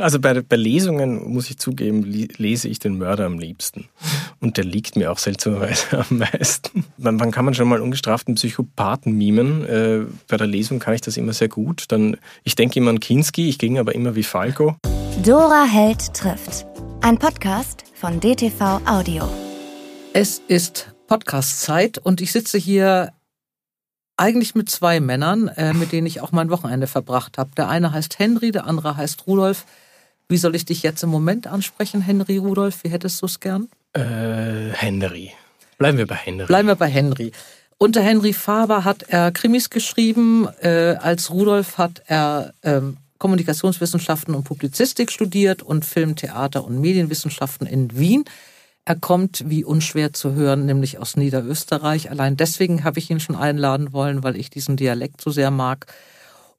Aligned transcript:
Also 0.00 0.20
bei, 0.20 0.40
bei 0.40 0.56
Lesungen, 0.56 1.30
muss 1.34 1.50
ich 1.50 1.58
zugeben, 1.58 2.02
lese 2.02 2.66
ich 2.66 2.78
den 2.78 2.96
Mörder 2.96 3.26
am 3.26 3.38
liebsten. 3.38 3.88
Und 4.40 4.56
der 4.56 4.64
liegt 4.64 4.96
mir 4.96 5.12
auch 5.12 5.18
seltsamerweise 5.18 5.98
am 6.10 6.18
meisten. 6.18 6.86
Wann, 6.96 7.20
wann 7.20 7.30
kann 7.30 7.44
man 7.44 7.52
schon 7.52 7.68
mal 7.68 7.82
ungestraften 7.82 8.36
Psychopathen 8.36 9.12
mimen? 9.18 9.66
Äh, 9.66 10.06
bei 10.28 10.38
der 10.38 10.46
Lesung 10.46 10.78
kann 10.78 10.94
ich 10.94 11.02
das 11.02 11.18
immer 11.18 11.34
sehr 11.34 11.48
gut. 11.48 11.84
Dann, 11.88 12.16
ich 12.42 12.54
denke 12.54 12.78
immer 12.78 12.88
an 12.88 13.00
Kinski, 13.00 13.50
ich 13.50 13.58
ging 13.58 13.78
aber 13.78 13.94
immer 13.94 14.14
wie 14.14 14.22
Falco. 14.22 14.76
Dora 15.22 15.64
Held 15.64 16.14
trifft. 16.14 16.64
Ein 17.02 17.18
Podcast 17.18 17.84
von 17.92 18.18
DTV 18.18 18.80
Audio. 18.86 19.28
Es 20.14 20.40
ist 20.48 20.94
Podcast-Zeit 21.06 21.98
und 21.98 22.22
ich 22.22 22.32
sitze 22.32 22.56
hier 22.56 23.12
eigentlich 24.16 24.54
mit 24.54 24.70
zwei 24.70 25.00
Männern, 25.00 25.48
äh, 25.48 25.74
mit 25.74 25.92
denen 25.92 26.06
ich 26.06 26.22
auch 26.22 26.32
mein 26.32 26.48
Wochenende 26.48 26.86
verbracht 26.86 27.36
habe. 27.36 27.50
Der 27.56 27.68
eine 27.68 27.92
heißt 27.92 28.18
Henry, 28.18 28.52
der 28.52 28.66
andere 28.66 28.96
heißt 28.96 29.26
Rudolf. 29.26 29.66
Wie 30.28 30.36
soll 30.36 30.54
ich 30.54 30.64
dich 30.64 30.82
jetzt 30.82 31.02
im 31.02 31.10
Moment 31.10 31.46
ansprechen, 31.46 32.00
Henry 32.00 32.38
Rudolf? 32.38 32.84
Wie 32.84 32.88
hättest 32.88 33.20
du 33.22 33.26
es 33.26 33.40
gern? 33.40 33.68
Äh, 33.92 34.70
Henry. 34.72 35.32
Bleiben 35.78 35.98
wir 35.98 36.06
bei 36.06 36.14
Henry. 36.14 36.46
Bleiben 36.46 36.68
wir 36.68 36.76
bei 36.76 36.88
Henry. 36.88 37.32
Unter 37.78 38.00
Henry 38.00 38.32
Faber 38.32 38.84
hat 38.84 39.02
er 39.08 39.32
Krimis 39.32 39.68
geschrieben. 39.68 40.48
Äh, 40.60 40.96
als 41.00 41.30
Rudolf 41.30 41.78
hat 41.78 42.02
er 42.06 42.54
ähm, 42.62 42.96
Kommunikationswissenschaften 43.18 44.34
und 44.34 44.44
Publizistik 44.44 45.10
studiert 45.10 45.62
und 45.62 45.84
Film, 45.84 46.16
Theater 46.16 46.64
und 46.64 46.80
Medienwissenschaften 46.80 47.66
in 47.66 47.96
Wien. 47.98 48.24
Er 48.84 48.96
kommt, 48.96 49.48
wie 49.48 49.64
unschwer 49.64 50.12
zu 50.12 50.32
hören, 50.34 50.66
nämlich 50.66 50.98
aus 50.98 51.16
Niederösterreich. 51.16 52.10
Allein 52.10 52.36
deswegen 52.36 52.82
habe 52.82 52.98
ich 52.98 53.10
ihn 53.10 53.20
schon 53.20 53.36
einladen 53.36 53.92
wollen, 53.92 54.24
weil 54.24 54.36
ich 54.36 54.50
diesen 54.50 54.76
Dialekt 54.76 55.20
so 55.20 55.30
sehr 55.30 55.52
mag. 55.52 55.86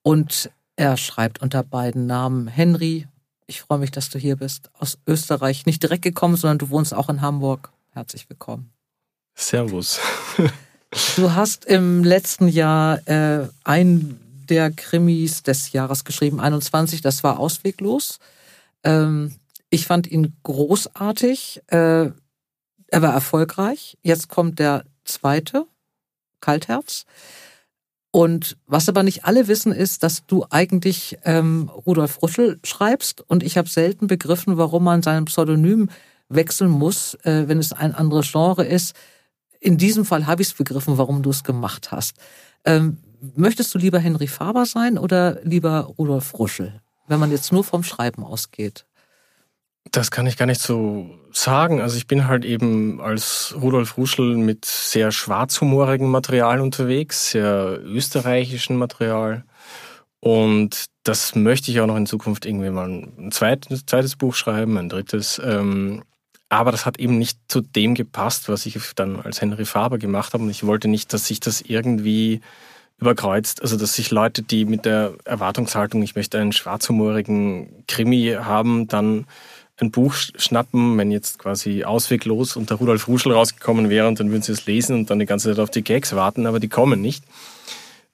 Und 0.04 0.50
er 0.76 0.96
schreibt 0.98 1.42
unter 1.42 1.64
beiden 1.64 2.06
Namen 2.06 2.48
Henry 2.48 3.08
ich 3.48 3.62
freue 3.62 3.80
mich, 3.80 3.92
dass 3.92 4.10
du 4.10 4.20
hier 4.20 4.36
bist. 4.36 4.70
Aus 4.78 4.98
Österreich. 5.08 5.66
Nicht 5.66 5.84
direkt 5.84 6.04
gekommen, 6.04 6.36
sondern 6.36 6.58
du 6.58 6.70
wohnst 6.70 6.94
auch 6.94 7.10
in 7.10 7.22
Hamburg. 7.22 7.72
Herzlich 7.92 8.30
willkommen. 8.30 8.72
Servus. 9.36 10.00
du 11.16 11.34
hast 11.34 11.66
im 11.66 12.04
letzten 12.04 12.48
Jahr 12.48 13.08
äh, 13.08 13.48
ein 13.64 14.20
der 14.50 14.72
Krimis 14.72 15.44
des 15.44 15.72
Jahres 15.72 16.04
geschrieben, 16.04 16.40
21. 16.40 17.02
Das 17.02 17.24
war 17.24 17.40
ausweglos. 17.40 18.20
Ähm, 18.84 19.36
ich 19.70 19.86
fand 19.88 20.08
ihn 20.08 20.36
großartig. 20.44 21.62
Äh, 21.68 22.12
er 22.88 23.02
war 23.02 23.14
erfolgreich. 23.14 23.98
Jetzt 24.04 24.28
kommt 24.30 24.60
der 24.60 24.86
zweite, 25.06 25.66
Kaltherz. 26.42 27.06
Und 28.16 28.58
was 28.68 28.88
aber 28.90 29.02
nicht 29.02 29.26
alle 29.26 29.48
wissen, 29.48 29.72
ist, 29.72 30.04
dass 30.04 30.28
du 30.28 30.46
eigentlich 30.52 31.18
ähm, 31.24 31.68
Rudolf 31.68 32.22
Ruschel 32.22 32.60
schreibst. 32.64 33.22
Und 33.28 33.42
ich 33.42 33.58
habe 33.58 33.68
selten 33.68 34.06
begriffen, 34.06 34.56
warum 34.58 34.84
man 34.84 35.02
sein 35.02 35.26
Pseudonym 35.26 35.90
wechseln 36.30 36.70
muss, 36.70 37.16
äh, 37.24 37.48
wenn 37.48 37.58
es 37.58 37.74
ein 37.74 37.96
anderes 37.96 38.32
Genre 38.32 38.64
ist. 38.66 38.96
In 39.60 39.80
diesem 39.80 40.06
Fall 40.06 40.28
habe 40.28 40.44
ich 40.44 40.50
es 40.50 40.54
begriffen, 40.54 41.00
warum 41.00 41.24
du 41.24 41.32
es 41.32 41.44
gemacht 41.44 41.92
hast. 41.92 42.18
Ähm, 42.66 43.00
möchtest 43.36 43.74
du 43.74 43.80
lieber 43.80 43.98
Henry 43.98 44.28
Faber 44.28 44.68
sein 44.68 45.00
oder 45.00 45.40
lieber 45.44 45.92
Rudolf 45.98 46.38
Ruschel, 46.38 46.82
wenn 47.08 47.20
man 47.20 47.32
jetzt 47.32 47.52
nur 47.52 47.64
vom 47.64 47.82
Schreiben 47.82 48.24
ausgeht? 48.24 48.86
Das 49.92 50.12
kann 50.12 50.28
ich 50.28 50.38
gar 50.38 50.46
nicht 50.46 50.62
so 50.62 51.10
sagen. 51.32 51.82
Also 51.82 51.98
ich 51.98 52.08
bin 52.08 52.28
halt 52.28 52.46
eben 52.46 53.02
als 53.02 53.54
Rudolf 53.60 53.98
Ruschel 53.98 54.38
mit 54.38 54.66
sehr 54.66 55.12
schwarzhumorigem 55.12 56.10
Material 56.10 56.62
unterwegs, 56.62 57.32
sehr 57.32 57.80
österreichischen 57.84 58.78
Material. 58.78 59.44
Und 60.20 60.86
das 61.04 61.36
möchte 61.36 61.70
ich 61.70 61.82
auch 61.82 61.88
noch 61.88 61.98
in 61.98 62.06
Zukunft 62.06 62.46
irgendwie 62.46 62.70
mal 62.70 62.88
ein 62.88 63.32
zweites, 63.32 63.86
zweites 63.86 64.16
Buch 64.16 64.36
schreiben, 64.36 64.78
ein 64.78 64.90
drittes. 64.90 65.42
Ähm, 65.44 66.04
aber 66.50 66.72
das 66.72 66.86
hat 66.86 67.00
eben 67.00 67.18
nicht 67.18 67.40
zu 67.48 67.62
dem 67.62 67.96
gepasst, 67.96 68.48
was 68.48 68.66
ich 68.66 68.78
dann 68.96 69.20
als 69.20 69.42
Henry 69.42 69.66
Faber 69.66 69.98
gemacht 69.98 70.34
habe. 70.34 70.44
Und 70.44 70.50
ich 70.50 70.66
wollte 70.66 70.88
nicht, 70.88 71.12
dass 71.12 71.28
sich 71.28 71.40
das 71.40 71.62
irgendwie 71.62 72.42
überkreuzt. 73.00 73.62
Also 73.62 73.76
dass 73.76 73.96
sich 73.96 74.12
Leute, 74.12 74.44
die 74.44 74.66
mit 74.66 74.86
der 74.86 75.16
Erwartungshaltung, 75.26 76.02
ich 76.04 76.16
möchte 76.16 76.40
einen 76.40 76.54
schwarzhumorigen 76.54 77.84
Krimi 77.88 78.38
haben, 78.40 78.88
dann 78.88 79.26
ein 79.80 79.92
Buch 79.92 80.14
schnappen, 80.14 80.98
wenn 80.98 81.12
jetzt 81.12 81.40
quasi 81.40 81.84
ausweglos 81.84 82.56
und 82.56 82.70
der 82.70 82.78
Rudolf 82.78 83.08
Ruschel 83.08 83.32
rausgekommen 83.32 83.90
wäre 83.90 84.08
und 84.08 84.20
dann 84.20 84.30
würden 84.30 84.44
sie 84.44 84.52
es 84.52 84.66
lesen 84.66 84.96
und 84.96 85.10
dann 85.10 85.20
die 85.20 85.26
ganze 85.26 85.50
Zeit 85.50 85.60
auf 85.60 85.72
die 85.72 85.84
Gags 85.84 86.16
warten, 86.16 86.46
aber 86.46 86.60
die 86.60 86.70
kommen 86.70 87.02
nicht. 87.02 87.24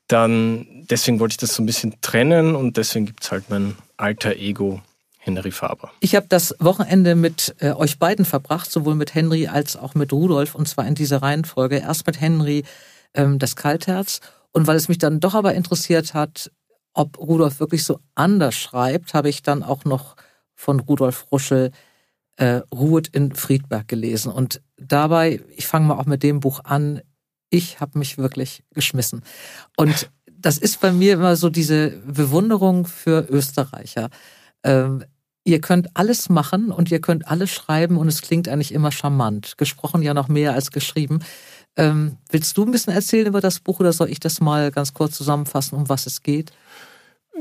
Dann, 0.07 0.65
deswegen 0.89 1.19
wollte 1.19 1.33
ich 1.33 1.37
das 1.37 1.53
so 1.53 1.61
ein 1.61 1.65
bisschen 1.65 1.95
trennen 2.01 2.55
und 2.55 2.77
deswegen 2.77 3.05
gibt 3.05 3.23
es 3.23 3.31
halt 3.31 3.49
mein 3.49 3.75
alter 3.97 4.35
Ego 4.37 4.81
Henry 5.19 5.51
Faber. 5.51 5.91
Ich 5.99 6.15
habe 6.15 6.25
das 6.29 6.55
Wochenende 6.59 7.15
mit 7.15 7.55
äh, 7.59 7.71
euch 7.71 7.99
beiden 7.99 8.25
verbracht, 8.25 8.71
sowohl 8.71 8.95
mit 8.95 9.13
Henry 9.13 9.47
als 9.47 9.75
auch 9.75 9.93
mit 9.93 10.13
Rudolf, 10.13 10.55
und 10.55 10.67
zwar 10.67 10.87
in 10.87 10.95
dieser 10.95 11.21
Reihenfolge. 11.21 11.77
Erst 11.77 12.07
mit 12.07 12.19
Henry 12.19 12.63
ähm, 13.13 13.37
das 13.37 13.55
Kaltherz. 13.55 14.21
Und 14.51 14.65
weil 14.65 14.77
es 14.77 14.87
mich 14.87 14.97
dann 14.97 15.19
doch 15.19 15.35
aber 15.35 15.53
interessiert 15.53 16.13
hat, 16.13 16.51
ob 16.93 17.19
Rudolf 17.19 17.59
wirklich 17.59 17.83
so 17.83 17.99
anders 18.15 18.55
schreibt, 18.55 19.13
habe 19.13 19.29
ich 19.29 19.43
dann 19.43 19.61
auch 19.61 19.85
noch 19.85 20.15
von 20.59 20.81
Rudolf 20.81 21.27
Ruschel 21.31 21.71
äh, 22.35 22.61
Ruhet 22.73 23.07
in 23.07 23.33
Friedberg 23.33 23.87
gelesen. 23.87 24.29
Und 24.29 24.61
dabei, 24.75 25.41
ich 25.55 25.67
fange 25.67 25.87
mal 25.87 25.97
auch 25.97 26.05
mit 26.05 26.21
dem 26.21 26.41
Buch 26.41 26.59
an, 26.65 27.01
ich 27.49 27.79
habe 27.79 27.97
mich 27.97 28.17
wirklich 28.17 28.63
geschmissen. 28.73 29.23
Und 29.77 30.11
das 30.27 30.57
ist 30.57 30.81
bei 30.81 30.91
mir 30.91 31.13
immer 31.13 31.37
so 31.37 31.49
diese 31.49 31.91
Bewunderung 32.05 32.85
für 32.85 33.25
Österreicher. 33.29 34.09
Ähm, 34.63 35.05
ihr 35.45 35.61
könnt 35.61 35.95
alles 35.95 36.27
machen 36.27 36.71
und 36.71 36.91
ihr 36.91 36.99
könnt 36.99 37.27
alles 37.27 37.51
schreiben 37.51 37.97
und 37.97 38.09
es 38.09 38.21
klingt 38.21 38.49
eigentlich 38.49 38.73
immer 38.73 38.91
charmant. 38.91 39.57
Gesprochen 39.57 40.01
ja 40.01 40.13
noch 40.13 40.27
mehr 40.27 40.53
als 40.53 40.71
geschrieben. 40.71 41.19
Ähm, 41.77 42.17
willst 42.29 42.57
du 42.57 42.65
ein 42.65 42.71
bisschen 42.71 42.93
erzählen 42.93 43.27
über 43.27 43.39
das 43.39 43.61
Buch 43.61 43.79
oder 43.79 43.93
soll 43.93 44.09
ich 44.09 44.19
das 44.19 44.41
mal 44.41 44.71
ganz 44.71 44.93
kurz 44.93 45.15
zusammenfassen, 45.15 45.77
um 45.77 45.87
was 45.87 46.05
es 46.05 46.21
geht? 46.21 46.51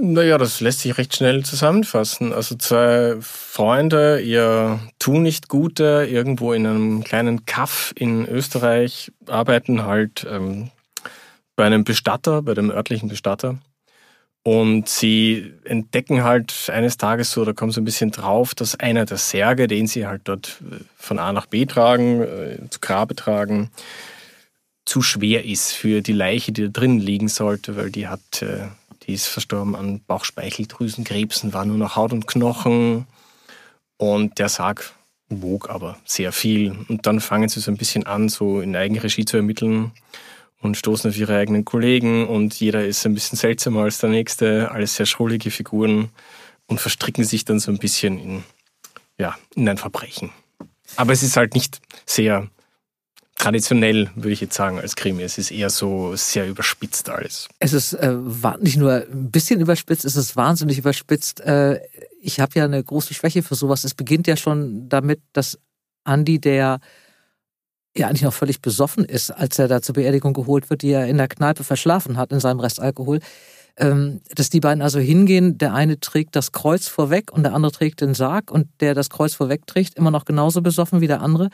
Naja, 0.00 0.38
das 0.38 0.60
lässt 0.60 0.80
sich 0.80 0.96
recht 0.96 1.16
schnell 1.16 1.44
zusammenfassen. 1.44 2.32
Also 2.32 2.54
zwei 2.54 3.16
Freunde, 3.20 4.20
ihr 4.20 4.78
tun 5.00 5.22
nicht 5.22 5.48
Gute, 5.48 6.06
irgendwo 6.08 6.52
in 6.52 6.66
einem 6.66 7.02
kleinen 7.02 7.46
Kaff 7.46 7.92
in 7.96 8.24
Österreich, 8.26 9.10
arbeiten 9.26 9.84
halt 9.84 10.24
ähm, 10.30 10.70
bei 11.56 11.64
einem 11.64 11.82
Bestatter, 11.82 12.42
bei 12.42 12.54
dem 12.54 12.70
örtlichen 12.70 13.08
Bestatter. 13.08 13.58
Und 14.44 14.88
sie 14.88 15.52
entdecken 15.64 16.22
halt 16.22 16.70
eines 16.72 16.96
Tages 16.96 17.32
so, 17.32 17.44
da 17.44 17.52
kommen 17.52 17.72
sie 17.72 17.80
ein 17.80 17.84
bisschen 17.84 18.12
drauf, 18.12 18.54
dass 18.54 18.78
einer 18.78 19.04
der 19.04 19.18
Särge, 19.18 19.66
den 19.66 19.88
sie 19.88 20.06
halt 20.06 20.22
dort 20.24 20.62
äh, 20.70 20.76
von 20.96 21.18
A 21.18 21.32
nach 21.32 21.46
B 21.46 21.66
tragen, 21.66 22.22
äh, 22.22 22.70
zu 22.70 22.78
Grabe 22.80 23.16
tragen, 23.16 23.70
zu 24.86 25.02
schwer 25.02 25.44
ist 25.44 25.72
für 25.72 26.02
die 26.02 26.12
Leiche, 26.12 26.52
die 26.52 26.62
da 26.62 26.68
drin 26.68 27.00
liegen 27.00 27.28
sollte, 27.28 27.76
weil 27.76 27.90
die 27.90 28.06
hat 28.06 28.42
äh, 28.42 28.68
die 29.08 29.14
ist 29.14 29.26
verstorben 29.26 29.74
an 29.74 30.00
Bauchspeicheldrüsenkrebsen, 30.06 31.54
war 31.54 31.64
nur 31.64 31.78
noch 31.78 31.96
Haut 31.96 32.12
und 32.12 32.26
Knochen. 32.26 33.06
Und 33.96 34.38
der 34.38 34.50
Sarg 34.50 34.92
wog 35.28 35.70
aber 35.70 35.98
sehr 36.04 36.30
viel. 36.30 36.76
Und 36.88 37.06
dann 37.06 37.20
fangen 37.20 37.48
sie 37.48 37.60
so 37.60 37.70
ein 37.70 37.78
bisschen 37.78 38.06
an, 38.06 38.28
so 38.28 38.60
in 38.60 38.76
Eigenregie 38.76 39.24
zu 39.24 39.38
ermitteln 39.38 39.92
und 40.60 40.76
stoßen 40.76 41.10
auf 41.10 41.16
ihre 41.16 41.36
eigenen 41.36 41.64
Kollegen 41.64 42.26
und 42.26 42.54
jeder 42.54 42.84
ist 42.84 43.06
ein 43.06 43.14
bisschen 43.14 43.38
seltsamer 43.38 43.82
als 43.82 43.98
der 43.98 44.10
nächste, 44.10 44.70
alles 44.70 44.96
sehr 44.96 45.06
schrullige 45.06 45.50
Figuren 45.50 46.10
und 46.66 46.80
verstricken 46.80 47.24
sich 47.24 47.44
dann 47.44 47.60
so 47.60 47.70
ein 47.70 47.78
bisschen 47.78 48.18
in, 48.18 48.44
ja, 49.18 49.36
in 49.54 49.68
ein 49.68 49.78
Verbrechen. 49.78 50.30
Aber 50.96 51.12
es 51.12 51.22
ist 51.22 51.36
halt 51.36 51.54
nicht 51.54 51.80
sehr 52.06 52.48
traditionell, 53.38 54.10
würde 54.16 54.32
ich 54.32 54.40
jetzt 54.40 54.54
sagen, 54.54 54.78
als 54.78 54.96
Krimi. 54.96 55.22
Es 55.22 55.38
ist 55.38 55.50
eher 55.50 55.70
so 55.70 56.14
sehr 56.16 56.46
überspitzt 56.46 57.08
alles. 57.08 57.48
Es 57.60 57.72
ist 57.72 57.94
äh, 57.94 58.16
nicht 58.60 58.76
nur 58.76 59.06
ein 59.10 59.30
bisschen 59.30 59.60
überspitzt, 59.60 60.04
es 60.04 60.16
ist 60.16 60.36
wahnsinnig 60.36 60.78
überspitzt. 60.78 61.40
Äh, 61.40 61.80
ich 62.20 62.40
habe 62.40 62.52
ja 62.56 62.64
eine 62.64 62.82
große 62.82 63.14
Schwäche 63.14 63.42
für 63.42 63.54
sowas. 63.54 63.84
Es 63.84 63.94
beginnt 63.94 64.26
ja 64.26 64.36
schon 64.36 64.88
damit, 64.88 65.20
dass 65.32 65.58
Andy, 66.04 66.40
der 66.40 66.80
ja 67.96 68.08
eigentlich 68.08 68.22
noch 68.22 68.34
völlig 68.34 68.60
besoffen 68.60 69.04
ist, 69.04 69.30
als 69.30 69.58
er 69.58 69.68
da 69.68 69.82
zur 69.82 69.94
Beerdigung 69.94 70.34
geholt 70.34 70.68
wird, 70.68 70.82
die 70.82 70.90
er 70.90 71.06
in 71.06 71.16
der 71.16 71.28
Kneipe 71.28 71.64
verschlafen 71.64 72.16
hat 72.16 72.32
in 72.32 72.40
seinem 72.40 72.60
Restalkohol, 72.60 73.20
ähm, 73.76 74.20
dass 74.34 74.50
die 74.50 74.60
beiden 74.60 74.82
also 74.82 74.98
hingehen, 74.98 75.58
der 75.58 75.74
eine 75.74 76.00
trägt 76.00 76.34
das 76.34 76.52
Kreuz 76.52 76.88
vorweg 76.88 77.32
und 77.32 77.44
der 77.44 77.54
andere 77.54 77.72
trägt 77.72 78.00
den 78.00 78.14
Sarg 78.14 78.50
und 78.50 78.68
der 78.80 78.94
das 78.94 79.10
Kreuz 79.10 79.34
vorweg 79.34 79.66
trägt, 79.66 79.94
immer 79.94 80.10
noch 80.10 80.24
genauso 80.24 80.60
besoffen 80.60 81.00
wie 81.00 81.06
der 81.06 81.22
andere 81.22 81.50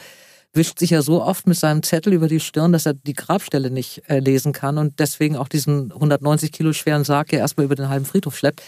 wischt 0.55 0.79
sich 0.79 0.91
ja 0.91 1.03
so 1.03 1.23
oft 1.23 1.47
mit 1.47 1.59
seinem 1.59 1.83
Zettel 1.83 2.13
über 2.13 2.29
die 2.29 2.41
Stirn, 2.41 2.73
dass 2.73 2.87
er 2.87 2.95
die 2.95 3.13
Grabstelle 3.13 3.71
nicht 3.71 4.03
äh, 4.09 4.21
lesen 4.21 4.53
kann 4.53 4.79
und 4.79 4.99
deswegen 5.01 5.37
auch 5.37 5.49
diesen 5.49 5.93
190 5.93 6.53
Kilo 6.53 6.73
schweren 6.73 7.05
Sarg 7.05 7.33
ja 7.33 7.41
erstmal 7.41 7.67
über 7.67 7.75
den 7.75 7.89
halben 7.89 8.05
Friedhof 8.05 8.37
schleppt. 8.37 8.63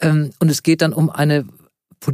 Ähm, 0.00 0.30
und 0.38 0.50
es 0.50 0.62
geht 0.62 0.82
dann 0.82 0.92
um 0.92 1.10
eine 1.10 1.44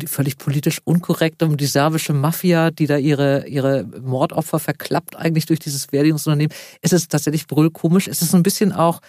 völlig 0.06 0.37
politisch 0.37 0.81
unkorrekt 0.85 1.43
um 1.43 1.56
die 1.56 1.67
serbische 1.67 2.12
Mafia, 2.12 2.70
die 2.70 2.87
da 2.87 2.99
ihre, 2.99 3.47
ihre 3.49 3.85
Mordopfer 3.85 4.59
verklappt 4.59 5.17
eigentlich 5.17 5.47
durch 5.47 5.61
dieses 5.61 5.87
Beerdigungsunternehmen. 5.87 6.55
Es 6.82 6.93
ist 6.93 7.11
tatsächlich 7.11 7.47
brüllkomisch. 7.47 8.06
Es 8.06 8.21
ist 8.21 8.35
ein 8.35 8.43
bisschen 8.43 8.73
auch, 8.73 9.00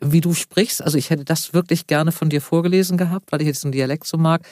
wie 0.00 0.22
du 0.22 0.32
sprichst. 0.32 0.82
Also 0.82 0.96
ich 0.96 1.10
hätte 1.10 1.24
das 1.24 1.52
wirklich 1.52 1.86
gerne 1.86 2.12
von 2.12 2.30
dir 2.30 2.40
vorgelesen 2.40 2.96
gehabt, 2.96 3.30
weil 3.30 3.42
ich 3.42 3.46
jetzt 3.46 3.58
diesen 3.58 3.72
Dialekt 3.72 4.06
so 4.06 4.16
mag. 4.16 4.46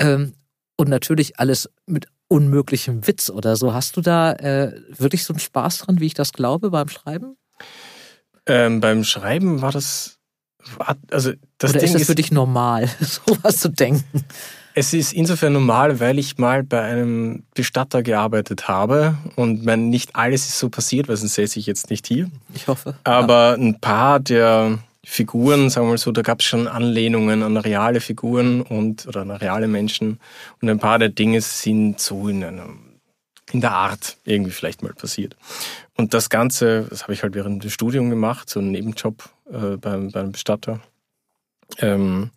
Ähm, 0.00 0.34
und 0.76 0.88
natürlich 0.88 1.38
alles 1.38 1.70
mit 1.86 2.06
unmöglichem 2.28 3.06
Witz 3.06 3.30
oder 3.30 3.56
so. 3.56 3.74
Hast 3.74 3.96
du 3.96 4.00
da 4.00 4.32
äh, 4.32 4.72
wirklich 4.88 5.24
so 5.24 5.32
einen 5.32 5.40
Spaß 5.40 5.78
dran, 5.78 6.00
wie 6.00 6.06
ich 6.06 6.14
das 6.14 6.32
glaube, 6.32 6.70
beim 6.70 6.88
Schreiben? 6.88 7.36
Ähm, 8.46 8.80
beim 8.80 9.04
Schreiben 9.04 9.62
war 9.62 9.72
das. 9.72 10.18
Also 11.10 11.32
das 11.58 11.72
oder 11.72 11.80
Ding 11.80 11.90
ist 11.90 12.00
das 12.00 12.06
für 12.06 12.14
dich 12.14 12.32
normal, 12.32 12.88
sowas 13.00 13.58
zu 13.58 13.68
denken? 13.68 14.24
Es 14.76 14.92
ist 14.92 15.12
insofern 15.12 15.52
normal, 15.52 16.00
weil 16.00 16.18
ich 16.18 16.38
mal 16.38 16.64
bei 16.64 16.80
einem 16.80 17.44
Bestatter 17.54 18.02
gearbeitet 18.02 18.66
habe 18.66 19.16
und 19.36 19.64
mein, 19.64 19.88
nicht 19.88 20.16
alles 20.16 20.48
ist 20.48 20.58
so 20.58 20.68
passiert, 20.68 21.06
weil 21.06 21.16
sonst 21.16 21.34
säße 21.34 21.60
ich 21.60 21.66
jetzt 21.66 21.90
nicht 21.90 22.08
hier. 22.08 22.28
Ich 22.54 22.66
hoffe. 22.66 22.96
Aber 23.04 23.50
ja. 23.50 23.54
ein 23.54 23.80
paar 23.80 24.18
der 24.18 24.78
Figuren, 25.04 25.70
sagen 25.70 25.86
wir 25.86 25.92
mal 25.92 25.98
so, 25.98 26.12
da 26.12 26.22
gab 26.22 26.40
es 26.40 26.46
schon 26.46 26.66
Anlehnungen 26.66 27.42
an 27.42 27.56
reale 27.56 28.00
Figuren 28.00 28.62
und 28.62 29.06
oder 29.06 29.22
an 29.22 29.30
reale 29.30 29.68
Menschen. 29.68 30.18
Und 30.60 30.70
ein 30.70 30.78
paar 30.78 30.98
der 30.98 31.10
Dinge 31.10 31.40
sind 31.40 32.00
so 32.00 32.28
in 32.28 32.42
einer 32.42 32.68
in 33.52 33.60
der 33.60 33.72
Art 33.72 34.16
irgendwie 34.24 34.50
vielleicht 34.50 34.82
mal 34.82 34.94
passiert. 34.94 35.36
Und 35.96 36.14
das 36.14 36.30
Ganze, 36.30 36.86
das 36.90 37.02
habe 37.02 37.12
ich 37.12 37.22
halt 37.22 37.34
während 37.34 37.62
dem 37.62 37.70
Studium 37.70 38.10
gemacht, 38.10 38.50
so 38.50 38.58
einen 38.58 38.72
Nebenjob 38.72 39.28
äh, 39.50 39.76
beim, 39.76 40.10
beim 40.10 40.32
Bestatter. 40.32 40.80
Ähm, 41.78 42.30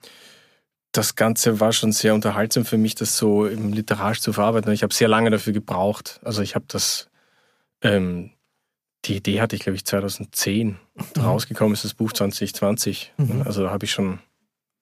das 0.92 1.16
Ganze 1.16 1.60
war 1.60 1.74
schon 1.74 1.92
sehr 1.92 2.14
unterhaltsam 2.14 2.66
für 2.66 2.78
mich, 2.78 2.96
das 2.96 3.18
so 3.18 3.46
im 3.46 3.74
literarisch 3.74 4.22
zu 4.22 4.34
verarbeiten. 4.34 4.72
Ich 4.72 4.84
habe 4.84 4.94
sehr 4.94 5.08
lange 5.08 5.30
dafür 5.30 5.54
gebraucht. 5.54 6.20
Also 6.24 6.42
ich 6.42 6.56
habe 6.56 6.66
das 6.68 7.10
ähm, 7.82 8.32
die 9.06 9.18
Idee 9.18 9.42
hatte 9.42 9.56
ich, 9.56 9.64
glaube 9.64 9.76
ich, 9.76 9.86
2010. 9.86 10.78
Mhm. 10.96 11.22
Rausgekommen 11.22 11.74
ist 11.74 11.86
das 11.86 11.94
Buch 11.94 12.14
2020. 12.14 13.14
Mhm. 13.18 13.44
Also 13.46 13.64
da 13.64 13.72
habe 13.72 13.86
ich 13.86 13.92
schon, 13.92 14.20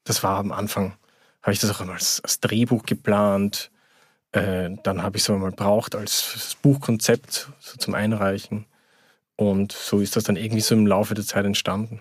das 0.03 0.23
war 0.23 0.37
am 0.37 0.51
Anfang, 0.51 0.93
habe 1.41 1.53
ich 1.53 1.59
das 1.59 1.69
auch 1.71 1.81
einmal 1.81 1.95
als, 1.95 2.21
als 2.23 2.39
Drehbuch 2.39 2.83
geplant. 2.83 3.71
Äh, 4.31 4.71
dann 4.83 5.03
habe 5.03 5.17
ich 5.17 5.23
es 5.23 5.29
mal 5.29 5.51
braucht 5.51 5.95
als 5.95 6.57
Buchkonzept 6.61 7.49
so 7.59 7.77
zum 7.77 7.93
Einreichen. 7.93 8.65
Und 9.37 9.73
so 9.73 9.99
ist 9.99 10.15
das 10.15 10.23
dann 10.23 10.37
irgendwie 10.37 10.61
so 10.61 10.75
im 10.75 10.87
Laufe 10.87 11.13
der 11.13 11.25
Zeit 11.25 11.45
entstanden. 11.45 11.99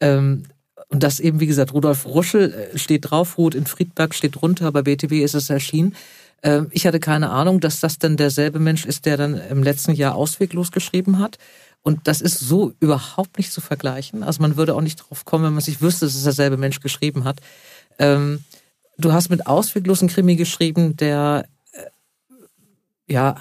Ähm, 0.00 0.44
und 0.88 1.02
das 1.02 1.20
eben, 1.20 1.40
wie 1.40 1.46
gesagt, 1.46 1.72
Rudolf 1.74 2.06
Ruschel 2.06 2.52
äh, 2.52 2.78
steht 2.78 3.10
drauf, 3.10 3.38
Ruth 3.38 3.54
in 3.54 3.66
Friedberg 3.66 4.14
steht 4.14 4.36
drunter, 4.36 4.70
bei 4.72 4.82
BTW 4.82 5.22
ist 5.22 5.34
es 5.34 5.50
erschienen. 5.50 5.96
Ähm, 6.42 6.68
ich 6.70 6.86
hatte 6.86 7.00
keine 7.00 7.30
Ahnung, 7.30 7.60
dass 7.60 7.80
das 7.80 7.98
dann 7.98 8.16
derselbe 8.16 8.58
Mensch 8.58 8.84
ist, 8.84 9.06
der 9.06 9.16
dann 9.16 9.34
im 9.34 9.62
letzten 9.62 9.92
Jahr 9.92 10.14
ausweglos 10.14 10.72
geschrieben 10.72 11.18
hat. 11.18 11.38
Und 11.82 12.08
das 12.08 12.20
ist 12.20 12.40
so 12.40 12.72
überhaupt 12.80 13.38
nicht 13.38 13.52
zu 13.52 13.60
vergleichen. 13.60 14.24
Also 14.24 14.42
man 14.42 14.56
würde 14.56 14.74
auch 14.74 14.80
nicht 14.80 14.96
drauf 14.96 15.24
kommen, 15.24 15.44
wenn 15.44 15.52
man 15.52 15.62
sich 15.62 15.80
wüsste, 15.80 16.06
dass 16.06 16.16
es 16.16 16.24
derselbe 16.24 16.56
Mensch 16.56 16.80
geschrieben 16.80 17.24
hat. 17.24 17.40
Ähm, 17.98 18.42
du 18.98 19.12
hast 19.12 19.28
mit 19.28 19.46
ausweglosen 19.46 20.08
Krimi 20.08 20.36
geschrieben, 20.36 20.96
der 20.96 21.46
äh, 21.72 23.12
ja, 23.12 23.36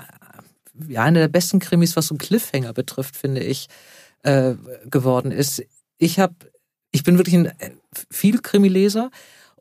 einer 0.95 1.21
der 1.21 1.27
besten 1.27 1.59
Krimis, 1.59 1.95
was 1.95 2.07
so 2.07 2.15
Cliffhanger 2.15 2.74
betrifft, 2.74 3.15
finde 3.15 3.41
ich, 3.41 3.68
äh, 4.24 4.56
geworden 4.86 5.31
ist. 5.31 5.63
Ich 5.98 6.19
habe, 6.19 6.36
ich 6.91 7.03
bin 7.03 7.18
wirklich 7.18 7.36
ein 7.36 7.45
äh, 7.45 7.71
viel 8.12 8.39
Krimileser 8.39 9.09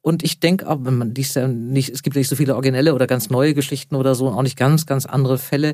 und 0.05 0.23
ich 0.23 0.39
denke 0.39 0.69
auch, 0.69 0.81
wenn 0.83 0.99
man 0.99 1.15
liest 1.15 1.35
ja 1.35 1.49
nicht, 1.49 1.89
es 1.89 2.03
gibt 2.03 2.15
nicht 2.15 2.29
so 2.29 2.37
viele 2.37 2.55
originelle 2.55 2.95
oder 2.95 3.07
ganz 3.07 3.31
neue 3.31 3.55
Geschichten 3.55 3.95
oder 3.95 4.15
so, 4.15 4.29
auch 4.29 4.43
nicht 4.43 4.59
ganz, 4.59 4.85
ganz 4.85 5.07
andere 5.07 5.39
Fälle. 5.39 5.73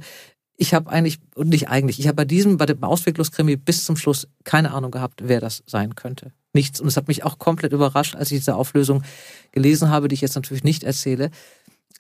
Ich 0.57 0.73
habe 0.73 0.89
eigentlich, 0.89 1.19
und 1.35 1.49
nicht 1.49 1.69
eigentlich, 1.69 1.99
ich 1.99 2.07
habe 2.07 2.15
bei 2.15 2.25
diesem, 2.25 2.57
bei 2.57 2.65
dem 2.65 2.81
Ausweglos-Krimi 2.85 3.57
bis 3.57 3.85
zum 3.85 3.97
Schluss 3.97 4.29
keine 4.45 4.71
Ahnung 4.71 4.93
gehabt, 4.93 5.23
wer 5.25 5.41
das 5.41 5.65
sein 5.67 5.97
könnte. 5.97 6.31
Nichts. 6.53 6.81
Und 6.81 6.87
es 6.87 6.97
hat 6.97 7.09
mich 7.09 7.25
auch 7.25 7.41
komplett 7.41 7.73
überrascht, 7.73 8.15
als 8.15 8.31
ich 8.31 8.39
diese 8.39 8.55
Auflösung 8.55 9.03
gelesen 9.51 9.89
habe, 9.89 10.07
die 10.07 10.15
ich 10.15 10.21
jetzt 10.21 10.37
natürlich 10.37 10.63
nicht 10.63 10.85
erzähle. 10.85 11.33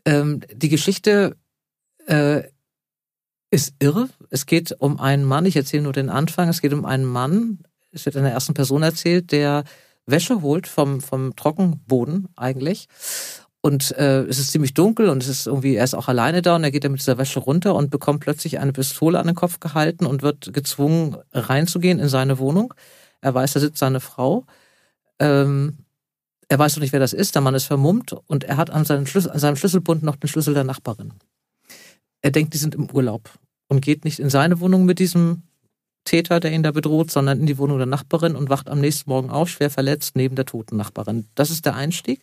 Ähm, 0.05 0.39
die 0.55 0.69
Geschichte 0.69 1.37
äh, 2.07 2.45
ist 3.51 3.75
irre. 3.81 4.09
Es 4.31 4.47
geht 4.47 4.77
um 4.79 5.01
einen 5.01 5.25
Mann, 5.25 5.47
ich 5.47 5.57
erzähle 5.57 5.83
nur 5.83 5.93
den 5.93 6.09
Anfang, 6.09 6.49
es 6.49 6.61
geht 6.61 6.75
um 6.75 6.85
einen 6.85 7.07
Mann, 7.07 7.59
es 7.91 8.07
wird 8.07 8.15
in 8.15 8.23
der 8.23 8.33
ersten 8.33 8.55
Person 8.55 8.85
erzählt, 8.85 9.33
der 9.33 9.65
Wäsche 10.11 10.43
holt 10.43 10.67
vom, 10.67 11.01
vom 11.01 11.37
Trockenboden 11.37 12.29
eigentlich. 12.37 12.89
Und 13.63 13.93
äh, 13.99 14.23
es 14.23 14.39
ist 14.39 14.53
ziemlich 14.53 14.73
dunkel 14.73 15.11
und 15.11 15.23
es 15.23 15.29
ist 15.29 15.47
irgendwie, 15.47 15.75
er 15.75 15.85
ist 15.85 15.95
auch 15.95 16.09
alleine 16.09 16.41
da 16.41 16.57
und 16.57 16.65
er 16.65 16.71
geht 16.71 16.85
dann 16.85 16.93
mit 16.93 17.01
dieser 17.01 17.19
Wäsche 17.19 17.41
runter 17.41 17.75
und 17.75 17.91
bekommt 17.91 18.21
plötzlich 18.21 18.59
eine 18.59 18.73
Pistole 18.73 19.19
an 19.19 19.27
den 19.27 19.37
Kopf 19.37 19.61
gehalten 19.61 20.07
und 20.07 20.23
wird 20.23 20.53
gezwungen, 20.55 21.17
reinzugehen 21.33 21.99
in 21.99 22.09
seine 22.09 22.39
Wohnung. 22.39 22.73
Er 23.21 23.35
weiß, 23.35 23.53
da 23.53 23.61
sitzt 23.61 23.79
seine 23.79 24.01
Frau. 24.01 24.47
Ähm, 25.19 25.79
er 26.49 26.59
weiß 26.59 26.77
noch 26.77 26.81
nicht, 26.81 26.93
wer 26.93 27.01
das 27.01 27.13
ist. 27.13 27.35
Der 27.35 27.43
Mann 27.43 27.55
ist 27.55 27.67
vermummt 27.67 28.15
und 28.27 28.45
er 28.45 28.57
hat 28.57 28.71
an, 28.71 28.87
Schlüssel, 29.07 29.31
an 29.31 29.39
seinem 29.39 29.57
Schlüsselbund 29.57 30.03
noch 30.03 30.17
den 30.17 30.29
Schlüssel 30.29 30.55
der 30.55 30.65
Nachbarin. 30.65 31.13
Er 32.23 32.31
denkt, 32.31 32.55
die 32.55 32.59
sind 32.59 32.75
im 32.75 32.91
Urlaub 32.91 33.31
und 33.69 33.83
geht 33.83 34.05
nicht 34.05 34.19
in 34.19 34.31
seine 34.31 34.61
Wohnung 34.61 34.87
mit 34.87 34.99
diesem 34.99 35.43
Täter, 36.11 36.41
der 36.41 36.51
ihn 36.51 36.65
da 36.65 36.73
bedroht, 36.73 37.13
sondern 37.13 37.39
in 37.39 37.47
die 37.47 37.57
Wohnung 37.57 37.79
der 37.79 37.87
Nachbarin 37.87 38.35
und 38.35 38.51
wacht 38.51 38.69
am 38.69 38.81
nächsten 38.81 39.09
Morgen 39.09 39.31
auf, 39.31 39.49
schwer 39.49 39.71
verletzt, 39.71 40.17
neben 40.17 40.35
der 40.35 40.45
toten 40.45 40.77
Nachbarin. 40.77 41.29
Das 41.37 41.51
ist 41.51 41.67
der 41.67 41.77
Einstieg. 41.77 42.21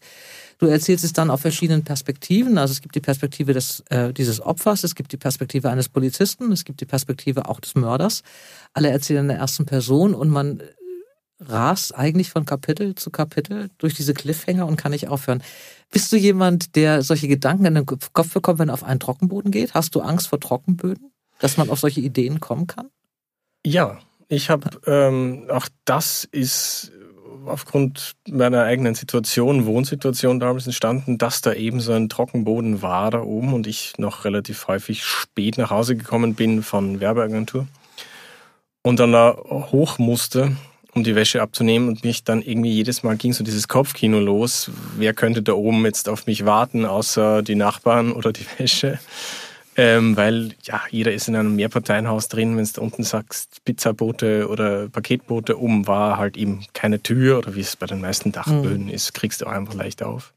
Du 0.57 0.65
erzählst 0.65 1.05
es 1.05 1.13
dann 1.13 1.29
auf 1.29 1.39
verschiedenen 1.39 1.85
Perspektiven. 1.85 2.57
Also 2.57 2.73
es 2.73 2.81
gibt 2.81 2.95
die 2.95 2.99
Perspektive 2.99 3.53
des, 3.53 3.85
äh, 3.89 4.11
dieses 4.11 4.41
Opfers, 4.41 4.83
es 4.83 4.93
gibt 4.93 5.13
die 5.13 5.17
Perspektive 5.17 5.69
eines 5.69 5.87
Polizisten, 5.87 6.51
es 6.51 6.65
gibt 6.65 6.81
die 6.81 6.85
Perspektive 6.85 7.47
auch 7.47 7.61
des 7.61 7.75
Mörders. 7.75 8.23
Alle 8.73 8.89
erzählen 8.89 9.21
in 9.21 9.27
der 9.29 9.37
ersten 9.37 9.65
Person 9.65 10.13
und 10.13 10.27
man 10.29 10.61
rast 11.39 11.95
eigentlich 11.95 12.29
von 12.29 12.43
Kapitel 12.43 12.95
zu 12.95 13.09
Kapitel 13.09 13.69
durch 13.77 13.93
diese 13.93 14.13
Cliffhanger 14.13 14.67
und 14.67 14.75
kann 14.75 14.91
nicht 14.91 15.07
aufhören. 15.07 15.41
Bist 15.91 16.11
du 16.11 16.17
jemand, 16.17 16.75
der 16.75 17.03
solche 17.03 17.29
Gedanken 17.29 17.63
in 17.65 17.75
den 17.75 17.85
Kopf 17.85 18.33
bekommt, 18.33 18.59
wenn 18.59 18.69
er 18.69 18.73
auf 18.73 18.83
einen 18.83 18.99
Trockenboden 18.99 19.51
geht? 19.51 19.75
Hast 19.75 19.95
du 19.95 20.01
Angst 20.01 20.27
vor 20.27 20.41
Trockenböden? 20.41 21.13
Dass 21.39 21.55
man 21.55 21.69
auf 21.69 21.79
solche 21.79 22.01
Ideen 22.01 22.41
kommen 22.41 22.67
kann? 22.67 22.89
Ja, 23.65 23.99
ich 24.29 24.49
habe 24.49 24.69
ähm, 24.85 25.47
auch 25.49 25.67
das 25.85 26.23
ist 26.25 26.91
aufgrund 27.45 28.15
meiner 28.27 28.63
eigenen 28.63 28.93
Situation, 28.93 29.65
Wohnsituation 29.65 30.39
damals 30.39 30.65
entstanden, 30.65 31.17
dass 31.17 31.41
da 31.41 31.53
eben 31.53 31.79
so 31.79 31.93
ein 31.93 32.09
Trockenboden 32.09 32.81
war 32.81 33.11
da 33.11 33.21
oben 33.21 33.53
und 33.53 33.67
ich 33.67 33.93
noch 33.97 34.25
relativ 34.25 34.67
häufig 34.67 35.03
spät 35.03 35.57
nach 35.57 35.69
Hause 35.69 35.95
gekommen 35.95 36.35
bin 36.35 36.61
von 36.61 36.99
Werbeagentur 36.99 37.67
und 38.83 38.99
dann 38.99 39.11
da 39.11 39.37
hoch 39.37 39.97
musste, 39.97 40.55
um 40.93 41.03
die 41.03 41.15
Wäsche 41.15 41.41
abzunehmen 41.41 41.89
und 41.89 42.03
mich 42.03 42.23
dann 42.23 42.41
irgendwie 42.41 42.71
jedes 42.71 43.03
Mal 43.03 43.17
ging 43.17 43.33
so 43.33 43.43
dieses 43.43 43.67
Kopfkino 43.67 44.19
los. 44.19 44.71
Wer 44.97 45.13
könnte 45.13 45.41
da 45.41 45.53
oben 45.53 45.85
jetzt 45.85 46.09
auf 46.09 46.25
mich 46.25 46.45
warten, 46.45 46.85
außer 46.85 47.43
die 47.43 47.55
Nachbarn 47.55 48.11
oder 48.11 48.31
die 48.31 48.45
Wäsche? 48.57 48.99
Ähm, 49.79 50.17
weil 50.17 50.55
ja, 50.63 50.81
jeder 50.89 51.13
ist 51.13 51.27
in 51.27 51.35
einem 51.35 51.55
Mehrparteienhaus 51.55 52.29
drin, 52.29 52.57
wenn 52.57 52.65
du 52.65 52.81
unten 52.81 53.03
sagst, 53.03 53.63
Pizzabote 53.63 54.49
oder 54.49 54.89
Paketboote 54.89 55.59
oben 55.59 55.85
war 55.85 56.17
halt 56.17 56.35
eben 56.35 56.65
keine 56.73 57.03
Tür 57.03 57.37
oder 57.37 57.55
wie 57.55 57.61
es 57.61 57.75
bei 57.75 57.85
den 57.85 58.01
meisten 58.01 58.31
Dachböden 58.31 58.85
mhm. 58.85 58.89
ist, 58.89 59.13
kriegst 59.13 59.41
du 59.41 59.45
auch 59.45 59.51
einfach 59.51 59.75
leicht 59.75 60.01
auf. 60.01 60.33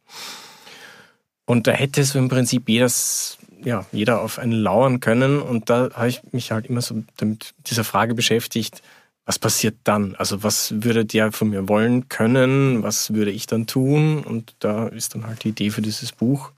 Und 1.47 1.67
da 1.67 1.73
hätte 1.73 2.05
so 2.05 2.19
im 2.19 2.29
Prinzip 2.29 2.69
jedes, 2.69 3.39
ja, 3.65 3.87
jeder 3.93 4.21
auf 4.21 4.39
einen 4.39 4.53
lauern 4.53 5.01
können. 5.01 5.41
Und 5.41 5.71
da 5.71 5.89
habe 5.95 6.09
ich 6.09 6.21
mich 6.33 6.53
halt 6.53 6.67
immer 6.67 6.83
so 6.83 7.03
mit 7.23 7.55
dieser 7.67 7.83
Frage 7.83 8.15
beschäftigt, 8.15 8.83
was 9.25 9.39
passiert 9.39 9.77
dann? 9.85 10.17
Also 10.17 10.43
was 10.43 10.75
würde 10.83 11.07
der 11.07 11.33
von 11.33 11.49
mir 11.49 11.67
wollen 11.67 12.11
können? 12.11 12.83
Was 12.83 13.15
würde 13.15 13.31
ich 13.31 13.47
dann 13.47 13.67
tun? 13.67 14.23
Und 14.23 14.55
da 14.59 14.89
ist 14.89 15.15
dann 15.15 15.27
halt 15.27 15.45
die 15.45 15.49
Idee 15.49 15.71
für 15.71 15.83
dieses 15.83 16.13
Buch 16.13 16.53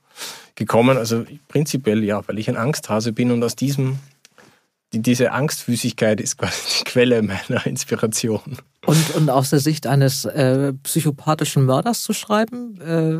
gekommen. 0.55 0.97
Also 0.97 1.25
prinzipiell 1.49 2.05
ja, 2.05 2.26
weil 2.26 2.38
ich 2.38 2.49
ein 2.49 2.57
Angsthase 2.57 3.12
bin 3.12 3.31
und 3.31 3.43
aus 3.43 3.57
diesem, 3.57 3.99
diese 4.93 5.33
Angstfüßigkeit 5.33 6.21
ist 6.21 6.38
quasi 6.38 6.79
die 6.79 6.85
Quelle 6.91 7.23
meiner 7.23 7.67
Inspiration. 7.67 8.59
Und, 8.85 9.14
und 9.14 9.31
aus 9.31 9.50
der 9.50 9.61
Sicht 9.61 9.87
eines 9.87 10.25
äh, 10.25 10.73
psychopathischen 10.83 11.64
Mörders 11.64 12.02
zu 12.02 12.12
schreiben, 12.12 12.81
äh, 12.81 13.19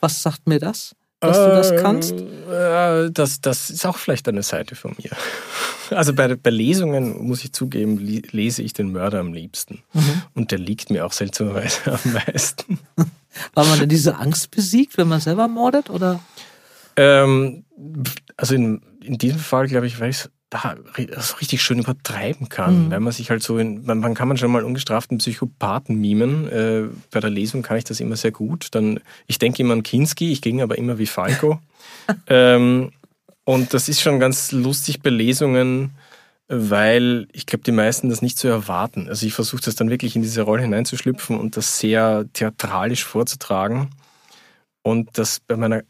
was 0.00 0.22
sagt 0.22 0.46
mir 0.46 0.58
das? 0.58 0.94
Dass 1.20 1.36
du 1.36 1.46
das 1.46 1.82
kannst? 1.82 2.12
Äh, 2.12 3.10
das, 3.10 3.40
das 3.40 3.70
ist 3.70 3.86
auch 3.86 3.96
vielleicht 3.96 4.28
eine 4.28 4.42
Seite 4.42 4.74
von 4.74 4.94
mir. 5.02 5.10
Also 5.90 6.14
bei, 6.14 6.34
bei 6.34 6.50
Lesungen, 6.50 7.28
muss 7.28 7.44
ich 7.44 7.52
zugeben, 7.52 7.98
lese 7.98 8.60
ich 8.60 8.72
den 8.72 8.90
Mörder 8.90 9.20
am 9.20 9.32
liebsten. 9.32 9.84
Mhm. 9.92 10.22
Und 10.34 10.50
der 10.50 10.58
liegt 10.58 10.90
mir 10.90 11.06
auch 11.06 11.12
seltsamerweise 11.12 11.92
am 12.04 12.12
meisten. 12.12 12.80
Weil 13.54 13.66
man 13.66 13.78
denn 13.78 13.88
diese 13.88 14.16
Angst 14.16 14.50
besiegt, 14.50 14.98
wenn 14.98 15.06
man 15.06 15.20
selber 15.20 15.46
mordet? 15.46 15.88
Oder? 15.88 16.18
Ähm, 16.96 17.64
also 18.36 18.56
in, 18.56 18.80
in 19.00 19.16
diesem 19.16 19.38
Fall, 19.38 19.68
glaube 19.68 19.86
ich, 19.86 20.00
es 20.00 20.28
da 20.56 21.20
so 21.20 21.36
richtig 21.36 21.62
schön 21.62 21.78
übertreiben 21.78 22.48
kann, 22.48 22.86
mhm. 22.86 22.90
weil 22.90 23.00
man 23.00 23.12
sich 23.12 23.30
halt 23.30 23.42
so 23.42 23.58
in, 23.58 23.84
man, 23.84 23.98
man 23.98 24.14
kann 24.14 24.28
man 24.28 24.36
schon 24.36 24.50
mal 24.50 24.64
ungestraften 24.64 25.18
Psychopathen 25.18 26.00
mimen. 26.00 26.48
Äh, 26.48 26.84
bei 27.10 27.20
der 27.20 27.30
Lesung 27.30 27.62
kann 27.62 27.76
ich 27.76 27.84
das 27.84 28.00
immer 28.00 28.16
sehr 28.16 28.32
gut. 28.32 28.68
Dann, 28.72 29.00
ich 29.26 29.38
denke 29.38 29.62
immer 29.62 29.74
an 29.74 29.82
Kinski, 29.82 30.32
ich 30.32 30.42
ging 30.42 30.62
aber 30.62 30.78
immer 30.78 30.98
wie 30.98 31.06
Falco. 31.06 31.60
ähm, 32.26 32.92
und 33.44 33.74
das 33.74 33.88
ist 33.88 34.00
schon 34.00 34.18
ganz 34.18 34.52
lustig 34.52 35.02
bei 35.02 35.10
Lesungen, 35.10 35.92
weil 36.48 37.28
ich 37.32 37.46
glaube, 37.46 37.64
die 37.64 37.72
meisten 37.72 38.08
das 38.08 38.22
nicht 38.22 38.38
so 38.38 38.48
erwarten. 38.48 39.08
Also 39.08 39.26
ich 39.26 39.34
versuche 39.34 39.62
das 39.62 39.74
dann 39.74 39.90
wirklich 39.90 40.16
in 40.16 40.22
diese 40.22 40.42
Rolle 40.42 40.62
hineinzuschlüpfen 40.62 41.38
und 41.38 41.56
das 41.56 41.78
sehr 41.78 42.26
theatralisch 42.32 43.04
vorzutragen. 43.04 43.90
Und 44.82 45.18
das 45.18 45.40
bei 45.40 45.56
meiner 45.56 45.82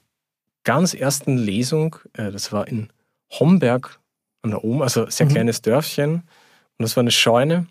ganz 0.64 0.94
ersten 0.94 1.36
Lesung, 1.36 1.96
äh, 2.14 2.30
das 2.30 2.52
war 2.52 2.68
in 2.68 2.88
Homberg 3.30 4.00
an 4.46 4.50
der 4.52 4.64
Ohm, 4.64 4.82
also 4.82 5.08
sehr 5.10 5.26
mhm. 5.26 5.30
kleines 5.30 5.62
Dörfchen. 5.62 6.14
Und 6.14 6.82
das 6.82 6.96
war 6.96 7.02
eine 7.02 7.10
Scheune. 7.10 7.66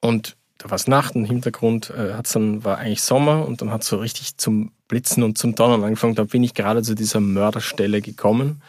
Und 0.00 0.36
da 0.58 0.70
war 0.70 0.76
es 0.76 0.86
Nacht, 0.86 1.14
im 1.14 1.24
Hintergrund 1.24 1.90
äh, 1.90 2.14
hat's 2.14 2.32
dann, 2.32 2.64
war 2.64 2.78
eigentlich 2.78 3.02
Sommer 3.02 3.46
und 3.46 3.62
dann 3.62 3.70
hat 3.70 3.82
es 3.82 3.88
so 3.88 3.98
richtig 3.98 4.36
zum 4.36 4.72
Blitzen 4.88 5.22
und 5.22 5.38
zum 5.38 5.54
Donnern 5.54 5.84
angefangen. 5.84 6.14
Da 6.14 6.24
bin 6.24 6.42
ich 6.42 6.54
gerade 6.54 6.82
zu 6.82 6.94
dieser 6.94 7.20
Mörderstelle 7.20 8.00
gekommen. 8.00 8.62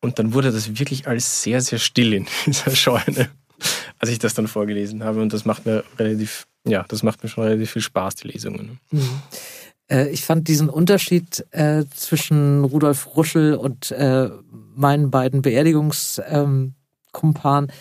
Und 0.00 0.18
dann 0.18 0.32
wurde 0.32 0.52
das 0.52 0.78
wirklich 0.78 1.08
alles 1.08 1.42
sehr, 1.42 1.60
sehr 1.60 1.78
still 1.78 2.12
in 2.12 2.26
dieser 2.46 2.74
Scheune, 2.74 3.30
als 3.98 4.10
ich 4.10 4.18
das 4.18 4.34
dann 4.34 4.46
vorgelesen 4.46 5.02
habe. 5.02 5.20
Und 5.20 5.32
das 5.32 5.44
macht 5.44 5.66
mir 5.66 5.84
relativ, 5.98 6.46
ja, 6.64 6.84
das 6.88 7.02
macht 7.02 7.22
mir 7.22 7.28
schon 7.28 7.44
relativ 7.44 7.72
viel 7.72 7.82
Spaß, 7.82 8.16
die 8.16 8.28
Lesungen. 8.28 8.78
Mhm. 8.90 9.22
Äh, 9.90 10.08
ich 10.08 10.24
fand 10.24 10.48
diesen 10.48 10.68
Unterschied 10.68 11.46
äh, 11.50 11.84
zwischen 11.94 12.64
Rudolf 12.64 13.16
Ruschel 13.16 13.54
und 13.54 13.90
äh, 13.92 14.30
meinen 14.74 15.10
beiden 15.10 15.42
Beerdigungskumpanen 15.42 16.74
ähm, 17.70 17.76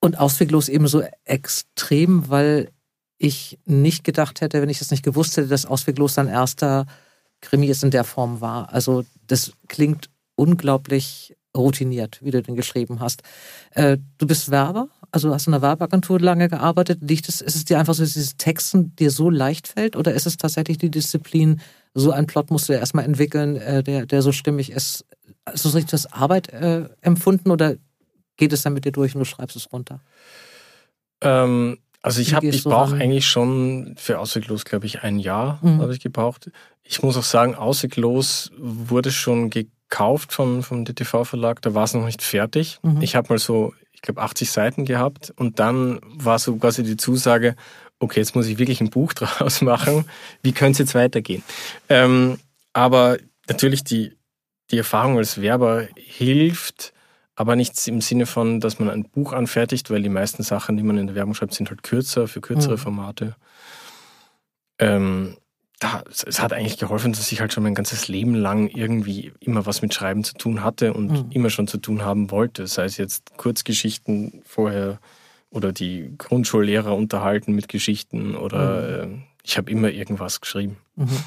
und 0.00 0.18
ausweglos 0.18 0.68
ebenso 0.68 1.02
extrem, 1.24 2.28
weil 2.28 2.70
ich 3.18 3.58
nicht 3.64 4.04
gedacht 4.04 4.40
hätte, 4.40 4.62
wenn 4.62 4.68
ich 4.68 4.78
das 4.78 4.90
nicht 4.90 5.02
gewusst 5.02 5.36
hätte, 5.36 5.48
dass 5.48 5.66
ausweglos 5.66 6.14
sein 6.14 6.28
erster 6.28 6.86
Krimi 7.40 7.66
ist 7.66 7.82
in 7.82 7.90
der 7.90 8.04
Form 8.04 8.40
war. 8.40 8.72
Also 8.72 9.04
das 9.26 9.52
klingt 9.68 10.08
unglaublich 10.36 11.36
routiniert, 11.56 12.18
wie 12.22 12.30
du 12.30 12.42
den 12.42 12.56
geschrieben 12.56 13.00
hast. 13.00 13.22
Äh, 13.70 13.98
du 14.18 14.26
bist 14.26 14.50
Werber, 14.50 14.88
also 15.10 15.32
hast 15.32 15.46
in 15.46 15.54
einer 15.54 15.62
Werbeagentur 15.62 16.20
lange 16.20 16.48
gearbeitet. 16.48 17.00
Liegt 17.02 17.28
es, 17.28 17.40
ist 17.40 17.56
es 17.56 17.64
dir 17.64 17.78
einfach 17.78 17.94
so, 17.94 18.02
dass 18.02 18.12
dieses 18.12 18.36
Texten 18.36 18.94
dir 18.96 19.10
so 19.10 19.30
leicht 19.30 19.68
fällt 19.68 19.96
oder 19.96 20.12
ist 20.12 20.26
es 20.26 20.36
tatsächlich 20.36 20.78
die 20.78 20.90
Disziplin, 20.90 21.60
so 21.94 22.12
ein 22.12 22.26
Plot 22.26 22.50
musst 22.50 22.68
du 22.68 22.74
ja 22.74 22.78
erstmal 22.78 23.04
entwickeln, 23.04 23.56
äh, 23.56 23.82
der, 23.82 24.06
der 24.06 24.22
so 24.22 24.32
stimmig 24.32 24.70
ist? 24.70 25.04
Hast 25.46 25.64
du 25.64 25.68
richtig 25.70 25.90
das 25.90 26.12
Arbeit 26.12 26.50
äh, 26.52 26.88
empfunden 27.00 27.50
oder 27.50 27.76
geht 28.36 28.52
es 28.52 28.62
dann 28.62 28.74
mit 28.74 28.84
dir 28.84 28.92
durch 28.92 29.14
und 29.14 29.20
du 29.20 29.24
schreibst 29.24 29.56
es 29.56 29.72
runter? 29.72 30.00
Ähm, 31.20 31.78
also 32.02 32.20
ich 32.20 32.34
habe, 32.34 32.46
ich 32.46 32.62
so 32.62 32.70
brauche 32.70 32.94
eigentlich 32.94 33.26
schon 33.26 33.94
für 33.98 34.18
Ausweglos, 34.20 34.64
glaube 34.64 34.86
ich, 34.86 35.02
ein 35.02 35.18
Jahr 35.18 35.58
mhm. 35.62 35.80
habe 35.80 35.92
ich 35.92 36.00
gebraucht. 36.00 36.50
Ich 36.84 37.02
muss 37.02 37.16
auch 37.16 37.24
sagen, 37.24 37.54
Ausweglos 37.54 38.52
wurde 38.56 39.10
schon 39.10 39.50
gekauft 39.88 40.32
vom, 40.32 40.62
vom 40.62 40.84
DTV-Verlag, 40.84 41.62
da 41.62 41.74
war 41.74 41.84
es 41.84 41.94
noch 41.94 42.04
nicht 42.04 42.22
fertig. 42.22 42.78
Mhm. 42.82 43.00
Ich 43.00 43.16
habe 43.16 43.28
mal 43.30 43.38
so, 43.38 43.74
ich 43.92 44.02
glaube, 44.02 44.20
80 44.20 44.50
Seiten 44.50 44.84
gehabt 44.84 45.32
und 45.36 45.58
dann 45.58 46.00
war 46.02 46.38
so 46.38 46.56
quasi 46.56 46.82
die 46.82 46.96
Zusage, 46.96 47.56
okay, 47.98 48.20
jetzt 48.20 48.34
muss 48.34 48.46
ich 48.46 48.58
wirklich 48.58 48.80
ein 48.80 48.90
Buch 48.90 49.12
draus 49.14 49.62
machen. 49.62 50.04
Wie 50.42 50.52
könnte 50.52 50.72
es 50.72 50.78
jetzt 50.78 50.94
weitergehen? 50.94 51.42
Ähm, 51.88 52.38
aber 52.72 53.18
natürlich 53.48 53.84
die, 53.84 54.16
die 54.70 54.78
Erfahrung 54.78 55.16
als 55.16 55.40
Werber 55.40 55.88
hilft, 55.96 56.92
aber 57.34 57.56
nichts 57.56 57.86
im 57.86 58.00
Sinne 58.00 58.26
von, 58.26 58.60
dass 58.60 58.78
man 58.78 58.90
ein 58.90 59.04
Buch 59.04 59.32
anfertigt, 59.32 59.90
weil 59.90 60.02
die 60.02 60.08
meisten 60.08 60.42
Sachen, 60.42 60.76
die 60.76 60.82
man 60.82 60.98
in 60.98 61.06
der 61.06 61.16
Werbung 61.16 61.34
schreibt, 61.34 61.54
sind 61.54 61.70
halt 61.70 61.82
kürzer, 61.82 62.28
für 62.28 62.40
kürzere 62.40 62.74
mhm. 62.74 62.78
Formate. 62.78 63.36
Ähm, 64.78 65.36
da, 65.78 66.02
es 66.08 66.40
hat 66.40 66.52
eigentlich 66.52 66.78
geholfen, 66.78 67.12
dass 67.12 67.30
ich 67.30 67.40
halt 67.40 67.52
schon 67.52 67.62
mein 67.62 67.74
ganzes 67.74 68.08
Leben 68.08 68.34
lang 68.34 68.68
irgendwie 68.68 69.32
immer 69.38 69.64
was 69.64 69.80
mit 69.80 69.94
Schreiben 69.94 70.24
zu 70.24 70.34
tun 70.34 70.64
hatte 70.64 70.92
und 70.92 71.10
mhm. 71.10 71.26
immer 71.30 71.50
schon 71.50 71.68
zu 71.68 71.78
tun 71.78 72.02
haben 72.02 72.30
wollte. 72.30 72.66
Sei 72.66 72.84
es 72.84 72.96
jetzt 72.96 73.36
Kurzgeschichten 73.36 74.42
vorher 74.44 74.98
oder 75.50 75.72
die 75.72 76.12
Grundschullehrer 76.18 76.96
unterhalten 76.96 77.54
mit 77.54 77.68
Geschichten 77.68 78.34
oder 78.34 79.06
mhm. 79.06 79.14
äh, 79.14 79.18
ich 79.44 79.56
habe 79.56 79.70
immer 79.70 79.90
irgendwas 79.90 80.40
geschrieben. 80.40 80.78
Mhm. 80.96 81.18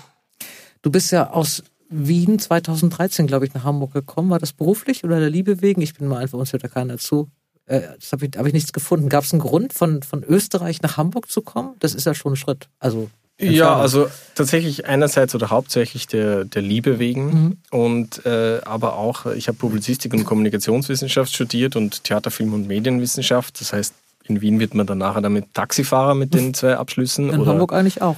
Du 0.81 0.91
bist 0.91 1.12
ja 1.12 1.29
aus 1.29 1.63
Wien 1.89 2.38
2013, 2.38 3.27
glaube 3.27 3.46
ich, 3.46 3.53
nach 3.53 3.63
Hamburg 3.63 3.93
gekommen. 3.93 4.29
War 4.29 4.39
das 4.39 4.53
beruflich 4.53 5.03
oder 5.03 5.20
der 5.20 5.29
Liebe 5.29 5.62
wegen? 5.62 5.81
Ich 5.81 5.93
bin 5.93 6.08
mal 6.08 6.17
einfach, 6.17 6.38
uns 6.38 6.51
hört 6.51 6.63
da 6.63 6.67
keiner 6.67 6.98
zu. 6.98 7.29
Äh, 7.67 7.81
das 8.00 8.12
habe 8.12 8.25
ich, 8.25 8.38
hab 8.38 8.46
ich 8.46 8.53
nichts 8.53 8.74
gefunden. 8.74 9.08
Gab 9.08 9.24
es 9.24 9.34
einen 9.34 9.41
Grund, 9.41 9.74
von, 9.74 10.03
von 10.03 10.24
Österreich 10.24 10.81
nach 10.81 10.98
Hamburg 10.98 11.29
zu 11.29 11.41
kommen? 11.41 11.75
Das 11.79 11.96
ist 11.96 12.05
ja 12.05 12.13
schon 12.13 12.34
ein 12.34 12.38
Schritt. 12.38 12.70
Also 12.79 13.10
ja, 13.41 13.75
also 13.75 14.07
tatsächlich 14.36 14.86
einerseits 14.86 15.36
oder 15.36 15.50
hauptsächlich 15.50 16.07
der, 16.07 16.45
der 16.45 16.62
Liebe 16.62 17.00
wegen 17.00 17.25
mhm. 17.25 17.57
und 17.71 18.25
äh, 18.25 18.62
aber 18.63 18.95
auch, 18.98 19.25
ich 19.25 19.48
habe 19.48 19.57
Publizistik 19.57 20.13
und 20.13 20.25
Kommunikationswissenschaft 20.25 21.33
studiert 21.33 21.75
und 21.75 22.03
Theaterfilm 22.03 22.53
und 22.53 22.67
Medienwissenschaft. 22.67 23.60
Das 23.60 23.74
heißt, 23.74 23.93
in 24.25 24.41
Wien 24.41 24.60
wird 24.60 24.74
man 24.74 24.86
dann 24.86 25.00
nachher 25.00 25.21
damit 25.21 25.53
Taxifahrer 25.53 26.15
mit 26.15 26.33
den 26.33 26.53
zwei 26.53 26.77
Abschlüssen. 26.77 27.29
In 27.29 27.41
oder, 27.41 27.51
Hamburg 27.51 27.74
eigentlich 27.74 28.01
auch. 28.01 28.15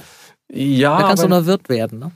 Ja. 0.48 0.98
Da 0.98 1.08
kannst 1.08 1.22
du 1.24 1.28
noch 1.28 1.46
Wirt 1.46 1.68
werden, 1.68 1.98
ne? 1.98 2.10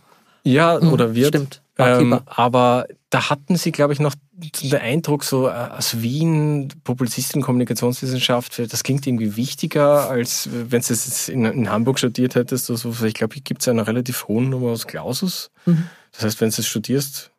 Ja, 0.45 0.79
mhm, 0.81 0.93
oder 0.93 1.15
wird. 1.15 1.29
Stimmt. 1.29 1.61
Ähm, 1.79 2.21
aber 2.27 2.87
da 3.11 3.31
hatten 3.31 3.57
sie, 3.57 3.73
glaube 3.73 3.95
ich, 3.95 4.01
noch 4.01 4.15
den 4.33 4.75
Eindruck, 4.75 5.25
so 5.25 5.49
äh, 5.49 5.53
aus 5.53 6.03
Wien, 6.03 6.69
Publizistin, 6.85 7.41
Kommunikationswissenschaft, 7.41 8.59
das 8.59 8.83
klingt 8.83 9.07
irgendwie 9.07 9.37
wichtiger, 9.37 10.11
als 10.11 10.49
wenn 10.53 10.83
du 10.83 10.93
es 10.93 11.29
in, 11.29 11.45
in, 11.47 11.71
Hamburg 11.71 11.99
studiert 11.99 12.35
hättest. 12.35 12.69
Oder 12.69 12.79
so. 12.79 13.07
Ich 13.07 13.15
glaube, 13.15 13.35
hier 13.35 13.43
gibt 13.43 13.63
es 13.63 13.69
eine 13.69 13.87
relativ 13.87 14.29
hohen 14.29 14.51
Nummer 14.51 14.71
aus 14.71 14.87
Klausus. 14.87 15.51
Mhm. 15.65 15.89
Das 16.13 16.25
heißt, 16.25 16.41
wenn 16.41 16.51
du 16.51 16.61
es 16.61 16.67
studierst, 16.67 17.31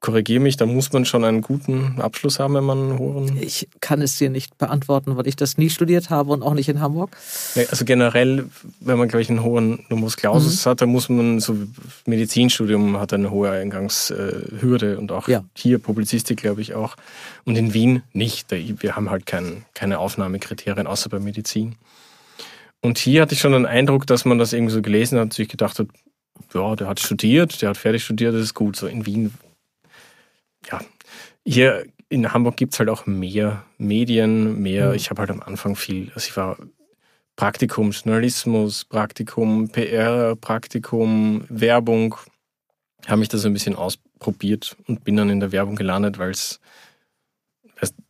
korrigiere 0.00 0.40
mich, 0.40 0.56
da 0.56 0.66
muss 0.66 0.92
man 0.92 1.04
schon 1.04 1.24
einen 1.24 1.40
guten 1.40 2.00
Abschluss 2.00 2.38
haben, 2.38 2.54
wenn 2.54 2.64
man 2.64 2.78
einen 2.78 2.98
hohen. 2.98 3.38
Ich 3.40 3.68
kann 3.80 4.02
es 4.02 4.16
dir 4.16 4.30
nicht 4.30 4.58
beantworten, 4.58 5.16
weil 5.16 5.26
ich 5.26 5.36
das 5.36 5.56
nie 5.56 5.70
studiert 5.70 6.10
habe 6.10 6.32
und 6.32 6.42
auch 6.42 6.54
nicht 6.54 6.68
in 6.68 6.80
Hamburg. 6.80 7.16
Also 7.70 7.84
generell, 7.84 8.46
wenn 8.80 8.98
man, 8.98 9.08
glaube 9.08 9.22
ich, 9.22 9.30
einen 9.30 9.42
hohen 9.42 9.84
Numerus 9.88 10.16
Clausus 10.16 10.64
mhm. 10.64 10.70
hat, 10.70 10.82
dann 10.82 10.90
muss 10.90 11.08
man 11.08 11.40
so 11.40 11.56
Medizinstudium 12.04 12.98
hat 12.98 13.12
eine 13.12 13.30
hohe 13.30 13.50
Eingangshürde 13.50 14.98
und 14.98 15.12
auch 15.12 15.28
ja. 15.28 15.44
hier 15.56 15.78
Publizistik, 15.78 16.38
glaube 16.38 16.60
ich, 16.60 16.74
auch. 16.74 16.96
Und 17.44 17.56
in 17.56 17.72
Wien 17.72 18.02
nicht. 18.12 18.50
Wir 18.50 18.96
haben 18.96 19.10
halt 19.10 19.24
kein, 19.24 19.64
keine 19.74 19.98
Aufnahmekriterien, 19.98 20.86
außer 20.86 21.08
bei 21.08 21.18
Medizin. 21.18 21.76
Und 22.82 22.98
hier 22.98 23.22
hatte 23.22 23.34
ich 23.34 23.40
schon 23.40 23.52
den 23.52 23.66
Eindruck, 23.66 24.06
dass 24.06 24.24
man 24.24 24.38
das 24.38 24.52
irgendwie 24.52 24.74
so 24.74 24.82
gelesen 24.82 25.18
hat 25.18 25.24
und 25.24 25.32
sich 25.32 25.48
gedacht 25.48 25.78
hat, 25.78 25.88
ja, 26.54 26.76
der 26.76 26.86
hat 26.86 27.00
studiert, 27.00 27.62
der 27.62 27.70
hat 27.70 27.76
fertig 27.76 28.04
studiert, 28.04 28.34
das 28.34 28.42
ist 28.42 28.54
gut. 28.54 28.76
So 28.76 28.86
in 28.86 29.06
Wien 29.06 29.32
ja, 30.70 30.80
hier 31.44 31.86
in 32.08 32.32
Hamburg 32.32 32.56
gibt 32.56 32.74
es 32.74 32.78
halt 32.78 32.88
auch 32.88 33.06
mehr 33.06 33.64
Medien, 33.78 34.60
mehr. 34.60 34.90
Mhm. 34.90 34.94
Ich 34.94 35.10
habe 35.10 35.20
halt 35.20 35.30
am 35.30 35.42
Anfang 35.42 35.76
viel, 35.76 36.10
also 36.14 36.28
ich 36.28 36.36
war 36.36 36.56
Praktikum 37.36 37.90
Journalismus, 37.90 38.84
Praktikum 38.84 39.68
PR, 39.68 40.36
Praktikum 40.36 41.44
Werbung, 41.48 42.16
habe 43.06 43.18
mich 43.18 43.28
da 43.28 43.38
so 43.38 43.48
ein 43.48 43.52
bisschen 43.52 43.76
ausprobiert 43.76 44.76
und 44.86 45.04
bin 45.04 45.16
dann 45.16 45.30
in 45.30 45.40
der 45.40 45.52
Werbung 45.52 45.76
gelandet, 45.76 46.18
weil 46.18 46.30
es, 46.30 46.60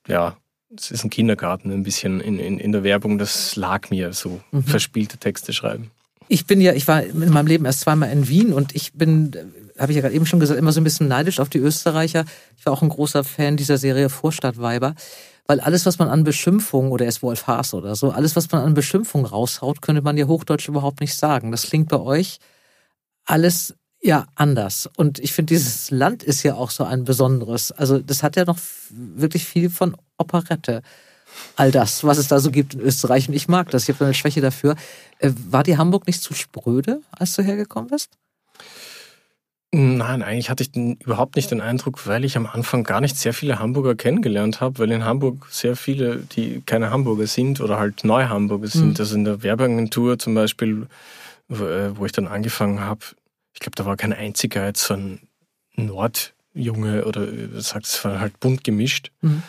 ja, 0.07 0.37
es 0.77 0.91
ist 0.91 1.05
ein 1.05 1.11
Kindergarten 1.11 1.73
ein 1.73 1.83
bisschen 1.83 2.21
in, 2.21 2.39
in, 2.39 2.59
in 2.59 2.73
der 2.73 2.85
Werbung, 2.85 3.19
das 3.19 3.57
lag 3.57 3.91
mir 3.91 4.13
so, 4.13 4.41
mhm. 4.53 4.63
verspielte 4.63 5.19
Texte 5.19 5.53
schreiben. 5.53 5.91
Ich 6.29 6.47
bin 6.47 6.61
ja, 6.61 6.73
ich 6.73 6.89
war 6.89 7.03
in 7.03 7.31
meinem 7.31 7.47
Leben 7.47 7.65
erst 7.65 7.81
zweimal 7.81 8.11
in 8.11 8.29
Wien 8.29 8.53
und 8.53 8.75
ich 8.75 8.93
bin 8.93 9.33
habe 9.79 9.93
ich 9.93 9.97
ja 9.97 10.03
gerade 10.03 10.15
eben 10.15 10.27
schon 10.27 10.41
gesagt, 10.41 10.59
immer 10.59 10.73
so 10.73 10.81
ein 10.81 10.85
bisschen 10.85 11.09
neidisch 11.09 11.41
auf 11.41 11.49
die 11.49 11.59
Österreicher. 11.59 12.25
Ich 12.57 12.65
war 12.67 12.73
auch 12.73 12.83
ein 12.83 12.89
großer 12.89 13.25
Fan 13.25 13.57
dieser 13.57 13.79
Serie 13.79 14.09
Vorstadtweiber. 14.09 14.95
Weil 15.47 15.61
alles, 15.61 15.87
was 15.87 15.99
man 15.99 16.09
an 16.09 16.25
Beschimpfung, 16.25 16.91
oder 16.91 17.07
es 17.07 17.23
Wolf 17.23 17.47
Haas 17.47 17.73
oder 17.73 17.95
so, 17.95 18.11
alles, 18.11 18.35
was 18.35 18.51
man 18.51 18.63
an 18.63 18.75
Beschimpfung 18.75 19.25
raushaut, 19.25 19.81
könnte 19.81 20.03
man 20.03 20.17
ja 20.17 20.27
Hochdeutsch 20.27 20.69
überhaupt 20.69 21.01
nicht 21.01 21.15
sagen. 21.15 21.53
Das 21.53 21.63
klingt 21.63 21.89
bei 21.89 22.01
euch 22.01 22.39
alles 23.25 23.75
ja 24.03 24.27
anders. 24.35 24.89
Und 24.97 25.19
ich 25.21 25.33
finde, 25.33 25.55
dieses 25.55 25.91
Land 25.91 26.23
ist 26.23 26.43
ja 26.43 26.55
auch 26.55 26.71
so 26.71 26.85
ein 26.85 27.05
besonderes. 27.05 27.71
Also 27.71 27.99
das 27.99 28.23
hat 28.23 28.37
ja 28.37 28.45
noch 28.45 28.59
wirklich 28.91 29.45
viel 29.45 29.71
von 29.71 29.97
Operette. 30.19 30.83
All 31.57 31.71
das, 31.71 32.05
was 32.05 32.19
es 32.19 32.29
da 32.29 32.39
so 32.39 32.51
gibt 32.51 32.75
in 32.75 32.81
Österreich. 32.81 33.29
Und 33.29 33.35
ich 33.35 33.49
mag 33.49 33.71
das. 33.71 33.89
Ich 33.89 33.95
habe 33.95 34.05
eine 34.05 34.15
Schwäche 34.15 34.41
dafür. 34.41 34.77
Äh, 35.19 35.31
war 35.49 35.63
dir 35.63 35.79
Hamburg 35.79 36.07
nicht 36.07 36.23
zu 36.23 36.35
spröde, 36.35 37.01
als 37.13 37.35
du 37.37 37.43
hergekommen 37.43 37.91
bist? 37.91 38.11
Nein, 39.73 40.23
eigentlich 40.23 40.49
hatte 40.49 40.63
ich 40.63 40.71
den, 40.71 40.95
überhaupt 41.05 41.37
nicht 41.37 41.51
den 41.51 41.61
Eindruck, 41.61 42.07
weil 42.07 42.25
ich 42.25 42.37
am 42.37 42.47
Anfang 42.47 42.85
gar 42.85 43.01
nicht 43.01 43.17
sehr 43.17 43.35
viele 43.35 43.59
Hamburger 43.59 43.95
kennengelernt 43.95 44.61
habe, 44.61 44.79
weil 44.79 44.91
in 44.91 45.05
Hamburg 45.05 45.49
sehr 45.51 45.77
viele, 45.77 46.19
die 46.19 46.63
keine 46.65 46.91
Hamburger 46.91 47.27
sind 47.27 47.61
oder 47.61 47.79
halt 47.79 48.05
Neu-Hamburger 48.05 48.69
sind. 48.69 48.95
Mhm. 48.95 48.97
Also 48.99 49.15
in 49.17 49.25
der 49.25 49.43
Werbeagentur 49.43 50.19
zum 50.19 50.35
Beispiel, 50.35 50.87
wo, 51.49 51.65
äh, 51.65 51.99
wo 51.99 52.07
ich 52.07 52.13
dann 52.13 52.29
angefangen 52.29 52.81
habe, 52.81 53.01
ich 53.53 53.61
glaube, 53.61 53.75
da 53.75 53.85
war 53.85 53.97
kein 53.97 54.13
einziger 54.13 54.65
jetzt 54.67 54.85
so 54.85 54.95
ein 54.95 55.21
Nordjunge 55.75 57.05
oder 57.05 57.27
sagt 57.61 57.87
es 57.87 58.05
war 58.05 58.21
halt 58.21 58.39
bunt 58.41 58.65
gemischt. 58.65 59.11
Mhm. 59.21 59.43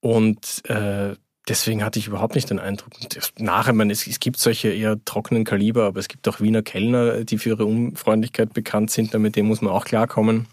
Und 0.00 0.68
äh, 0.68 1.14
deswegen 1.50 1.84
hatte 1.84 1.98
ich 1.98 2.06
überhaupt 2.06 2.36
nicht 2.36 2.48
den 2.48 2.58
Eindruck. 2.58 2.92
nachher, 3.38 3.74
man, 3.74 3.90
es, 3.90 4.06
es, 4.06 4.20
gibt 4.20 4.38
solche 4.38 4.68
eher 4.68 5.04
trockenen 5.04 5.44
Kaliber, 5.44 5.84
aber 5.84 6.00
es 6.00 6.08
gibt 6.08 6.26
auch 6.28 6.40
Wiener 6.40 6.62
Kellner, 6.62 7.24
die 7.24 7.36
für 7.36 7.50
ihre 7.50 7.66
Unfreundlichkeit 7.66 8.54
bekannt 8.54 8.90
sind. 8.90 9.12
Mit 9.14 9.36
dem 9.36 9.46
muss 9.46 9.60
man 9.60 9.72
auch 9.72 9.84
klarkommen. 9.84 10.46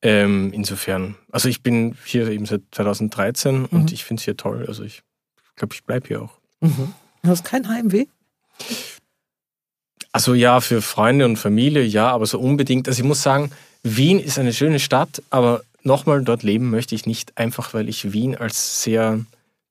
Ähm, 0.00 0.52
insofern, 0.52 1.16
also 1.32 1.48
ich 1.48 1.62
bin 1.62 1.96
hier 2.04 2.28
eben 2.28 2.46
seit 2.46 2.60
2013 2.70 3.62
mhm. 3.62 3.66
und 3.72 3.92
ich 3.92 4.04
finde 4.04 4.20
es 4.20 4.24
hier 4.24 4.36
toll. 4.36 4.66
Also 4.68 4.84
ich 4.84 5.02
glaube, 5.56 5.74
ich 5.74 5.82
bleibe 5.82 6.06
hier 6.06 6.22
auch. 6.22 6.38
Mhm. 6.60 6.94
Du 7.22 7.30
hast 7.30 7.44
kein 7.44 7.68
Heimweh? 7.68 8.06
Also 10.12 10.34
ja, 10.34 10.60
für 10.60 10.82
Freunde 10.82 11.24
und 11.24 11.36
Familie, 11.36 11.82
ja, 11.82 12.10
aber 12.10 12.26
so 12.26 12.38
unbedingt. 12.38 12.86
Also 12.86 13.02
ich 13.02 13.08
muss 13.08 13.22
sagen, 13.22 13.50
Wien 13.82 14.20
ist 14.20 14.38
eine 14.38 14.52
schöne 14.52 14.78
Stadt, 14.78 15.22
aber 15.30 15.62
nochmal 15.82 16.22
dort 16.22 16.42
leben 16.42 16.70
möchte 16.70 16.94
ich 16.94 17.06
nicht, 17.06 17.36
einfach 17.36 17.74
weil 17.74 17.88
ich 17.88 18.12
Wien 18.12 18.36
als 18.36 18.82
sehr 18.82 19.20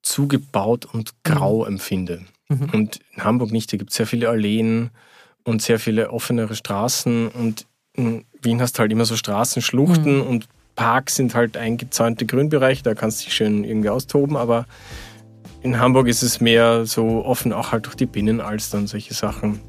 zugebaut 0.07 0.85
und 0.85 1.11
grau 1.23 1.61
mhm. 1.61 1.73
empfinde. 1.73 2.21
Mhm. 2.49 2.69
Und 2.73 2.99
in 3.15 3.23
Hamburg 3.23 3.51
nicht, 3.51 3.71
da 3.71 3.77
gibt 3.77 3.91
es 3.91 3.97
sehr 3.97 4.07
viele 4.07 4.29
Alleen 4.29 4.89
und 5.43 5.61
sehr 5.61 5.79
viele 5.79 6.11
offenere 6.11 6.55
Straßen 6.55 7.27
und 7.29 7.65
in 7.93 8.25
Wien 8.41 8.61
hast 8.61 8.77
du 8.77 8.79
halt 8.79 8.91
immer 8.91 9.05
so 9.05 9.15
Straßenschluchten 9.15 10.17
mhm. 10.17 10.27
und 10.27 10.47
Parks 10.75 11.15
sind 11.15 11.33
halt 11.33 11.57
eingezäunte 11.57 12.25
Grünbereiche, 12.25 12.83
da 12.83 12.93
kannst 12.93 13.21
du 13.21 13.25
dich 13.25 13.33
schön 13.33 13.63
irgendwie 13.63 13.89
austoben, 13.89 14.37
aber 14.37 14.67
in 15.63 15.79
Hamburg 15.79 16.07
ist 16.07 16.21
es 16.21 16.39
mehr 16.39 16.85
so 16.85 17.25
offen, 17.25 17.51
auch 17.51 17.71
halt 17.71 17.87
durch 17.87 17.95
die 17.95 18.05
Binnenalster 18.05 18.77
und 18.77 18.87
solche 18.87 19.13
Sachen. 19.13 19.59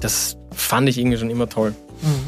Das 0.00 0.38
fand 0.52 0.88
ich 0.88 0.96
irgendwie 0.96 1.18
schon 1.18 1.30
immer 1.30 1.48
toll. 1.48 1.74
Mhm. 2.02 2.27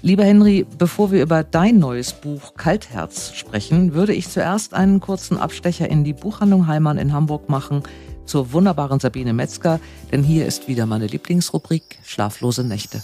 Lieber 0.00 0.24
Henry, 0.24 0.64
bevor 0.78 1.10
wir 1.10 1.22
über 1.22 1.42
dein 1.42 1.80
neues 1.80 2.12
Buch 2.12 2.54
Kaltherz 2.54 3.32
sprechen, 3.34 3.94
würde 3.94 4.14
ich 4.14 4.28
zuerst 4.28 4.72
einen 4.72 5.00
kurzen 5.00 5.38
Abstecher 5.38 5.88
in 5.90 6.04
die 6.04 6.12
Buchhandlung 6.12 6.68
Heimann 6.68 6.98
in 6.98 7.12
Hamburg 7.12 7.48
machen 7.48 7.82
zur 8.24 8.52
wunderbaren 8.52 9.00
Sabine 9.00 9.32
Metzger, 9.32 9.80
denn 10.12 10.22
hier 10.22 10.46
ist 10.46 10.68
wieder 10.68 10.86
meine 10.86 11.08
Lieblingsrubrik 11.08 11.98
Schlaflose 12.04 12.62
Nächte. 12.62 13.02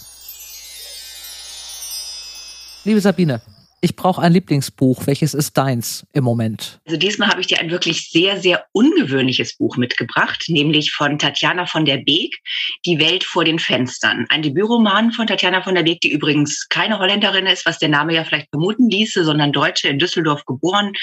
Liebe 2.85 3.01
Sabine, 3.01 3.41
ich 3.85 3.95
brauche 3.95 4.19
ein 4.19 4.33
Lieblingsbuch. 4.33 5.05
Welches 5.05 5.35
ist 5.35 5.55
deins 5.57 6.07
im 6.11 6.23
Moment? 6.23 6.79
Also 6.85 6.97
diesmal 6.97 7.29
habe 7.29 7.39
ich 7.39 7.45
dir 7.45 7.59
ein 7.59 7.69
wirklich 7.69 8.09
sehr, 8.09 8.41
sehr 8.41 8.65
ungewöhnliches 8.71 9.57
Buch 9.57 9.77
mitgebracht, 9.77 10.45
nämlich 10.47 10.91
von 10.91 11.19
Tatjana 11.19 11.67
von 11.67 11.85
der 11.85 11.97
Beek, 11.97 12.35
Die 12.83 12.97
Welt 12.97 13.23
vor 13.23 13.45
den 13.45 13.59
Fenstern. 13.59 14.25
Ein 14.29 14.41
Debütroman 14.41 15.11
von 15.11 15.27
Tatjana 15.27 15.61
von 15.61 15.75
der 15.75 15.83
Beek, 15.83 16.01
die 16.01 16.11
übrigens 16.11 16.67
keine 16.67 16.97
Holländerin 16.97 17.45
ist, 17.45 17.67
was 17.67 17.77
der 17.77 17.89
Name 17.89 18.15
ja 18.15 18.23
vielleicht 18.23 18.49
vermuten 18.49 18.89
ließe, 18.89 19.23
sondern 19.23 19.51
Deutsche 19.51 19.87
in 19.87 19.99
Düsseldorf 19.99 20.45
geboren, 20.45 20.93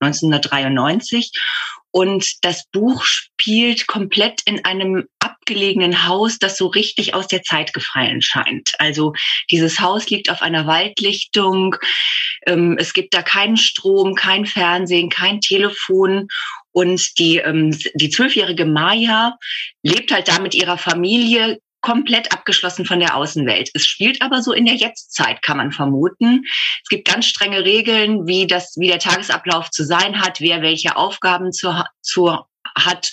1993. 0.00 1.30
Und 1.92 2.44
das 2.44 2.64
Buch 2.72 3.04
spielt 3.04 3.86
komplett 3.86 4.40
in 4.46 4.64
einem 4.64 5.06
abgelegenen 5.20 6.08
Haus, 6.08 6.38
das 6.38 6.56
so 6.56 6.66
richtig 6.66 7.14
aus 7.14 7.28
der 7.28 7.42
Zeit 7.42 7.74
gefallen 7.74 8.22
scheint. 8.22 8.72
Also 8.78 9.12
dieses 9.50 9.78
Haus 9.78 10.08
liegt 10.08 10.30
auf 10.30 10.40
einer 10.40 10.66
Waldlichtung. 10.66 11.76
Ähm, 12.46 12.76
es 12.78 12.94
gibt 12.94 13.14
da 13.14 13.22
keinen 13.22 13.58
Strom, 13.58 14.14
kein 14.14 14.46
Fernsehen, 14.46 15.10
kein 15.10 15.40
Telefon. 15.40 16.28
Und 16.72 17.18
die, 17.18 17.36
ähm, 17.36 17.78
die 17.94 18.08
zwölfjährige 18.08 18.64
Maya 18.64 19.36
lebt 19.82 20.10
halt 20.10 20.28
da 20.28 20.40
mit 20.40 20.54
ihrer 20.54 20.78
Familie 20.78 21.58
komplett 21.82 22.32
abgeschlossen 22.32 22.86
von 22.86 23.00
der 23.00 23.16
Außenwelt. 23.16 23.70
Es 23.74 23.86
spielt 23.86 24.22
aber 24.22 24.42
so 24.42 24.52
in 24.52 24.64
der 24.64 24.76
Jetztzeit, 24.76 25.42
kann 25.42 25.58
man 25.58 25.72
vermuten. 25.72 26.44
Es 26.82 26.88
gibt 26.88 27.06
ganz 27.06 27.26
strenge 27.26 27.64
Regeln, 27.64 28.26
wie 28.26 28.46
das, 28.46 28.74
wie 28.78 28.88
der 28.88 28.98
Tagesablauf 28.98 29.70
zu 29.70 29.84
sein 29.84 30.20
hat, 30.20 30.40
wer 30.40 30.62
welche 30.62 30.96
Aufgaben 30.96 31.52
zu, 31.52 31.84
zu 32.00 32.38
hat 32.76 33.10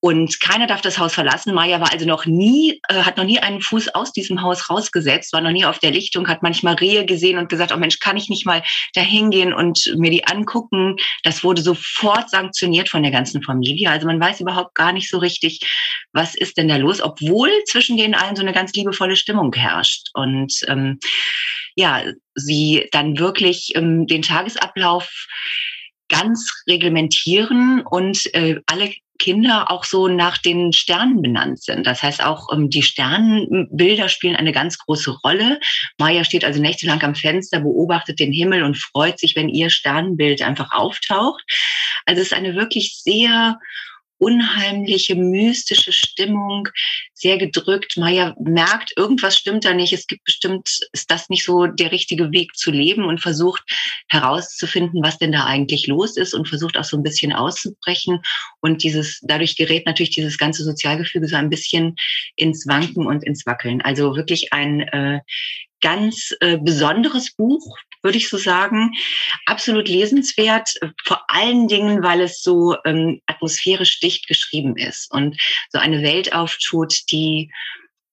und 0.00 0.40
keiner 0.40 0.66
darf 0.66 0.80
das 0.80 0.98
Haus 0.98 1.14
verlassen. 1.14 1.54
Maya 1.54 1.80
war 1.80 1.92
also 1.92 2.06
noch 2.06 2.26
nie, 2.26 2.80
äh, 2.88 3.02
hat 3.02 3.16
noch 3.16 3.24
nie 3.24 3.38
einen 3.38 3.60
Fuß 3.60 3.94
aus 3.94 4.12
diesem 4.12 4.42
Haus 4.42 4.70
rausgesetzt, 4.70 5.32
war 5.32 5.40
noch 5.40 5.50
nie 5.50 5.64
auf 5.64 5.78
der 5.78 5.90
Lichtung, 5.90 6.28
hat 6.28 6.42
manchmal 6.42 6.74
Rehe 6.74 7.04
gesehen 7.04 7.38
und 7.38 7.48
gesagt, 7.48 7.72
oh 7.72 7.76
Mensch, 7.76 7.98
kann 7.98 8.16
ich 8.16 8.28
nicht 8.28 8.46
mal 8.46 8.62
da 8.94 9.00
hingehen 9.00 9.52
und 9.52 9.94
mir 9.96 10.10
die 10.10 10.26
angucken? 10.26 10.96
Das 11.22 11.44
wurde 11.44 11.62
sofort 11.62 12.30
sanktioniert 12.30 12.88
von 12.88 13.02
der 13.02 13.12
ganzen 13.12 13.42
Familie. 13.42 13.90
Also 13.90 14.06
man 14.06 14.20
weiß 14.20 14.40
überhaupt 14.40 14.74
gar 14.74 14.92
nicht 14.92 15.08
so 15.10 15.18
richtig, 15.18 15.60
was 16.12 16.34
ist 16.34 16.56
denn 16.56 16.68
da 16.68 16.76
los, 16.76 17.00
obwohl 17.00 17.50
zwischen 17.66 17.96
den 17.96 18.14
allen 18.14 18.36
so 18.36 18.42
eine 18.42 18.52
ganz 18.52 18.72
liebevolle 18.72 19.16
Stimmung 19.16 19.52
herrscht. 19.54 20.08
Und 20.14 20.54
ähm, 20.68 20.98
ja, 21.74 22.02
sie 22.34 22.88
dann 22.92 23.18
wirklich 23.18 23.72
ähm, 23.74 24.06
den 24.06 24.22
Tagesablauf 24.22 25.26
ganz 26.08 26.62
reglementieren 26.68 27.80
und 27.80 28.32
äh, 28.34 28.60
alle 28.66 28.92
Kinder 29.22 29.70
auch 29.70 29.84
so 29.84 30.08
nach 30.08 30.36
den 30.36 30.72
Sternen 30.72 31.22
benannt 31.22 31.62
sind. 31.62 31.86
Das 31.86 32.02
heißt 32.02 32.24
auch 32.24 32.52
ähm, 32.52 32.70
die 32.70 32.82
Sternenbilder 32.82 34.08
spielen 34.08 34.34
eine 34.34 34.50
ganz 34.50 34.78
große 34.78 35.16
Rolle. 35.24 35.60
Maya 35.96 36.24
steht 36.24 36.44
also 36.44 36.60
nächtelang 36.60 37.00
am 37.04 37.14
Fenster, 37.14 37.60
beobachtet 37.60 38.18
den 38.18 38.32
Himmel 38.32 38.64
und 38.64 38.76
freut 38.76 39.20
sich, 39.20 39.36
wenn 39.36 39.48
ihr 39.48 39.70
Sternenbild 39.70 40.42
einfach 40.42 40.72
auftaucht. 40.72 41.44
Also 42.04 42.20
es 42.20 42.28
ist 42.28 42.34
eine 42.34 42.56
wirklich 42.56 42.96
sehr 43.00 43.60
unheimliche, 44.18 45.14
mystische 45.14 45.92
Stimmung, 45.92 46.68
sehr 47.22 47.38
gedrückt. 47.38 47.96
Maya 47.96 48.34
merkt, 48.38 48.92
irgendwas 48.96 49.36
stimmt 49.36 49.64
da 49.64 49.72
nicht. 49.72 49.92
Es 49.92 50.06
gibt 50.06 50.24
bestimmt, 50.24 50.80
ist 50.92 51.10
das 51.10 51.28
nicht 51.30 51.44
so 51.44 51.66
der 51.66 51.92
richtige 51.92 52.32
Weg 52.32 52.56
zu 52.56 52.70
leben 52.70 53.04
und 53.04 53.20
versucht 53.20 53.62
herauszufinden, 54.08 55.02
was 55.02 55.18
denn 55.18 55.32
da 55.32 55.46
eigentlich 55.46 55.86
los 55.86 56.16
ist 56.16 56.34
und 56.34 56.48
versucht 56.48 56.76
auch 56.76 56.84
so 56.84 56.96
ein 56.96 57.02
bisschen 57.02 57.32
auszubrechen. 57.32 58.20
Und 58.60 58.82
dieses, 58.82 59.20
dadurch 59.22 59.56
gerät 59.56 59.86
natürlich 59.86 60.10
dieses 60.10 60.36
ganze 60.36 60.64
Sozialgefüge 60.64 61.28
so 61.28 61.36
ein 61.36 61.48
bisschen 61.48 61.96
ins 62.36 62.66
Wanken 62.66 63.06
und 63.06 63.24
ins 63.24 63.46
Wackeln. 63.46 63.80
Also 63.80 64.16
wirklich 64.16 64.52
ein 64.52 64.80
äh, 64.80 65.20
ganz 65.82 66.34
äh, 66.40 66.56
besonderes 66.56 67.34
Buch, 67.34 67.76
würde 68.02 68.16
ich 68.16 68.28
so 68.28 68.38
sagen. 68.38 68.92
Absolut 69.44 69.88
lesenswert, 69.88 70.70
vor 71.04 71.22
allen 71.28 71.68
Dingen, 71.68 72.02
weil 72.02 72.22
es 72.22 72.42
so 72.42 72.76
ähm, 72.84 73.20
atmosphärisch 73.26 74.00
dicht 74.00 74.26
geschrieben 74.26 74.76
ist 74.76 75.12
und 75.12 75.36
so 75.70 75.78
eine 75.78 76.02
Welt 76.02 76.34
auftut, 76.34 76.94
die 77.12 77.50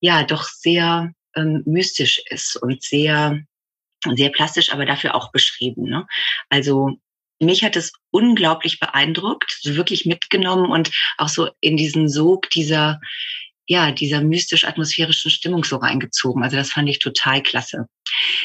ja 0.02 0.24
doch 0.24 0.44
sehr 0.44 1.14
ähm, 1.36 1.64
mystisch 1.66 2.22
ist 2.30 2.56
und 2.56 2.84
sehr, 2.84 3.40
sehr 4.16 4.30
plastisch, 4.30 4.72
aber 4.72 4.86
dafür 4.86 5.16
auch 5.16 5.32
beschrieben. 5.32 5.84
Ne? 5.84 6.06
Also 6.50 7.00
mich 7.40 7.64
hat 7.64 7.76
es 7.76 7.94
unglaublich 8.12 8.80
beeindruckt, 8.80 9.60
so 9.62 9.76
wirklich 9.76 10.06
mitgenommen 10.06 10.72
und 10.72 10.92
auch 11.18 11.30
so 11.30 11.50
in 11.62 11.78
diesen 11.78 12.10
Sog 12.10 12.50
dieser, 12.50 13.00
ja, 13.68 13.92
dieser 13.92 14.22
mystisch-atmosphärischen 14.22 15.32
Stimmung 15.32 15.64
so 15.64 15.78
reingezogen. 15.78 16.44
Also 16.44 16.58
das 16.58 16.72
fand 16.72 16.90
ich 16.90 17.00
total 17.00 17.42
klasse. 17.42 17.88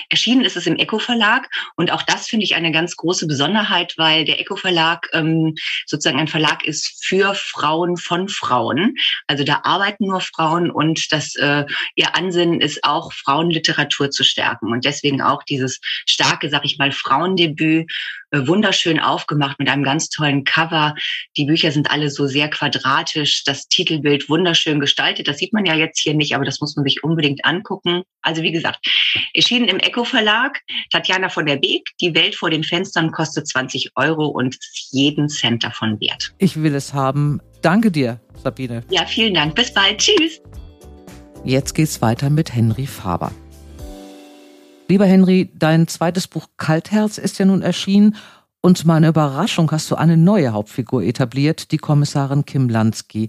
Erschienen 0.09 0.45
ist 0.45 0.57
es 0.57 0.67
im 0.67 0.77
Eco 0.77 0.99
Verlag 0.99 1.49
und 1.77 1.91
auch 1.91 2.03
das 2.03 2.29
finde 2.29 2.45
ich 2.45 2.55
eine 2.55 2.73
ganz 2.73 2.97
große 2.97 3.27
Besonderheit, 3.27 3.95
weil 3.97 4.25
der 4.25 4.41
Eco 4.41 4.57
Verlag 4.57 5.09
ähm, 5.13 5.55
sozusagen 5.87 6.19
ein 6.19 6.29
Verlag 6.29 6.65
ist 6.65 7.05
für 7.05 7.35
Frauen 7.35 7.97
von 7.97 8.29
Frauen. 8.29 8.97
Also 9.27 9.45
da 9.45 9.61
arbeiten 9.65 10.07
nur 10.07 10.21
Frauen 10.21 10.71
und 10.71 11.13
das 11.13 11.35
äh, 11.37 11.65
ihr 11.95 12.17
Ansinnen 12.17 12.61
ist 12.61 12.85
auch 12.85 13.13
Frauenliteratur 13.13 14.11
zu 14.11 14.25
stärken 14.25 14.73
und 14.73 14.85
deswegen 14.85 15.23
auch 15.23 15.43
dieses 15.43 15.81
starke, 16.07 16.51
sag 16.51 16.65
ich 16.65 16.79
mal, 16.79 16.93
Frauendebüt 16.93 17.91
äh, 18.35 18.47
wunderschön 18.47 18.99
aufgemacht 18.99 19.59
mit 19.59 19.69
einem 19.69 19.85
ganz 19.85 20.09
tollen 20.09 20.45
Cover. 20.45 20.95
Die 21.37 21.45
Bücher 21.45 21.71
sind 21.71 21.91
alle 21.91 22.11
so 22.11 22.27
sehr 22.27 22.49
quadratisch, 22.49 23.45
das 23.45 23.69
Titelbild 23.69 24.29
wunderschön 24.29 24.81
gestaltet. 24.81 25.29
Das 25.29 25.39
sieht 25.39 25.53
man 25.53 25.65
ja 25.65 25.75
jetzt 25.75 26.01
hier 26.01 26.15
nicht, 26.15 26.35
aber 26.35 26.45
das 26.45 26.61
muss 26.61 26.75
man 26.77 26.85
sich 26.85 27.05
unbedingt 27.05 27.45
angucken. 27.45 28.03
Also 28.23 28.43
wie 28.43 28.53
gesagt, 28.53 28.85
erschienen 29.55 29.69
im 29.69 29.79
Eco 29.79 30.05
Verlag. 30.05 30.61
Tatjana 30.91 31.29
von 31.29 31.47
der 31.47 31.57
Beek, 31.57 31.91
Die 32.01 32.15
Welt 32.15 32.35
vor 32.35 32.51
den 32.51 32.65
Fenstern 32.65 33.13
kostet 33.13 33.47
20 33.47 33.93
Euro 33.95 34.27
und 34.27 34.59
jeden 34.91 35.29
Cent 35.29 35.63
davon 35.63 36.01
wert. 36.01 36.35
Ich 36.39 36.61
will 36.61 36.75
es 36.75 36.93
haben. 36.93 37.41
Danke 37.63 37.91
dir, 37.91 38.21
Sabine. 38.43 38.83
Ja, 38.91 39.07
vielen 39.07 39.35
Dank. 39.35 39.55
Bis 39.55 39.73
bald. 39.73 39.99
Tschüss. 39.99 40.41
Jetzt 41.45 41.75
geht's 41.75 42.03
weiter 42.03 42.31
mit 42.31 42.55
Henry 42.55 42.87
Faber. 42.87 43.31
Lieber 44.89 45.07
Henry, 45.07 45.51
dein 45.55 45.87
zweites 45.87 46.27
Buch 46.27 46.49
Kaltherz 46.57 47.19
ist 47.19 47.39
ja 47.39 47.45
nun 47.45 47.63
erschienen 47.63 48.17
und 48.61 48.79
zu 48.79 48.87
meiner 48.87 49.09
Überraschung 49.09 49.71
hast 49.71 49.91
du 49.91 49.95
eine 49.95 50.17
neue 50.17 50.53
Hauptfigur 50.53 51.03
etabliert, 51.03 51.71
die 51.71 51.79
Kommissarin 51.79 52.45
Kim 52.45 52.69
Lansky. 52.69 53.29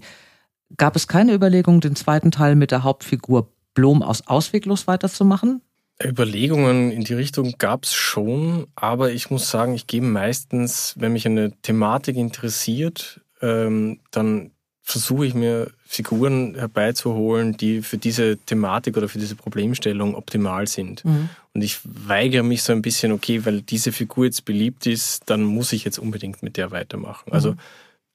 Gab 0.76 0.96
es 0.96 1.06
keine 1.06 1.34
Überlegung, 1.34 1.80
den 1.80 1.94
zweiten 1.94 2.30
Teil 2.30 2.56
mit 2.56 2.72
der 2.72 2.82
Hauptfigur 2.82 3.52
Blom 3.74 4.02
aus 4.02 4.26
Ausweglos 4.26 4.86
weiterzumachen? 4.86 5.62
Überlegungen 6.02 6.90
in 6.90 7.04
die 7.04 7.14
Richtung 7.14 7.54
gab 7.58 7.84
es 7.84 7.94
schon, 7.94 8.66
aber 8.76 9.12
ich 9.12 9.30
muss 9.30 9.50
sagen, 9.50 9.74
ich 9.74 9.86
gebe 9.86 10.06
meistens, 10.06 10.94
wenn 10.98 11.12
mich 11.12 11.26
eine 11.26 11.52
Thematik 11.62 12.16
interessiert, 12.16 13.20
ähm, 13.40 14.00
dann 14.10 14.50
versuche 14.82 15.26
ich 15.26 15.34
mir 15.34 15.72
Figuren 15.84 16.54
herbeizuholen, 16.54 17.56
die 17.56 17.82
für 17.82 17.98
diese 17.98 18.36
Thematik 18.36 18.96
oder 18.96 19.08
für 19.08 19.18
diese 19.18 19.34
Problemstellung 19.34 20.14
optimal 20.14 20.68
sind. 20.68 21.04
Mhm. 21.04 21.28
Und 21.54 21.62
ich 21.62 21.80
weigere 21.82 22.44
mich 22.44 22.62
so 22.62 22.72
ein 22.72 22.82
bisschen, 22.82 23.10
okay, 23.10 23.44
weil 23.44 23.62
diese 23.62 23.90
Figur 23.90 24.26
jetzt 24.26 24.44
beliebt 24.44 24.86
ist, 24.86 25.22
dann 25.26 25.42
muss 25.42 25.72
ich 25.72 25.84
jetzt 25.84 25.98
unbedingt 25.98 26.42
mit 26.42 26.56
der 26.56 26.70
weitermachen. 26.70 27.32
Also 27.32 27.52
mhm. 27.52 27.58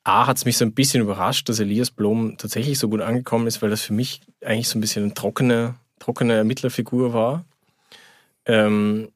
A 0.04 0.28
hat 0.28 0.38
es 0.38 0.46
mich 0.46 0.58
so 0.58 0.66
ein 0.66 0.74
bisschen 0.74 1.02
überrascht, 1.02 1.50
dass 1.50 1.60
Elias 1.60 1.92
Blom 1.92 2.38
tatsächlich 2.38 2.80
so 2.80 2.90
gut 2.90 3.02
angekommen 3.02 3.48
ist, 3.48 3.62
weil 3.62 3.70
das 3.70 3.82
für 3.82 3.94
mich 3.94 4.22
eigentlich 4.44 4.68
so 4.68 4.78
ein 4.78 4.82
bisschen 4.82 5.04
eine 5.04 5.14
trockene, 5.14 5.76
trockene 6.00 6.34
Ermittlerfigur 6.34 7.14
war. 7.14 7.44
Ähm, 8.46 9.12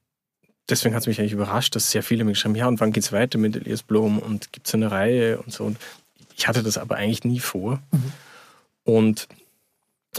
deswegen 0.70 0.96
hat 0.96 1.02
es 1.02 1.08
mich 1.08 1.20
eigentlich 1.20 1.34
überrascht, 1.34 1.76
dass 1.76 1.92
sehr 1.92 2.04
viele 2.04 2.24
mir 2.24 2.32
geschrieben 2.32 2.56
haben, 2.56 2.60
ja, 2.60 2.68
und 2.68 2.80
wann 2.80 2.92
geht's 2.92 3.12
weiter 3.12 3.38
mit 3.38 3.56
Elias 3.56 3.84
Blom 3.84 4.20
und 4.20 4.52
gibt 4.52 4.68
es 4.68 4.74
eine 4.74 4.92
Reihe 4.92 5.40
und 5.40 5.52
so. 5.52 5.66
Und 5.66 5.78
ich 6.36 6.48
hatte 6.48 6.64
das 6.64 6.78
aber 6.78 6.96
eigentlich 6.96 7.24
nie 7.24 7.40
vor. 7.40 7.82
Mhm. 7.92 8.14
Und 8.84 9.28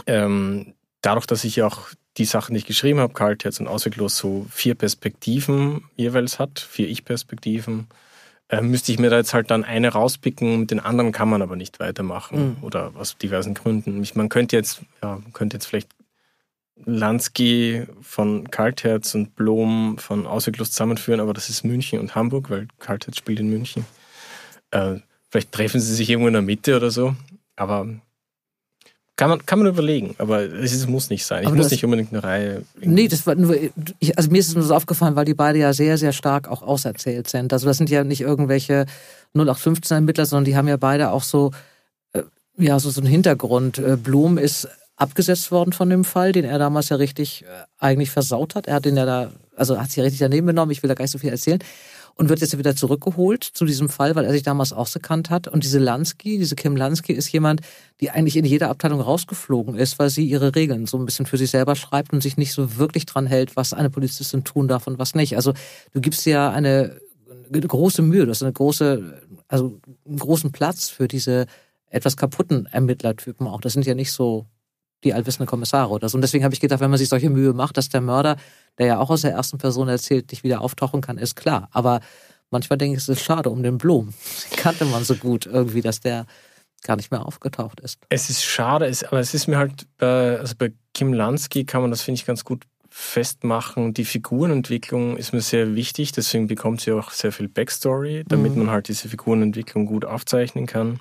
ähm, 0.05 0.73
dadurch, 1.01 1.25
dass 1.25 1.43
ich 1.43 1.61
auch 1.63 1.89
die 2.17 2.25
Sachen, 2.25 2.53
die 2.53 2.59
ich 2.59 2.65
geschrieben 2.65 2.99
habe, 2.99 3.13
Kaltherz 3.13 3.59
und 3.59 3.67
Ausweglos, 3.67 4.17
so 4.17 4.45
vier 4.49 4.75
Perspektiven 4.75 5.85
jeweils 5.95 6.39
hat, 6.39 6.59
vier 6.59 6.89
Ich-Perspektiven, 6.89 7.87
äh, 8.49 8.61
müsste 8.61 8.91
ich 8.91 8.99
mir 8.99 9.09
da 9.09 9.17
jetzt 9.17 9.33
halt 9.33 9.51
dann 9.51 9.63
eine 9.63 9.89
rauspicken, 9.89 10.61
mit 10.61 10.71
den 10.71 10.79
anderen 10.79 11.11
kann 11.11 11.29
man 11.29 11.41
aber 11.41 11.55
nicht 11.55 11.79
weitermachen 11.79 12.57
mhm. 12.57 12.63
oder 12.63 12.91
aus 12.95 13.17
diversen 13.17 13.53
Gründen. 13.53 14.03
Man 14.15 14.29
könnte 14.29 14.55
jetzt, 14.55 14.81
ja, 15.03 15.19
man 15.21 15.33
könnte 15.33 15.57
jetzt 15.57 15.65
vielleicht 15.65 15.89
Lansky 16.85 17.85
von 18.01 18.49
Kaltherz 18.49 19.15
und 19.15 19.35
Blom 19.35 19.97
von 19.97 20.25
Ausweglos 20.25 20.71
zusammenführen, 20.71 21.19
aber 21.19 21.33
das 21.33 21.49
ist 21.49 21.63
München 21.63 21.99
und 21.99 22.15
Hamburg, 22.15 22.49
weil 22.49 22.67
Kaltherz 22.79 23.17
spielt 23.17 23.39
in 23.39 23.49
München. 23.49 23.85
Äh, 24.71 24.95
vielleicht 25.29 25.51
treffen 25.51 25.79
sie 25.79 25.93
sich 25.93 26.09
irgendwo 26.09 26.27
in 26.27 26.33
der 26.33 26.41
Mitte 26.41 26.75
oder 26.77 26.91
so, 26.91 27.15
aber 27.55 27.87
kann 29.17 29.29
man, 29.29 29.45
kann 29.47 29.57
man 29.57 29.67
überlegen, 29.67 30.13
aber 30.19 30.41
es 30.41 30.85
muss 30.85 31.09
nicht 31.09 31.25
sein. 31.25 31.41
Ich 31.41 31.47
aber 31.47 31.57
muss 31.57 31.71
nicht 31.71 31.83
unbedingt 31.83 32.13
eine 32.13 32.23
Reihe. 32.23 32.61
Nee, 32.79 33.07
das 33.07 33.25
war 33.25 33.33
nur, 33.33 33.57
ich, 33.97 34.15
also 34.15 34.29
mir 34.29 34.37
ist 34.37 34.49
es 34.49 34.53
nur 34.53 34.63
so 34.63 34.75
aufgefallen, 34.75 35.15
weil 35.15 35.25
die 35.25 35.33
beide 35.33 35.57
ja 35.57 35.73
sehr, 35.73 35.97
sehr 35.97 36.13
stark 36.13 36.47
auch 36.47 36.61
auserzählt 36.61 37.27
sind. 37.27 37.51
Also 37.51 37.65
das 37.65 37.77
sind 37.77 37.89
ja 37.89 38.03
nicht 38.03 38.21
irgendwelche 38.21 38.85
0815-Ermittler, 39.35 40.27
sondern 40.27 40.45
die 40.45 40.55
haben 40.55 40.67
ja 40.67 40.77
beide 40.77 41.09
auch 41.09 41.23
so, 41.23 41.49
äh, 42.13 42.21
ja, 42.59 42.79
so, 42.79 42.91
so 42.91 43.01
einen 43.01 43.09
Hintergrund. 43.09 43.79
Äh, 43.79 43.97
Blum 43.97 44.37
ist 44.37 44.67
abgesetzt 44.97 45.51
worden 45.51 45.71
von 45.71 45.89
dem 45.89 46.03
Fall, 46.03 46.33
den 46.33 46.43
er 46.43 46.59
damals 46.59 46.89
ja 46.89 46.97
richtig 46.97 47.43
äh, 47.43 47.47
eigentlich 47.79 48.09
versaut 48.09 48.55
hat. 48.55 48.67
Er 48.67 48.75
hat 48.75 48.85
den 48.85 48.97
ja 48.97 49.05
da, 49.05 49.31
also 49.55 49.79
hat 49.79 49.91
sich 49.91 50.03
richtig 50.03 50.19
daneben 50.19 50.47
genommen, 50.47 50.71
ich 50.71 50.83
will 50.83 50.87
da 50.89 50.95
gar 50.95 51.03
nicht 51.03 51.11
so 51.11 51.19
viel 51.19 51.29
erzählen 51.29 51.59
und 52.15 52.29
wird 52.29 52.41
jetzt 52.41 52.57
wieder 52.57 52.75
zurückgeholt 52.75 53.43
zu 53.43 53.63
diesem 53.63 53.89
Fall, 53.89 54.15
weil 54.15 54.25
er 54.25 54.31
sich 54.31 54.41
damals 54.41 54.73
ausgekannt 54.73 55.29
hat. 55.29 55.47
Und 55.47 55.63
diese 55.63 55.77
Lansky, 55.77 56.39
diese 56.39 56.55
Kim 56.55 56.75
Lansky 56.75 57.13
ist 57.13 57.31
jemand, 57.31 57.61
die 58.01 58.09
eigentlich 58.09 58.35
in 58.37 58.45
jeder 58.45 58.69
Abteilung 58.69 58.99
rausgeflogen 58.99 59.75
ist, 59.75 59.99
weil 59.99 60.09
sie 60.09 60.25
ihre 60.25 60.55
Regeln 60.55 60.87
so 60.87 60.97
ein 60.97 61.05
bisschen 61.05 61.27
für 61.27 61.37
sich 61.37 61.51
selber 61.51 61.75
schreibt 61.75 62.13
und 62.13 62.21
sich 62.21 62.35
nicht 62.35 62.53
so 62.53 62.77
wirklich 62.77 63.05
dran 63.05 63.27
hält, 63.27 63.55
was 63.55 63.73
eine 63.73 63.91
Polizistin 63.91 64.43
tun 64.43 64.67
darf 64.67 64.87
und 64.87 64.97
was 64.97 65.13
nicht. 65.13 65.35
Also 65.35 65.53
du 65.93 66.01
gibst 66.01 66.25
ja 66.25 66.49
eine, 66.49 66.99
eine 67.53 67.61
große 67.61 68.01
Mühe, 68.01 68.25
du 68.25 68.31
hast 68.31 68.41
eine 68.41 68.53
große, 68.53 69.21
also 69.47 69.79
einen 70.07 70.17
großen 70.17 70.51
Platz 70.51 70.89
für 70.89 71.07
diese 71.07 71.45
etwas 71.89 72.17
kaputten 72.17 72.65
Ermittlertypen 72.65 73.45
auch. 73.45 73.61
Das 73.61 73.73
sind 73.73 73.85
ja 73.85 73.93
nicht 73.93 74.11
so 74.11 74.47
die 75.03 75.13
allwissende 75.13 75.47
Kommissare 75.47 75.89
oder 75.89 76.09
so. 76.09 76.17
Und 76.17 76.21
deswegen 76.21 76.43
habe 76.43 76.53
ich 76.53 76.59
gedacht, 76.59 76.79
wenn 76.79 76.89
man 76.89 76.97
sich 76.97 77.09
solche 77.09 77.29
Mühe 77.29 77.53
macht, 77.53 77.77
dass 77.77 77.89
der 77.89 78.01
Mörder, 78.01 78.37
der 78.77 78.87
ja 78.87 78.99
auch 78.99 79.09
aus 79.09 79.21
der 79.21 79.31
ersten 79.31 79.57
Person 79.57 79.87
erzählt, 79.87 80.31
nicht 80.31 80.43
wieder 80.43 80.61
auftauchen 80.61 81.01
kann, 81.01 81.17
ist 81.17 81.35
klar. 81.35 81.69
Aber 81.71 81.99
manchmal 82.49 82.77
denke 82.77 82.97
ich, 82.97 83.03
es 83.03 83.09
ist 83.09 83.23
schade 83.23 83.49
um 83.49 83.63
den 83.63 83.77
Blum. 83.77 84.13
Den 84.51 84.57
kannte 84.57 84.85
man 84.85 85.03
so 85.03 85.15
gut 85.15 85.45
irgendwie, 85.45 85.81
dass 85.81 85.99
der 85.99 86.25
gar 86.83 86.95
nicht 86.95 87.11
mehr 87.11 87.25
aufgetaucht 87.25 87.79
ist. 87.79 87.99
Es 88.09 88.29
ist 88.29 88.43
schade, 88.43 88.91
aber 89.07 89.19
es 89.19 89.33
ist 89.33 89.47
mir 89.47 89.57
halt 89.57 89.87
bei, 89.97 90.39
also 90.39 90.55
bei 90.57 90.73
Kim 90.93 91.13
Lansky 91.13 91.65
kann 91.65 91.81
man 91.81 91.91
das, 91.91 92.01
finde 92.01 92.19
ich, 92.19 92.25
ganz 92.25 92.43
gut 92.43 92.65
festmachen. 92.89 93.93
Die 93.93 94.05
Figurenentwicklung 94.05 95.17
ist 95.17 95.33
mir 95.33 95.41
sehr 95.41 95.75
wichtig, 95.75 96.11
deswegen 96.11 96.47
bekommt 96.47 96.81
sie 96.81 96.91
auch 96.91 97.11
sehr 97.11 97.31
viel 97.31 97.47
Backstory, 97.47 98.23
damit 98.27 98.53
mhm. 98.53 98.65
man 98.65 98.71
halt 98.71 98.87
diese 98.87 99.09
Figurenentwicklung 99.09 99.85
gut 99.85 100.05
aufzeichnen 100.05 100.65
kann. 100.65 100.99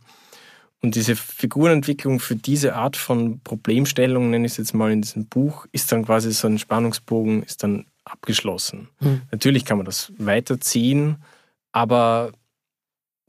Und 0.83 0.95
diese 0.95 1.17
Figurenentwicklung 1.17 2.21
für 2.21 2.37
diese 2.37 2.75
Art 2.75 2.97
von 2.97 3.41
Problemstellung, 3.41 4.31
nenne 4.31 4.47
ich 4.47 4.53
es 4.53 4.59
jetzt 4.59 4.75
mal 4.75 4.93
in 4.93 5.03
diesem 5.03 5.27
Buch, 5.27 5.67
ist 5.73 5.91
dann 5.91 6.05
quasi 6.05 6.33
so 6.33 6.47
ein 6.47 6.59
Spannungsbogen, 6.59 7.43
ist 7.43 7.63
dann 7.63 7.87
abgeschlossen. 8.05 8.89
Mhm. 9.01 9.23
Natürlich 9.31 9.65
kann 9.65 9.79
man 9.79 9.87
das 9.87 10.13
weiterziehen, 10.19 11.17
aber 11.73 12.33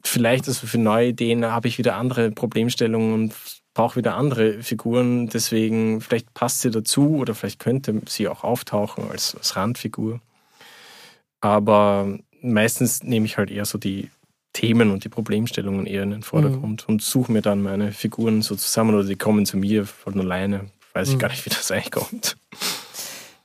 vielleicht 0.04 0.48
also 0.48 0.68
für 0.68 0.78
neue 0.78 1.10
Ideen 1.10 1.46
habe 1.46 1.68
ich 1.68 1.78
wieder 1.78 1.96
andere 1.96 2.32
Problemstellungen 2.32 3.14
und 3.14 3.34
brauche 3.74 3.98
wieder 3.98 4.16
andere 4.16 4.64
Figuren. 4.64 5.28
Deswegen, 5.28 6.02
vielleicht 6.02 6.34
passt 6.34 6.62
sie 6.62 6.72
dazu 6.72 7.18
oder 7.18 7.36
vielleicht 7.36 7.60
könnte 7.60 8.02
sie 8.08 8.28
auch 8.28 8.44
auftauchen 8.44 9.10
als, 9.10 9.36
als 9.36 9.56
Randfigur. 9.56 10.20
Aber 11.42 12.18
meistens 12.42 13.04
nehme 13.04 13.26
ich 13.26 13.38
halt 13.38 13.52
eher 13.52 13.66
so 13.66 13.78
die 13.78 14.10
Themen 14.58 14.90
und 14.90 15.04
die 15.04 15.10
Problemstellungen 15.10 15.86
eher 15.86 16.02
in 16.02 16.10
den 16.10 16.24
Vordergrund 16.24 16.88
mhm. 16.88 16.96
und 16.96 17.02
suche 17.04 17.32
mir 17.32 17.44
dann 17.44 17.62
meine 17.62 17.92
Figuren 17.92 18.42
so 18.42 18.56
zusammen 18.56 18.96
oder 18.96 19.04
die 19.04 19.16
kommen 19.16 19.46
zu 19.46 19.56
mir 19.56 19.86
von 19.86 20.20
alleine. 20.20 20.66
Weiß 20.94 21.10
ich 21.10 21.16
mhm. 21.16 21.20
gar 21.20 21.30
nicht, 21.30 21.46
wie 21.46 21.52
das 21.52 21.72
eigentlich 21.72 21.92
kommt. 21.92 22.38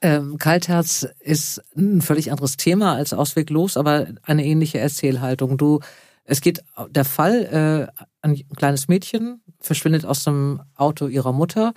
Ähm, 0.01 0.38
Kaltherz 0.38 1.07
ist 1.20 1.62
ein 1.77 2.01
völlig 2.01 2.31
anderes 2.31 2.57
Thema 2.57 2.94
als 2.94 3.12
Ausweglos, 3.12 3.77
aber 3.77 4.07
eine 4.22 4.42
ähnliche 4.42 4.79
Erzählhaltung. 4.79 5.59
Du, 5.59 5.81
es 6.25 6.40
geht 6.40 6.64
der 6.88 7.05
Fall, 7.05 7.92
äh, 7.92 8.03
ein 8.22 8.42
kleines 8.57 8.88
Mädchen 8.88 9.42
verschwindet 9.61 10.07
aus 10.07 10.25
dem 10.25 10.62
Auto 10.77 11.09
ihrer 11.09 11.33
Mutter. 11.33 11.75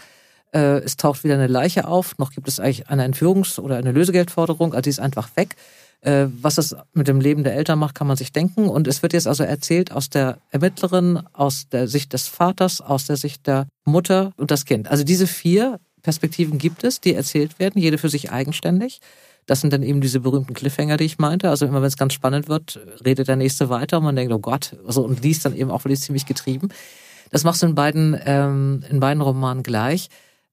Äh, 0.54 0.80
es 0.80 0.96
taucht 0.96 1.26
wieder 1.26 1.34
eine 1.34 1.48
Leiche 1.48 1.90
auf. 1.90 2.18
Noch 2.18 2.32
gibt 2.32 2.48
es 2.48 2.62
eigentlich 2.62 2.88
eine 2.88 3.06
Entführungs- 3.06 3.60
oder 3.60 3.76
eine 3.76 3.92
Lösegeldforderung. 3.92 4.74
Also 4.74 4.86
sie 4.86 4.92
ist 4.92 5.00
einfach 5.00 5.36
weg. 5.36 5.58
Äh, 6.02 6.28
was 6.42 6.58
es 6.58 6.76
mit 6.94 7.08
dem 7.08 7.20
Leben 7.20 7.44
der 7.44 7.56
Eltern 7.56 7.80
macht, 7.80 7.96
kann 7.96 8.08
man 8.08 8.18
sich 8.18 8.32
denken. 8.32 8.70
Und 8.70 8.88
es 8.88 9.02
wird 9.02 9.14
jetzt 9.14 9.28
also 9.28 9.44
erzählt 9.44 9.92
aus 9.92 10.10
der 10.10 10.38
Ermittlerin, 10.52 11.22
aus 11.34 11.68
der 11.70 11.88
Sicht 11.88 12.14
des 12.14 12.28
Vaters, 12.28 12.82
aus 12.82 13.08
der 13.08 13.18
Sicht 13.18 13.48
der 13.48 13.68
Mutter 13.86 14.32
und 14.38 14.52
das 14.52 14.66
Kind. 14.66 14.88
Also 14.88 15.04
diese 15.04 15.28
vier 15.28 15.80
Perspektiven 16.04 16.60
gibt 16.60 16.84
es, 16.84 17.02
die 17.02 17.16
erzählt 17.16 17.58
werden, 17.58 17.82
jede 17.82 17.98
für 17.98 18.10
sich 18.10 18.32
eigenständig. 18.32 19.02
Das 19.48 19.62
sind 19.62 19.74
dann 19.74 19.84
eben 19.84 20.02
diese 20.02 20.20
berühmten 20.20 20.54
Cliffhanger, 20.54 20.98
die 20.98 21.06
ich 21.06 21.18
meinte. 21.18 21.50
Also 21.50 21.66
immer 21.66 21.82
wenn 21.82 21.88
es 21.88 21.98
ganz 21.98 22.14
spannend 22.14 22.48
wird, 22.48 22.80
redet 23.04 23.28
der 23.28 23.36
nächste 23.36 23.70
weiter 23.70 23.98
und 23.98 24.04
man 24.04 24.16
denkt, 24.16 24.34
oh 24.34 24.40
Gott, 24.40 24.76
also, 24.88 25.04
und 25.04 25.24
liest 25.24 25.46
dann 25.46 25.56
eben 25.56 25.72
auch 25.72 25.84
wirklich 25.84 26.02
ziemlich 26.02 26.26
getrieben. 26.26 26.70
Das 27.32 27.44
machst 27.44 27.62
du 27.62 27.68
in 27.68 27.76
beiden, 27.76 28.20
ähm, 28.26 28.84
in 28.90 29.00
beiden 29.00 29.22
Romanen 29.22 29.64
gleich. 29.64 30.10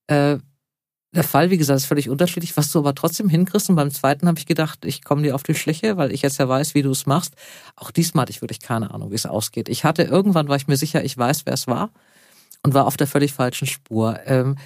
Äh, 0.06 0.38
der 1.14 1.24
Fall, 1.24 1.50
wie 1.50 1.58
gesagt, 1.58 1.76
ist 1.76 1.86
völlig 1.86 2.08
unterschiedlich, 2.08 2.56
was 2.56 2.72
du 2.72 2.78
aber 2.78 2.94
trotzdem 2.94 3.28
hinkriegst. 3.28 3.68
Und 3.68 3.76
beim 3.76 3.90
zweiten 3.90 4.26
habe 4.26 4.38
ich 4.38 4.46
gedacht, 4.46 4.84
ich 4.86 5.04
komme 5.04 5.22
dir 5.22 5.34
auf 5.34 5.42
die 5.42 5.54
Schliche, 5.54 5.98
weil 5.98 6.10
ich 6.10 6.22
jetzt 6.22 6.38
ja 6.38 6.48
weiß, 6.48 6.74
wie 6.74 6.82
du 6.82 6.90
es 6.90 7.04
machst. 7.04 7.34
Auch 7.76 7.90
diesmal 7.90 8.22
hatte 8.22 8.32
ich 8.32 8.40
wirklich 8.40 8.60
keine 8.60 8.92
Ahnung, 8.92 9.10
wie 9.10 9.16
es 9.16 9.26
ausgeht. 9.26 9.68
Ich 9.68 9.84
hatte 9.84 10.04
irgendwann, 10.04 10.48
war 10.48 10.56
ich 10.56 10.68
mir 10.68 10.76
sicher, 10.76 11.04
ich 11.04 11.16
weiß, 11.16 11.44
wer 11.44 11.52
es 11.52 11.66
war 11.66 11.90
und 12.62 12.72
war 12.72 12.86
auf 12.86 12.96
der 12.96 13.06
völlig 13.06 13.34
falschen 13.34 13.66
Spur. 13.66 14.20
Ähm, 14.24 14.56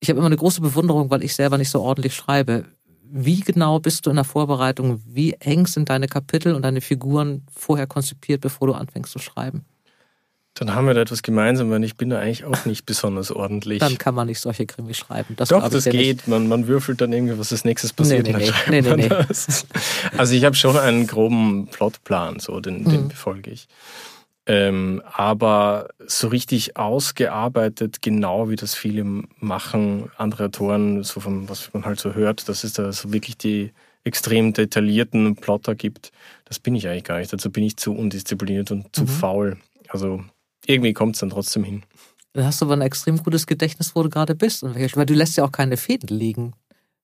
ich 0.00 0.08
habe 0.08 0.18
immer 0.18 0.26
eine 0.26 0.36
große 0.36 0.60
Bewunderung, 0.60 1.10
weil 1.10 1.22
ich 1.22 1.34
selber 1.34 1.58
nicht 1.58 1.70
so 1.70 1.80
ordentlich 1.80 2.14
schreibe. 2.14 2.64
Wie 3.04 3.40
genau 3.40 3.78
bist 3.78 4.04
du 4.04 4.10
in 4.10 4.16
der 4.16 4.24
Vorbereitung? 4.24 5.00
Wie 5.06 5.34
eng 5.34 5.66
sind 5.66 5.90
deine 5.90 6.08
Kapitel 6.08 6.54
und 6.54 6.62
deine 6.62 6.80
Figuren 6.80 7.46
vorher 7.54 7.86
konzipiert, 7.86 8.40
bevor 8.40 8.66
du 8.66 8.74
anfängst 8.74 9.12
zu 9.12 9.20
schreiben? 9.20 9.64
Dann 10.54 10.72
haben 10.72 10.86
wir 10.86 10.94
da 10.94 11.00
etwas 11.00 11.22
gemeinsam, 11.22 11.70
weil 11.70 11.82
ich 11.82 11.96
bin 11.96 12.10
da 12.10 12.20
eigentlich 12.20 12.44
auch 12.44 12.64
nicht 12.64 12.86
besonders 12.86 13.32
ordentlich. 13.32 13.80
Dann 13.80 13.98
kann 13.98 14.14
man 14.14 14.28
nicht 14.28 14.38
solche 14.38 14.66
Krimis 14.66 14.98
schreiben. 14.98 15.34
Das 15.36 15.48
Doch, 15.48 15.68
das 15.68 15.84
geht. 15.84 16.28
Man, 16.28 16.46
man 16.46 16.68
würfelt 16.68 17.00
dann 17.00 17.12
irgendwie, 17.12 17.36
was 17.36 17.50
als 17.50 17.64
nächstes 17.64 17.92
passiert. 17.92 18.26
Nee, 18.26 18.34
nee, 18.34 18.52
nee. 18.68 18.80
nee, 18.82 18.96
nee, 18.96 19.08
nee. 19.08 19.24
Also 20.16 20.34
ich 20.34 20.44
habe 20.44 20.54
schon 20.54 20.78
einen 20.78 21.08
groben 21.08 21.66
Plotplan, 21.66 22.38
so 22.38 22.60
den, 22.60 22.84
den 22.84 23.04
mhm. 23.04 23.08
befolge 23.08 23.50
ich. 23.50 23.66
Ähm, 24.46 25.02
aber 25.10 25.88
so 26.06 26.28
richtig 26.28 26.76
ausgearbeitet, 26.76 28.02
genau 28.02 28.48
wie 28.50 28.56
das 28.56 28.74
viele 28.74 29.04
machen, 29.40 30.10
andere 30.18 30.44
Autoren, 30.44 31.02
so 31.02 31.18
von 31.18 31.48
was 31.48 31.72
man 31.72 31.84
halt 31.84 31.98
so 31.98 32.14
hört, 32.14 32.48
dass 32.48 32.62
es 32.62 32.74
da 32.74 32.92
so 32.92 33.12
wirklich 33.12 33.38
die 33.38 33.72
extrem 34.04 34.52
detaillierten 34.52 35.34
Plotter 35.34 35.74
gibt, 35.74 36.12
das 36.44 36.58
bin 36.58 36.74
ich 36.74 36.86
eigentlich 36.86 37.04
gar 37.04 37.18
nicht. 37.18 37.32
Dazu 37.32 37.50
bin 37.50 37.64
ich 37.64 37.78
zu 37.78 37.94
undiszipliniert 37.94 38.70
und 38.70 38.94
zu 38.94 39.02
mhm. 39.02 39.08
faul. 39.08 39.56
Also 39.88 40.22
irgendwie 40.66 40.92
kommt 40.92 41.16
es 41.16 41.20
dann 41.20 41.30
trotzdem 41.30 41.64
hin. 41.64 41.82
Dann 42.34 42.46
hast 42.46 42.60
du 42.60 42.66
aber 42.66 42.74
ein 42.74 42.82
extrem 42.82 43.22
gutes 43.22 43.46
Gedächtnis, 43.46 43.94
wo 43.94 44.02
du 44.02 44.10
gerade 44.10 44.34
bist. 44.34 44.62
Weil 44.62 45.06
du 45.06 45.14
lässt 45.14 45.36
ja 45.36 45.44
auch 45.44 45.52
keine 45.52 45.76
Fäden 45.76 46.08
liegen. 46.08 46.52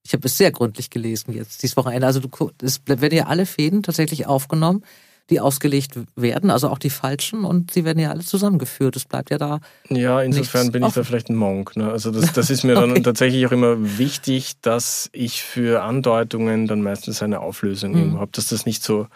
Ich 0.03 0.13
habe 0.13 0.27
es 0.27 0.37
sehr 0.37 0.51
gründlich 0.51 0.91
gelesen 0.91 1.33
jetzt, 1.33 1.63
dieses 1.63 1.77
Wochenende. 1.77 2.07
Also 2.07 2.21
du, 2.21 2.51
es 2.63 2.81
werden 2.87 3.15
ja 3.15 3.27
alle 3.27 3.47
Fäden 3.47 3.83
tatsächlich 3.83 4.27
aufgenommen, 4.27 4.83
die 5.29 5.39
ausgelegt 5.41 5.93
werden, 6.17 6.51
also 6.51 6.69
auch 6.69 6.79
die 6.79 6.91
falschen, 6.91 7.45
und 7.45 7.71
sie 7.71 7.85
werden 7.85 8.01
ja 8.01 8.11
alle 8.11 8.25
zusammengeführt. 8.25 8.97
Es 8.97 9.05
bleibt 9.05 9.31
ja 9.31 9.39
da. 9.39 9.61
Ja, 9.89 10.21
insofern 10.21 10.73
bin 10.73 10.85
ich 10.85 10.95
da 10.95 11.05
vielleicht 11.05 11.29
ein 11.29 11.37
Monk. 11.37 11.77
Ne? 11.77 11.91
Also 11.91 12.11
das, 12.11 12.33
das 12.35 12.51
ist 12.51 12.65
mir 12.65 12.75
dann 12.75 12.91
okay. 12.91 13.03
tatsächlich 13.03 13.47
auch 13.47 13.53
immer 13.53 13.99
wichtig, 13.99 14.55
dass 14.63 15.09
ich 15.13 15.43
für 15.43 15.83
Andeutungen 15.83 16.67
dann 16.67 16.83
meistens 16.83 17.23
eine 17.23 17.41
Auflösung 17.41 17.93
mhm. 17.93 18.19
habe, 18.19 18.33
dass 18.33 18.49
das 18.49 18.67
nicht 18.67 18.83
so 18.83 19.07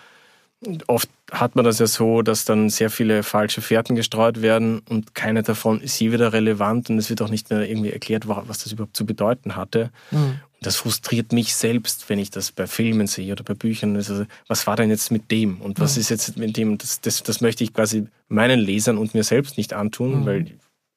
oft 0.87 1.09
hat 1.31 1.57
man 1.57 1.65
das 1.65 1.79
ja 1.79 1.87
so, 1.87 2.23
dass 2.23 2.45
dann 2.45 2.71
sehr 2.71 2.91
viele 2.91 3.23
falsche 3.23 3.61
Fährten 3.61 3.97
gestreut 3.97 4.43
werden 4.43 4.83
und 4.89 5.15
keine 5.15 5.43
davon 5.43 5.81
ist 5.81 5.99
je 5.99 6.13
wieder 6.13 6.33
relevant 6.33 6.91
und 6.91 6.99
es 6.99 7.11
wird 7.11 7.23
auch 7.23 7.29
nicht 7.29 7.51
mehr 7.51 7.69
irgendwie 7.69 7.91
erklärt, 7.91 8.29
was 8.29 8.59
das 8.59 8.73
überhaupt 8.73 8.97
zu 8.97 9.07
bedeuten 9.07 9.57
hatte. 9.57 9.91
Mhm. 10.11 10.19
Und 10.19 10.41
das 10.61 10.77
frustriert 10.77 11.33
mich 11.33 11.55
selbst, 11.55 12.09
wenn 12.09 12.19
ich 12.19 12.31
das 12.31 12.53
bei 12.53 12.67
Filmen 12.67 13.07
sehe 13.07 13.33
oder 13.33 13.45
bei 13.45 13.55
Büchern. 13.55 13.97
Also, 13.97 14.27
was 14.47 14.67
war 14.67 14.77
denn 14.77 14.91
jetzt 14.91 15.11
mit 15.11 15.31
dem 15.31 15.61
und 15.61 15.81
was 15.81 15.97
mhm. 15.97 16.01
ist 16.01 16.09
jetzt 16.11 16.37
mit 16.37 16.57
dem? 16.57 16.79
Das, 16.79 17.01
das, 17.01 17.23
das 17.23 17.41
möchte 17.41 17.65
ich 17.65 17.73
quasi 17.73 18.07
meinen 18.29 18.61
Lesern 18.61 18.99
und 18.99 19.15
mir 19.15 19.25
selbst 19.25 19.57
nicht 19.57 19.73
antun, 19.73 20.21
mhm. 20.21 20.27
weil 20.27 20.47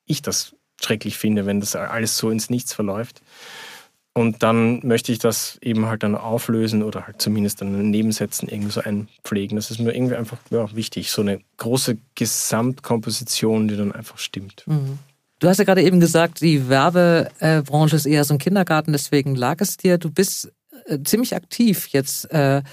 ich 0.05 0.21
das 0.21 0.55
schrecklich 0.81 1.17
finde, 1.17 1.45
wenn 1.45 1.59
das 1.59 1.75
alles 1.75 2.17
so 2.17 2.29
ins 2.29 2.49
Nichts 2.49 2.73
verläuft. 2.73 3.21
Und 4.17 4.41
dann 4.41 4.79
möchte 4.83 5.11
ich 5.11 5.19
das 5.19 5.59
eben 5.61 5.85
halt 5.85 6.01
dann 6.01 6.15
auflösen 6.15 6.81
oder 6.81 7.05
halt 7.05 7.21
zumindest 7.21 7.61
dann 7.61 7.79
in 7.79 7.91
Nebensätzen 7.91 8.49
irgendwie 8.49 8.71
so 8.71 8.81
einpflegen. 8.81 9.55
Das 9.55 9.69
ist 9.69 9.79
mir 9.79 9.93
irgendwie 9.95 10.15
einfach 10.15 10.39
ja, 10.49 10.75
wichtig. 10.75 11.11
So 11.11 11.21
eine 11.21 11.39
große 11.57 11.99
Gesamtkomposition, 12.15 13.67
die 13.67 13.77
dann 13.77 13.91
einfach 13.91 14.17
stimmt. 14.17 14.63
Mhm. 14.65 14.97
Du 15.37 15.47
hast 15.47 15.59
ja 15.59 15.65
gerade 15.65 15.83
eben 15.83 15.99
gesagt, 15.99 16.41
die 16.41 16.67
Werbebranche 16.67 17.95
ist 17.95 18.07
eher 18.07 18.23
so 18.23 18.33
ein 18.33 18.39
Kindergarten, 18.39 18.91
deswegen 18.91 19.35
lag 19.35 19.57
es 19.61 19.77
dir. 19.77 19.99
Du 19.99 20.09
bist 20.09 20.51
äh, 20.85 20.97
ziemlich 21.03 21.35
aktiv 21.35 21.87
jetzt, 21.89 22.25
äh, 22.31 22.63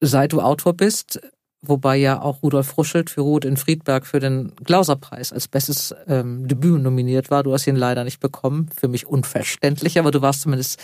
seit 0.00 0.32
du 0.32 0.40
Autor 0.40 0.72
bist, 0.72 1.20
wobei 1.60 1.96
ja 1.96 2.20
auch 2.20 2.42
Rudolf 2.42 2.68
Fruschelt 2.68 3.10
für 3.10 3.22
Ruth 3.22 3.44
in 3.44 3.56
Friedberg 3.56 4.06
für 4.06 4.20
den 4.20 4.52
Glauserpreis 4.64 5.32
als 5.32 5.48
bestes 5.48 5.94
ähm, 6.06 6.46
Debüt 6.46 6.80
nominiert 6.80 7.30
war. 7.30 7.42
Du 7.42 7.52
hast 7.52 7.66
ihn 7.66 7.76
leider 7.76 8.04
nicht 8.04 8.20
bekommen, 8.20 8.68
für 8.78 8.88
mich 8.88 9.06
unverständlich, 9.06 9.98
aber 9.98 10.10
du 10.10 10.22
warst 10.22 10.42
zumindest 10.42 10.80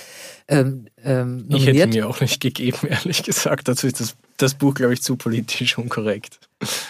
ähm, 0.49 0.87
ähm, 1.03 1.47
nominiert. 1.49 1.75
Ich 1.75 1.81
hätte 1.81 1.99
mir 1.99 2.09
auch 2.09 2.21
nicht 2.21 2.41
gegeben, 2.41 2.79
ehrlich 2.89 3.23
gesagt. 3.23 3.69
Dazu 3.69 3.87
ist 3.87 4.01
das, 4.01 4.17
das 4.37 4.55
Buch, 4.55 4.75
glaube 4.75 4.95
ich, 4.95 5.03
zu 5.03 5.17
politisch 5.17 5.79
unkorrekt. 5.79 6.41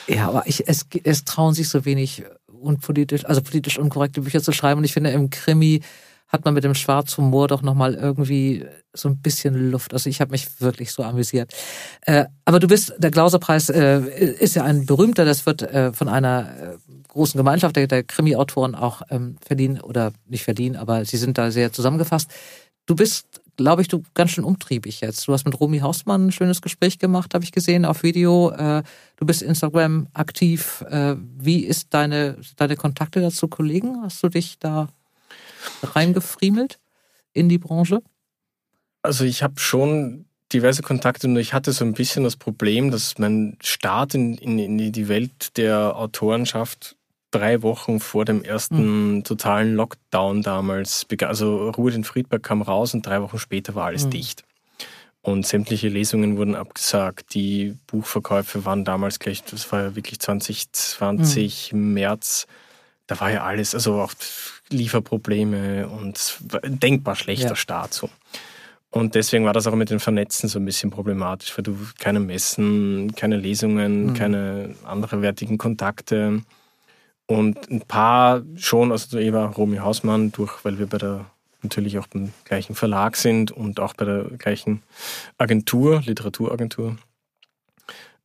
Ja, 0.07 0.29
aber 0.29 0.47
ich, 0.47 0.67
es, 0.67 0.87
es 1.03 1.25
trauen 1.25 1.55
sich 1.55 1.69
so 1.69 1.85
wenig 1.85 2.25
unpolitisch, 2.65 3.27
also 3.27 3.43
politisch 3.43 3.79
unkorrekte 3.79 4.23
Bücher 4.23 4.43
zu 4.43 4.53
schreiben. 4.53 4.79
Und 4.79 4.85
ich 4.85 4.93
finde, 4.93 5.11
im 5.11 5.31
Krimi 5.31 5.83
hat 6.29 6.45
man 6.45 6.55
mit 6.55 6.65
dem 6.65 6.75
Schwarzhumor 6.75 7.49
doch 7.49 7.63
nochmal 7.63 7.95
irgendwie 7.95 8.65
so 8.93 9.09
ein 9.09 9.21
bisschen 9.21 9.71
Luft. 9.71 9.93
Also 9.93 10.11
ich 10.11 10.21
habe 10.21 10.33
mich 10.33 10.61
wirklich 10.61 10.93
so 10.93 11.03
amüsiert. 11.03 11.53
Äh, 12.03 12.25
aber 12.45 12.59
du 12.59 12.67
bist, 12.67 12.95
der 12.99 13.11
Glauserpreis 13.11 13.69
äh, 13.71 14.01
ist 14.01 14.57
ja 14.57 14.65
ein 14.65 14.87
berühmter, 14.87 15.25
das 15.25 15.47
wird 15.47 15.63
äh, 15.63 15.93
von 15.93 16.09
einer 16.09 16.49
äh, 16.61 16.77
großen 17.09 17.39
Gemeinschaft 17.39 17.77
der, 17.77 17.87
der 17.87 18.03
Krimi-Autoren 18.03 18.75
auch 18.75 19.03
ähm, 19.11 19.37
verdienen 19.45 19.81
oder 19.81 20.13
nicht 20.27 20.45
verdienen, 20.45 20.77
aber 20.77 21.05
sie 21.05 21.17
sind 21.17 21.39
da 21.39 21.51
sehr 21.51 21.73
zusammengefasst. 21.73 22.31
Du 22.87 22.97
bist 22.97 23.41
glaube 23.57 23.83
ich, 23.83 23.89
du 23.89 24.03
ganz 24.15 24.33
schön 24.33 24.45
umtriebig 24.45 25.01
jetzt. 25.01 25.27
Du 25.29 25.33
hast 25.33 25.45
mit 25.45 25.59
Romy 25.61 25.79
Hausmann 25.79 26.27
ein 26.27 26.33
schönes 26.33 26.63
Gespräch 26.63 26.99
gemacht, 26.99 27.35
habe 27.35 27.45
ich 27.45 27.53
gesehen 27.53 27.85
auf 27.85 28.03
Video. 28.03 28.51
Äh, 28.51 28.83
du 29.17 29.27
bist 29.27 29.43
Instagram 29.43 30.09
aktiv. 30.13 30.85
Äh, 30.89 31.17
wie 31.19 31.61
ist 31.65 31.95
deine, 31.95 32.37
deine 32.57 32.77
Kontakte 32.77 33.21
dazu, 33.21 33.49
Kollegen? 33.49 34.03
Hast 34.03 34.23
du 34.23 34.29
dich 34.29 34.59
da 34.59 34.89
reingefriemelt 35.83 36.79
in 37.33 37.49
die 37.49 37.59
Branche? 37.59 38.03
Also 39.03 39.25
ich 39.25 39.43
habe 39.43 39.59
schon 39.61 40.27
diverse 40.53 40.83
Kontakte 40.83 41.27
und 41.27 41.37
ich 41.37 41.53
hatte 41.53 41.73
so 41.73 41.85
ein 41.85 41.95
bisschen 41.95 42.25
das 42.25 42.37
Problem, 42.37 42.91
dass 42.91 43.19
mein 43.19 43.57
Start 43.61 44.15
in, 44.15 44.35
in, 44.35 44.59
in 44.59 44.93
die 44.93 45.09
Welt 45.09 45.57
der 45.57 45.97
Autorenschaft 45.97 46.97
drei 47.31 47.63
Wochen 47.63 47.99
vor 47.99 48.25
dem 48.25 48.45
ersten 48.45 49.17
mhm. 49.17 49.25
totalen 49.25 49.75
Lockdown 49.75 50.43
damals 50.43 51.05
begann. 51.05 51.29
Also 51.29 51.71
Ruhe 51.71 51.93
in 51.93 52.05
Friedberg 52.05 52.43
kam 52.43 52.63
raus 52.63 52.95
und 52.95 53.05
drei 53.05 53.21
Wochen 53.21 53.39
später 53.39 53.75
war 53.75 53.87
alles 53.87 54.07
mhm. 54.07 54.11
dicht. 54.11 54.45
Und 55.21 55.47
sämtliche 55.47 55.89
Lesungen 55.89 56.37
wurden 56.37 56.55
abgesagt. 56.55 57.35
Die 57.35 57.77
Buchverkäufe 57.87 58.65
waren 58.67 58.85
damals 58.85 59.19
gleich, 59.19 59.43
das 59.43 59.73
war 59.73 59.83
ja 59.83 59.97
wirklich 59.97 60.21
2020, 60.21 61.73
mhm. 61.73 61.95
März. 61.95 62.47
Da 63.07 63.19
war 63.21 63.31
ja 63.31 63.43
alles, 63.43 63.75
also 63.75 64.01
auch 64.01 64.13
Lieferprobleme 64.71 65.89
und 65.89 66.39
denkbar 66.65 67.17
schlechter 67.17 67.51
ja. 67.51 67.57
Start 67.57 67.95
so. 67.95 68.11
Und 68.91 69.17
deswegen 69.17 69.45
war 69.45 69.53
das 69.53 69.67
auch 69.67 69.75
mit 69.75 69.91
den 69.91 69.99
Vernetzen 69.99 70.49
so 70.49 70.61
ein 70.61 70.65
bisschen 70.65 70.91
problematisch, 70.91 71.57
weil 71.59 71.65
du 71.65 71.77
keine 71.99 72.21
Messen, 72.21 73.13
keine 73.17 73.37
Lesungen, 73.37 74.07
mhm. 74.07 74.15
keine 74.15 74.75
andere 74.85 75.21
wertigen 75.21 75.59
Kontakte. 75.59 76.43
Und 77.27 77.71
ein 77.71 77.81
paar 77.81 78.43
schon, 78.57 78.93
also 78.93 79.19
Eva 79.19 79.47
Romy 79.47 79.79
Hausmann, 79.79 80.31
durch, 80.31 80.65
weil 80.65 80.79
wir 80.79 80.87
bei 80.87 80.99
der 80.99 81.27
natürlich 81.65 81.99
auch 81.99 82.07
beim 82.07 82.33
gleichen 82.45 82.77
Verlag 82.77 83.17
sind 83.17 83.51
und 83.51 83.81
auch 83.81 83.95
bei 83.95 84.05
der 84.05 84.25
gleichen 84.39 84.83
Agentur, 85.39 86.03
Literaturagentur. 86.05 86.97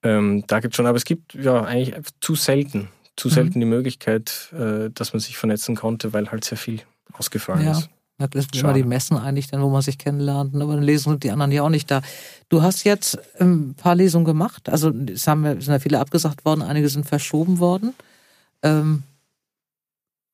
Ähm, 0.04 0.44
da 0.46 0.60
gibt 0.60 0.74
es 0.74 0.76
schon, 0.76 0.86
aber 0.86 0.98
es 0.98 1.06
gibt 1.06 1.34
ja 1.34 1.64
eigentlich 1.64 1.96
zu 2.22 2.36
selten, 2.36 2.90
zu 3.20 3.28
mhm. 3.28 3.34
selten 3.34 3.60
die 3.60 3.66
Möglichkeit, 3.66 4.52
äh, 4.54 4.90
dass 4.92 5.14
man 5.14 5.20
sich 5.20 5.38
vernetzen 5.38 5.76
konnte, 5.76 6.14
weil 6.14 6.32
halt 6.32 6.46
sehr 6.46 6.58
viel 6.58 6.82
ausgefallen 7.14 7.66
ja. 7.66 7.72
ist. 7.72 7.90
Das 8.18 8.32
sind 8.46 8.58
immer 8.58 8.74
die 8.74 8.84
Messen 8.84 9.16
eigentlich, 9.16 9.48
dann, 9.48 9.62
wo 9.62 9.70
man 9.70 9.82
sich 9.82 9.98
kennenlernt. 9.98 10.54
Aber 10.54 10.76
dann 10.76 10.84
lesen 10.84 11.20
die 11.22 11.32
anderen 11.32 11.54
ja 11.54 11.64
auch 11.64 11.70
nicht 11.70 11.90
da. 11.90 12.02
Du 12.50 12.62
hast 12.62 12.84
jetzt 12.84 13.18
ähm, 13.40 13.70
ein 13.70 13.74
paar 13.76 13.96
Lesungen 13.96 14.26
gemacht. 14.26 14.68
Also 14.68 14.92
es 14.92 15.26
haben, 15.26 15.44
sind 15.62 15.72
ja 15.72 15.80
viele 15.80 16.00
abgesagt 16.00 16.44
worden, 16.44 16.62
einige 16.62 16.90
sind 16.90 17.06
verschoben 17.06 17.60
worden. 17.60 17.94
Ähm, 18.62 19.04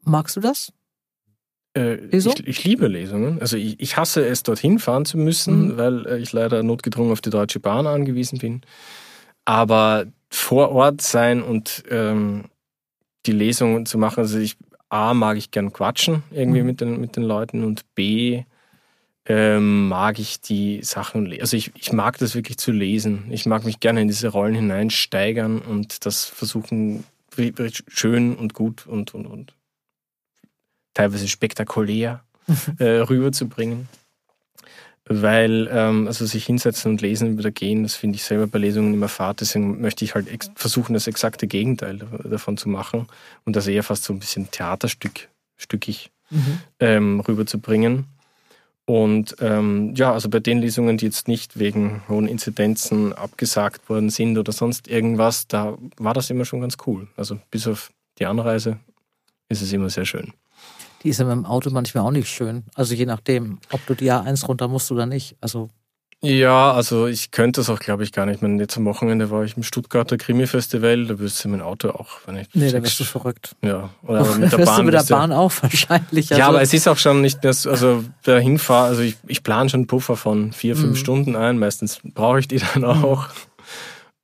magst 0.03 0.35
du 0.35 0.39
das? 0.39 0.73
Äh, 1.77 1.97
ich, 2.07 2.25
ich, 2.25 2.63
liebe 2.63 2.87
Lesungen. 2.87 3.39
Also 3.39 3.55
ich, 3.55 3.79
ich, 3.79 3.97
hasse 3.97 4.25
es, 4.25 4.41
dorthin 4.41 4.79
fahren 4.79 5.05
zu 5.05 5.19
müssen, 5.19 5.73
mhm. 5.73 5.77
weil 5.77 6.07
äh, 6.07 6.17
ich 6.17 6.33
leider 6.33 6.63
notgedrungen 6.63 7.11
auf 7.11 7.21
die 7.21 7.29
Deutsche 7.29 7.59
Bahn 7.59 7.85
angewiesen 7.85 8.39
bin. 8.39 8.61
Aber 9.43 10.07
vor 10.31 10.69
Ort 10.71 11.01
sein 11.01 11.43
und 11.43 11.83
ähm, 11.91 12.45
die 13.25 13.31
Lesungen 13.31 13.85
zu 13.85 13.97
machen, 13.97 14.19
also 14.19 14.37
ich 14.37 14.57
A 14.89 15.13
mag 15.13 15.37
ich 15.37 15.51
gern 15.51 15.73
quatschen 15.73 16.23
irgendwie 16.31 16.61
mhm. 16.61 16.67
mit, 16.67 16.81
den, 16.81 17.01
mit 17.01 17.15
den 17.15 17.23
Leuten 17.23 17.63
und 17.63 17.83
B 17.95 18.43
ähm, 19.27 19.87
mag 19.87 20.19
ich 20.19 20.39
die 20.41 20.81
Sachen, 20.83 21.35
also 21.39 21.57
ich, 21.57 21.71
ich 21.75 21.91
mag 21.91 22.17
das 22.19 22.35
wirklich 22.35 22.57
zu 22.57 22.71
lesen. 22.71 23.25
Ich 23.31 23.45
mag 23.45 23.65
mich 23.65 23.79
gerne 23.79 24.01
in 24.01 24.07
diese 24.07 24.27
Rollen 24.27 24.53
hineinsteigern 24.53 25.59
und 25.59 26.05
das 26.05 26.25
versuchen 26.25 27.03
schön 27.87 28.35
und 28.35 28.53
gut 28.53 28.85
und, 28.85 29.13
und, 29.13 29.25
und 29.25 29.53
teilweise 30.93 31.27
spektakulär 31.27 32.23
äh, 32.79 32.85
rüberzubringen. 32.85 33.89
Weil, 35.07 35.69
ähm, 35.71 36.07
also 36.07 36.25
sich 36.25 36.45
hinsetzen 36.45 36.91
und 36.91 37.01
lesen 37.01 37.37
wieder 37.37 37.51
gehen, 37.51 37.83
das 37.83 37.95
finde 37.95 38.15
ich 38.15 38.23
selber 38.23 38.47
bei 38.47 38.57
Lesungen 38.57 38.93
immer 38.93 39.07
fad. 39.07 39.39
Deswegen 39.39 39.79
möchte 39.79 40.03
ich 40.03 40.15
halt 40.15 40.27
versuchen, 40.55 40.93
das 40.93 41.05
exakte 41.05 41.45
Gegenteil 41.45 41.99
davon 42.23 42.57
zu 42.57 42.69
machen 42.69 43.07
und 43.45 43.55
das 43.55 43.67
eher 43.67 43.83
fast 43.83 44.03
so 44.03 44.13
ein 44.13 44.19
bisschen 44.19 44.49
Theaterstück, 44.49 45.29
stückig 45.57 46.11
mhm. 46.31 46.59
ähm, 46.79 47.19
rüberzubringen. 47.19 48.05
Und 48.85 49.35
ähm, 49.39 49.93
ja, 49.95 50.13
also 50.13 50.29
bei 50.29 50.39
den 50.39 50.59
Lesungen, 50.59 50.97
die 50.97 51.05
jetzt 51.05 51.27
nicht 51.27 51.57
wegen 51.57 52.03
hohen 52.07 52.27
Inzidenzen 52.27 53.13
abgesagt 53.13 53.89
worden 53.89 54.11
sind 54.11 54.37
oder 54.37 54.51
sonst 54.51 54.87
irgendwas, 54.87 55.47
da 55.47 55.77
war 55.97 56.13
das 56.13 56.29
immer 56.29 56.45
schon 56.45 56.61
ganz 56.61 56.77
cool. 56.85 57.07
Also 57.17 57.39
bis 57.49 57.67
auf 57.67 57.91
die 58.19 58.27
Anreise 58.27 58.77
ist 59.49 59.61
es 59.61 59.73
immer 59.73 59.89
sehr 59.89 60.05
schön. 60.05 60.33
Die 61.05 61.11
ist 61.11 61.19
ja 61.19 61.25
mit 61.25 61.33
dem 61.33 61.45
Auto 61.45 61.69
manchmal 61.69 62.03
auch 62.03 62.11
nicht 62.11 62.27
schön. 62.27 62.63
Also 62.73 62.95
je 62.95 63.05
nachdem, 63.05 63.59
ob 63.71 63.85
du 63.85 63.93
die 63.93 64.11
A1 64.11 64.45
runter 64.47 64.67
musst 64.67 64.91
oder 64.91 65.05
nicht. 65.05 65.35
Also 65.39 65.69
ja, 66.21 66.71
also 66.71 67.05
ich 67.05 67.29
könnte 67.29 67.59
das 67.59 67.69
auch, 67.69 67.77
glaube 67.77 68.03
ich, 68.03 68.11
gar 68.11 68.25
nicht. 68.25 68.37
Ich 68.37 68.41
meine, 68.41 68.59
jetzt 68.59 68.75
am 68.77 68.85
Wochenende 68.85 69.29
war 69.29 69.43
ich 69.43 69.55
im 69.57 69.61
Stuttgarter 69.61 70.17
Krimi-Festival, 70.17 71.05
da 71.05 71.19
wüsste 71.19 71.47
mein 71.47 71.61
Auto 71.61 71.89
auch, 71.89 72.07
wenn 72.25 72.37
ich. 72.37 72.47
Nee, 72.55 72.71
da 72.71 72.79
bist 72.79 72.99
du 72.99 73.03
verrückt. 73.03 73.55
Ja, 73.61 73.89
oder 74.01 74.21
aber 74.21 74.35
mit 74.37 74.51
der 74.51 74.57
Bahn. 74.57 74.77
Du 74.77 74.83
mit 74.83 74.93
der 74.95 75.03
Bahn 75.03 75.31
auch 75.31 75.51
wahrscheinlich. 75.61 76.31
Also 76.31 76.39
ja, 76.39 76.47
aber 76.47 76.63
es 76.63 76.73
ist 76.73 76.87
auch 76.87 76.97
schon 76.97 77.21
nicht, 77.21 77.43
das, 77.43 77.67
also 77.67 78.03
der 78.25 78.39
Hinfahr, 78.39 78.85
also 78.85 79.03
ich, 79.03 79.17
ich 79.27 79.43
plane 79.43 79.69
schon 79.69 79.81
einen 79.81 79.87
Puffer 79.87 80.15
von 80.15 80.51
vier, 80.51 80.75
fünf 80.75 80.91
mhm. 80.91 80.95
Stunden 80.95 81.35
ein. 81.35 81.59
Meistens 81.59 81.99
brauche 82.03 82.39
ich 82.39 82.47
die 82.47 82.59
dann 82.73 82.83
auch. 82.83 83.27
Mhm. 83.27 83.33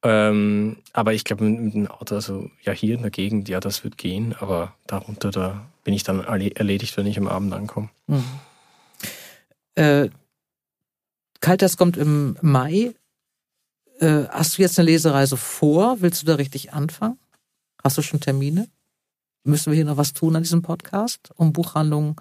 Ähm, 0.03 0.77
aber 0.93 1.13
ich 1.13 1.23
glaube, 1.23 1.43
mit, 1.43 1.73
dem 1.73 1.87
Auto, 1.87 2.15
also 2.15 2.49
ja, 2.63 2.73
hier 2.73 2.95
in 2.95 3.01
der 3.01 3.11
Gegend, 3.11 3.49
ja, 3.49 3.59
das 3.59 3.83
wird 3.83 3.97
gehen, 3.97 4.35
aber 4.39 4.73
darunter, 4.87 5.29
da 5.29 5.67
bin 5.83 5.93
ich 5.93 6.03
dann 6.03 6.23
erledigt, 6.23 6.97
wenn 6.97 7.05
ich 7.05 7.17
am 7.17 7.27
Abend 7.27 7.53
ankomme. 7.53 7.89
Mhm. 8.07 8.23
Äh, 9.75 10.09
Kalters 11.39 11.77
kommt 11.77 11.97
im 11.97 12.37
Mai. 12.41 12.93
Äh, 13.99 14.23
hast 14.29 14.57
du 14.57 14.61
jetzt 14.61 14.79
eine 14.79 14.89
Lesereise 14.89 15.37
vor? 15.37 16.01
Willst 16.01 16.21
du 16.21 16.25
da 16.25 16.35
richtig 16.35 16.73
anfangen? 16.73 17.19
Hast 17.83 17.97
du 17.97 18.01
schon 18.01 18.19
Termine? 18.19 18.67
Müssen 19.43 19.71
wir 19.71 19.75
hier 19.75 19.85
noch 19.85 19.97
was 19.97 20.13
tun 20.13 20.35
an 20.35 20.43
diesem 20.43 20.61
Podcast, 20.61 21.31
um 21.35 21.53
Buchhandlungen 21.53 22.15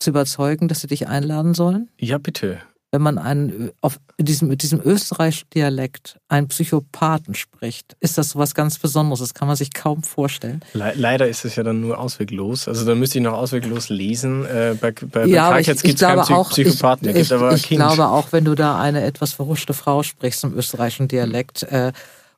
zu 0.00 0.10
überzeugen, 0.10 0.66
dass 0.66 0.80
sie 0.80 0.88
dich 0.88 1.06
einladen 1.06 1.54
sollen? 1.54 1.90
Ja, 1.98 2.18
bitte 2.18 2.60
wenn 2.92 3.02
man 3.02 3.18
einen, 3.18 3.70
auf 3.80 4.00
diesem, 4.18 4.48
mit 4.48 4.62
diesem 4.62 4.80
österreichischen 4.84 5.48
Dialekt 5.50 6.18
einen 6.28 6.48
Psychopathen 6.48 7.34
spricht, 7.34 7.96
ist 8.00 8.18
das 8.18 8.34
was 8.34 8.54
ganz 8.54 8.78
Besonderes. 8.78 9.20
Das 9.20 9.34
kann 9.34 9.46
man 9.46 9.56
sich 9.56 9.72
kaum 9.72 10.02
vorstellen. 10.02 10.60
Le 10.72 10.92
leider 10.96 11.28
ist 11.28 11.44
es 11.44 11.54
ja 11.54 11.62
dann 11.62 11.80
nur 11.80 11.98
ausweglos. 11.98 12.66
Also 12.66 12.84
da 12.84 12.96
müsste 12.96 13.18
ich 13.18 13.24
noch 13.24 13.34
ausweglos 13.34 13.90
lesen. 13.90 14.44
Äh, 14.44 14.76
bei 14.80 14.90
bei, 14.90 15.26
ja, 15.26 15.50
bei 15.50 15.62
gibt 15.62 15.84
es 15.84 16.00
keinen 16.00 16.18
auch, 16.18 16.50
Psychopathen. 16.50 17.08
Ich, 17.10 17.30
ich, 17.30 17.30
ich 17.30 17.68
glaube 17.68 18.08
auch, 18.08 18.32
wenn 18.32 18.44
du 18.44 18.56
da 18.56 18.80
eine 18.80 19.04
etwas 19.04 19.32
verhuschte 19.32 19.72
Frau 19.72 20.02
sprichst 20.02 20.42
im 20.42 20.56
österreichischen 20.56 21.06
Dialekt 21.06 21.62
äh, 21.62 21.92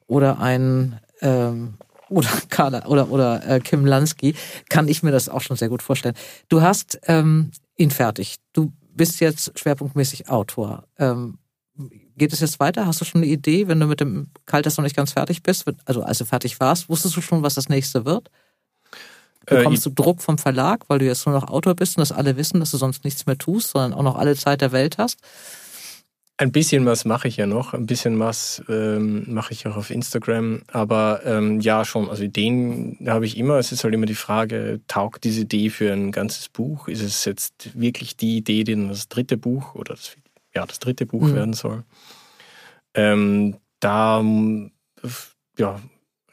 oder 0.07 0.39
ein 0.39 1.01
ähm, 1.23 1.75
oder 2.11 2.29
Carla 2.51 2.85
oder 2.87 3.11
oder 3.11 3.49
äh, 3.49 3.61
Kim 3.61 3.87
Lansky, 3.87 4.35
kann 4.69 4.87
ich 4.87 5.03
mir 5.03 5.13
das 5.13 5.31
auch 5.31 5.41
schon 5.41 5.57
sehr 5.57 5.71
gut 5.71 5.81
vorstellen. 5.81 6.15
Du 6.51 6.61
hast 6.61 7.01
ähm, 7.07 7.53
ihn 7.77 7.91
fertig. 7.91 8.37
Du 8.53 8.71
bist 8.95 9.21
jetzt 9.21 9.59
schwerpunktmäßig 9.59 10.29
Autor. 10.29 10.85
Ähm, 10.99 11.39
geht 12.17 12.33
es 12.33 12.41
jetzt 12.41 12.61
weiter? 12.61 12.87
Hast 12.87 13.01
du 13.01 13.05
schon 13.05 13.23
eine 13.23 13.31
Idee, 13.31 13.69
wenn 13.69 13.81
du 13.81 13.87
mit 13.87 14.01
dem 14.01 14.29
Kaltes 14.47 14.77
noch 14.77 14.85
nicht 14.85 14.97
ganz 14.97 15.13
fertig 15.13 15.43
bist? 15.43 15.65
Also 15.85 16.03
als 16.03 16.19
du 16.19 16.25
fertig 16.25 16.61
warst, 16.61 16.89
wusstest 16.89 17.17
du 17.17 17.21
schon, 17.21 17.43
was 17.43 17.55
das 17.55 17.69
nächste 17.69 18.05
wird? 18.05 18.31
Äh, 19.47 19.57
Bekommst 19.57 19.87
äh, 19.87 19.91
du 19.91 20.03
Druck 20.03 20.23
vom 20.23 20.39
Verlag, 20.39 20.85
weil 20.89 20.99
du 20.99 21.07
jetzt 21.07 21.27
nur 21.27 21.35
noch 21.35 21.49
Autor 21.49 21.75
bist 21.75 21.97
und 21.97 22.01
dass 22.01 22.13
alle 22.13 22.37
wissen, 22.37 22.61
dass 22.61 22.71
du 22.71 22.77
sonst 22.77 23.05
nichts 23.05 23.27
mehr 23.27 23.39
tust, 23.39 23.71
sondern 23.71 23.95
auch 23.95 24.03
noch 24.03 24.17
alle 24.17 24.37
Zeit 24.37 24.61
der 24.61 24.73
Welt 24.73 24.99
hast? 24.99 25.19
Ein 26.43 26.51
bisschen 26.51 26.85
was 26.87 27.05
mache 27.05 27.29
ich 27.29 27.37
ja 27.37 27.47
noch, 27.47 27.73
ein 27.73 27.87
bisschen 27.87 28.19
was 28.19 28.63
ähm, 28.69 29.33
mache 29.33 29.53
ich 29.53 29.67
auch 29.67 29.77
auf 29.77 29.91
Instagram, 29.91 30.63
aber 30.73 31.21
ähm, 31.25 31.61
ja 31.61 31.85
schon, 31.85 32.11
also 32.11 32.25
Ideen 32.25 32.99
habe 33.07 33.27
ich 33.27 33.39
immer. 33.39 33.59
Es 33.59 33.71
ist 33.71 33.85
halt 33.85 33.95
immer 33.95 34.07
die 34.07 34.17
Frage, 34.17 34.81
taugt 34.89 35.23
diese 35.23 35.43
Idee 35.43 35.71
für 35.71 35.93
ein 35.93 36.11
ganzes 36.11 36.49
Buch? 36.49 36.89
Ist 36.89 37.01
es 37.01 37.25
jetzt 37.25 37.81
wirklich 37.81 38.17
die 38.17 38.39
Idee, 38.39 38.65
die 38.65 38.75
dann 38.75 38.89
das 38.89 39.09
dritte 39.09 39.37
Buch 39.37 39.77
oder 39.77 39.95
das, 39.95 40.17
ja, 40.55 40.67
das 40.67 40.81
dritte 40.81 41.07
Buch 41.07 41.23
mhm. 41.23 41.35
werden 41.35 41.53
soll? 41.53 41.85
Ähm, 42.95 43.57
da 43.79 44.23
ja, 45.59 45.81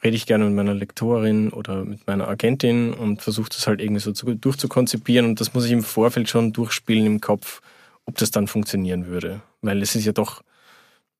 rede 0.02 0.16
ich 0.16 0.26
gerne 0.26 0.44
mit 0.46 0.54
meiner 0.54 0.74
Lektorin 0.74 1.50
oder 1.50 1.84
mit 1.84 2.06
meiner 2.08 2.26
Agentin 2.26 2.92
und 2.92 3.22
versuche 3.22 3.50
das 3.50 3.68
halt 3.68 3.80
irgendwie 3.80 4.00
so 4.00 4.10
zu, 4.10 4.34
durchzukonzipieren 4.34 5.26
und 5.26 5.40
das 5.40 5.54
muss 5.54 5.66
ich 5.66 5.72
im 5.72 5.84
Vorfeld 5.84 6.28
schon 6.28 6.52
durchspielen 6.52 7.06
im 7.06 7.20
Kopf, 7.20 7.60
ob 8.06 8.16
das 8.18 8.32
dann 8.32 8.48
funktionieren 8.48 9.06
würde. 9.06 9.40
Weil 9.62 9.82
es 9.82 9.94
ist 9.94 10.04
ja 10.04 10.12
doch, 10.12 10.42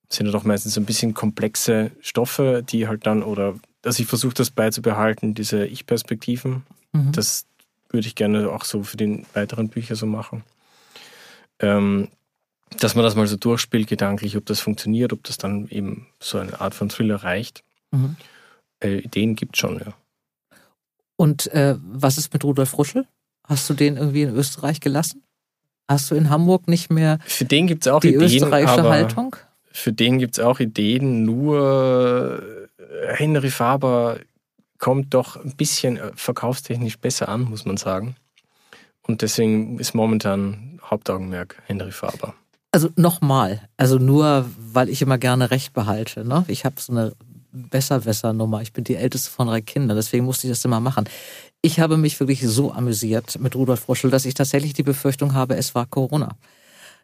sind 0.08 0.26
ja 0.26 0.32
doch 0.32 0.44
meistens 0.44 0.76
ein 0.76 0.86
bisschen 0.86 1.14
komplexe 1.14 1.90
Stoffe, 2.00 2.64
die 2.66 2.88
halt 2.88 3.06
dann, 3.06 3.22
oder 3.22 3.54
also 3.84 4.02
ich 4.02 4.08
versuche 4.08 4.34
das 4.34 4.50
beizubehalten, 4.50 5.34
diese 5.34 5.66
Ich-Perspektiven. 5.66 6.64
Mhm. 6.92 7.12
Das 7.12 7.46
würde 7.90 8.06
ich 8.06 8.14
gerne 8.14 8.50
auch 8.50 8.64
so 8.64 8.82
für 8.82 8.96
die 8.96 9.24
weiteren 9.34 9.68
Bücher 9.68 9.96
so 9.96 10.06
machen. 10.06 10.44
Ähm, 11.58 12.08
dass 12.78 12.94
man 12.94 13.04
das 13.04 13.16
mal 13.16 13.26
so 13.26 13.36
durchspielt, 13.36 13.88
gedanklich, 13.88 14.36
ob 14.36 14.46
das 14.46 14.60
funktioniert, 14.60 15.12
ob 15.12 15.24
das 15.24 15.38
dann 15.38 15.68
eben 15.68 16.06
so 16.20 16.38
eine 16.38 16.60
Art 16.60 16.74
von 16.74 16.88
Thriller 16.88 17.16
reicht. 17.16 17.64
Mhm. 17.90 18.16
Äh, 18.82 18.98
Ideen 18.98 19.34
gibt 19.34 19.56
schon, 19.56 19.80
ja. 19.80 19.92
Und 21.16 21.48
äh, 21.48 21.76
was 21.80 22.16
ist 22.16 22.32
mit 22.32 22.44
Rudolf 22.44 22.78
Ruschel? 22.78 23.06
Hast 23.44 23.68
du 23.68 23.74
den 23.74 23.96
irgendwie 23.96 24.22
in 24.22 24.34
Österreich 24.34 24.80
gelassen? 24.80 25.22
Hast 25.90 26.08
du 26.12 26.14
in 26.14 26.30
Hamburg 26.30 26.68
nicht 26.68 26.88
mehr 26.88 27.18
für 27.26 27.44
den 27.44 27.66
gibt's 27.66 27.88
auch 27.88 27.98
die 27.98 28.14
Ideen, 28.14 28.22
österreichische 28.22 28.88
Haltung? 28.88 29.34
Für 29.72 29.92
den 29.92 30.20
gibt 30.20 30.38
es 30.38 30.44
auch 30.44 30.60
Ideen, 30.60 31.24
nur 31.24 32.40
äh, 32.78 33.16
Henry 33.16 33.50
Faber 33.50 34.20
kommt 34.78 35.12
doch 35.14 35.34
ein 35.34 35.56
bisschen 35.56 35.96
äh, 35.96 36.12
verkaufstechnisch 36.14 36.96
besser 36.96 37.28
an, 37.28 37.42
muss 37.42 37.64
man 37.64 37.76
sagen. 37.76 38.14
Und 39.02 39.22
deswegen 39.22 39.80
ist 39.80 39.92
momentan 39.92 40.78
Hauptaugenmerk 40.88 41.60
Henry 41.66 41.90
Faber. 41.90 42.34
Also 42.70 42.90
nochmal, 42.94 43.68
also 43.76 43.98
nur 43.98 44.48
weil 44.56 44.90
ich 44.90 45.02
immer 45.02 45.18
gerne 45.18 45.50
Recht 45.50 45.72
behalte. 45.72 46.24
Ne? 46.24 46.44
Ich 46.46 46.64
habe 46.64 46.76
so 46.78 46.92
eine 46.92 47.14
Besserwässer-Nummer. 47.50 48.62
Ich 48.62 48.72
bin 48.72 48.84
die 48.84 48.94
älteste 48.94 49.28
von 49.28 49.48
drei 49.48 49.60
Kindern, 49.60 49.96
deswegen 49.96 50.24
musste 50.24 50.46
ich 50.46 50.52
das 50.52 50.64
immer 50.64 50.78
machen. 50.78 51.08
Ich 51.62 51.78
habe 51.78 51.96
mich 51.98 52.18
wirklich 52.18 52.40
so 52.46 52.72
amüsiert 52.72 53.38
mit 53.38 53.54
Rudolf 53.54 53.80
Froschel, 53.80 54.10
dass 54.10 54.24
ich 54.24 54.34
tatsächlich 54.34 54.72
die 54.72 54.82
Befürchtung 54.82 55.34
habe, 55.34 55.56
es 55.56 55.74
war 55.74 55.86
Corona. 55.86 56.36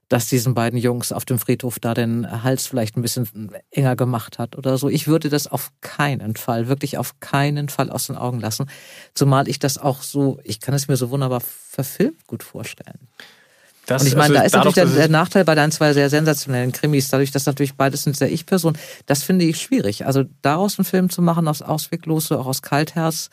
Dass 0.08 0.28
diesen 0.28 0.54
beiden 0.54 0.78
Jungs 0.78 1.10
auf 1.10 1.24
dem 1.24 1.38
Friedhof 1.38 1.78
da 1.80 1.92
den 1.92 2.44
Hals 2.44 2.66
vielleicht 2.66 2.96
ein 2.96 3.02
bisschen 3.02 3.50
enger 3.72 3.96
gemacht 3.96 4.38
hat 4.38 4.56
oder 4.56 4.78
so. 4.78 4.88
Ich 4.88 5.08
würde 5.08 5.28
das 5.28 5.48
auf 5.48 5.72
keinen 5.80 6.36
Fall, 6.36 6.68
wirklich 6.68 6.96
auf 6.96 7.18
keinen 7.18 7.68
Fall 7.68 7.90
aus 7.90 8.06
den 8.06 8.16
Augen 8.16 8.40
lassen. 8.40 8.70
Zumal 9.14 9.48
ich 9.48 9.58
das 9.58 9.78
auch 9.78 10.02
so, 10.02 10.38
ich 10.44 10.60
kann 10.60 10.74
es 10.74 10.86
mir 10.86 10.96
so 10.96 11.10
wunderbar 11.10 11.40
verfilmt 11.40 12.26
gut 12.26 12.44
vorstellen. 12.44 13.08
Das, 13.86 14.02
und 14.02 14.08
ich 14.08 14.16
meine, 14.16 14.40
also 14.40 14.40
da 14.40 14.42
ist 14.42 14.54
dadurch, 14.54 14.76
natürlich 14.76 14.94
der, 14.94 15.08
der, 15.08 15.10
Nachteil 15.10 15.44
bei 15.44 15.54
deinen 15.54 15.70
zwei 15.70 15.92
sehr 15.92 16.08
sensationellen 16.08 16.72
Krimis, 16.72 17.08
dadurch, 17.08 17.30
dass 17.30 17.46
natürlich 17.46 17.74
beides 17.74 18.02
sind 18.02 18.16
sehr 18.16 18.32
Ich-Personen, 18.32 18.78
das 19.06 19.22
finde 19.22 19.44
ich 19.44 19.60
schwierig. 19.60 20.06
Also 20.06 20.24
daraus 20.42 20.78
einen 20.78 20.84
Film 20.84 21.10
zu 21.10 21.20
machen, 21.20 21.46
aus 21.46 21.62
Ausweglose, 21.62 22.38
auch 22.38 22.46
aus 22.46 22.62
Kaltherz, 22.62 23.30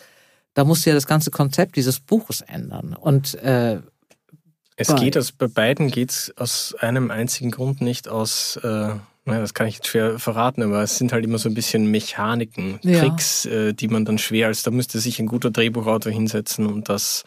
da 0.53 0.63
musst 0.63 0.85
du 0.85 0.89
ja 0.89 0.95
das 0.95 1.07
ganze 1.07 1.31
Konzept 1.31 1.75
dieses 1.75 1.99
Buches 1.99 2.41
ändern. 2.41 2.95
Und 2.99 3.35
äh, 3.35 3.79
es 4.75 4.95
geht 4.95 5.17
aus, 5.17 5.31
bei 5.31 5.47
beiden 5.47 5.89
geht 5.89 6.11
es 6.11 6.33
aus 6.37 6.75
einem 6.79 7.11
einzigen 7.11 7.51
Grund 7.51 7.81
nicht 7.81 8.07
aus, 8.07 8.57
äh, 8.57 8.67
naja, 9.25 9.39
das 9.39 9.53
kann 9.53 9.67
ich 9.67 9.75
jetzt 9.75 9.87
schwer 9.87 10.19
verraten, 10.19 10.63
aber 10.63 10.81
es 10.83 10.97
sind 10.97 11.13
halt 11.13 11.23
immer 11.23 11.37
so 11.37 11.47
ein 11.47 11.53
bisschen 11.53 11.89
Mechaniken, 11.91 12.79
ja. 12.81 12.99
Tricks, 12.99 13.45
äh, 13.45 13.73
die 13.73 13.87
man 13.87 14.05
dann 14.05 14.17
schwer 14.17 14.47
als, 14.47 14.63
da 14.63 14.71
müsste 14.71 14.99
sich 14.99 15.19
ein 15.19 15.27
guter 15.27 15.51
Drehbuchautor 15.51 16.11
hinsetzen 16.11 16.65
und 16.65 16.89
das 16.89 17.23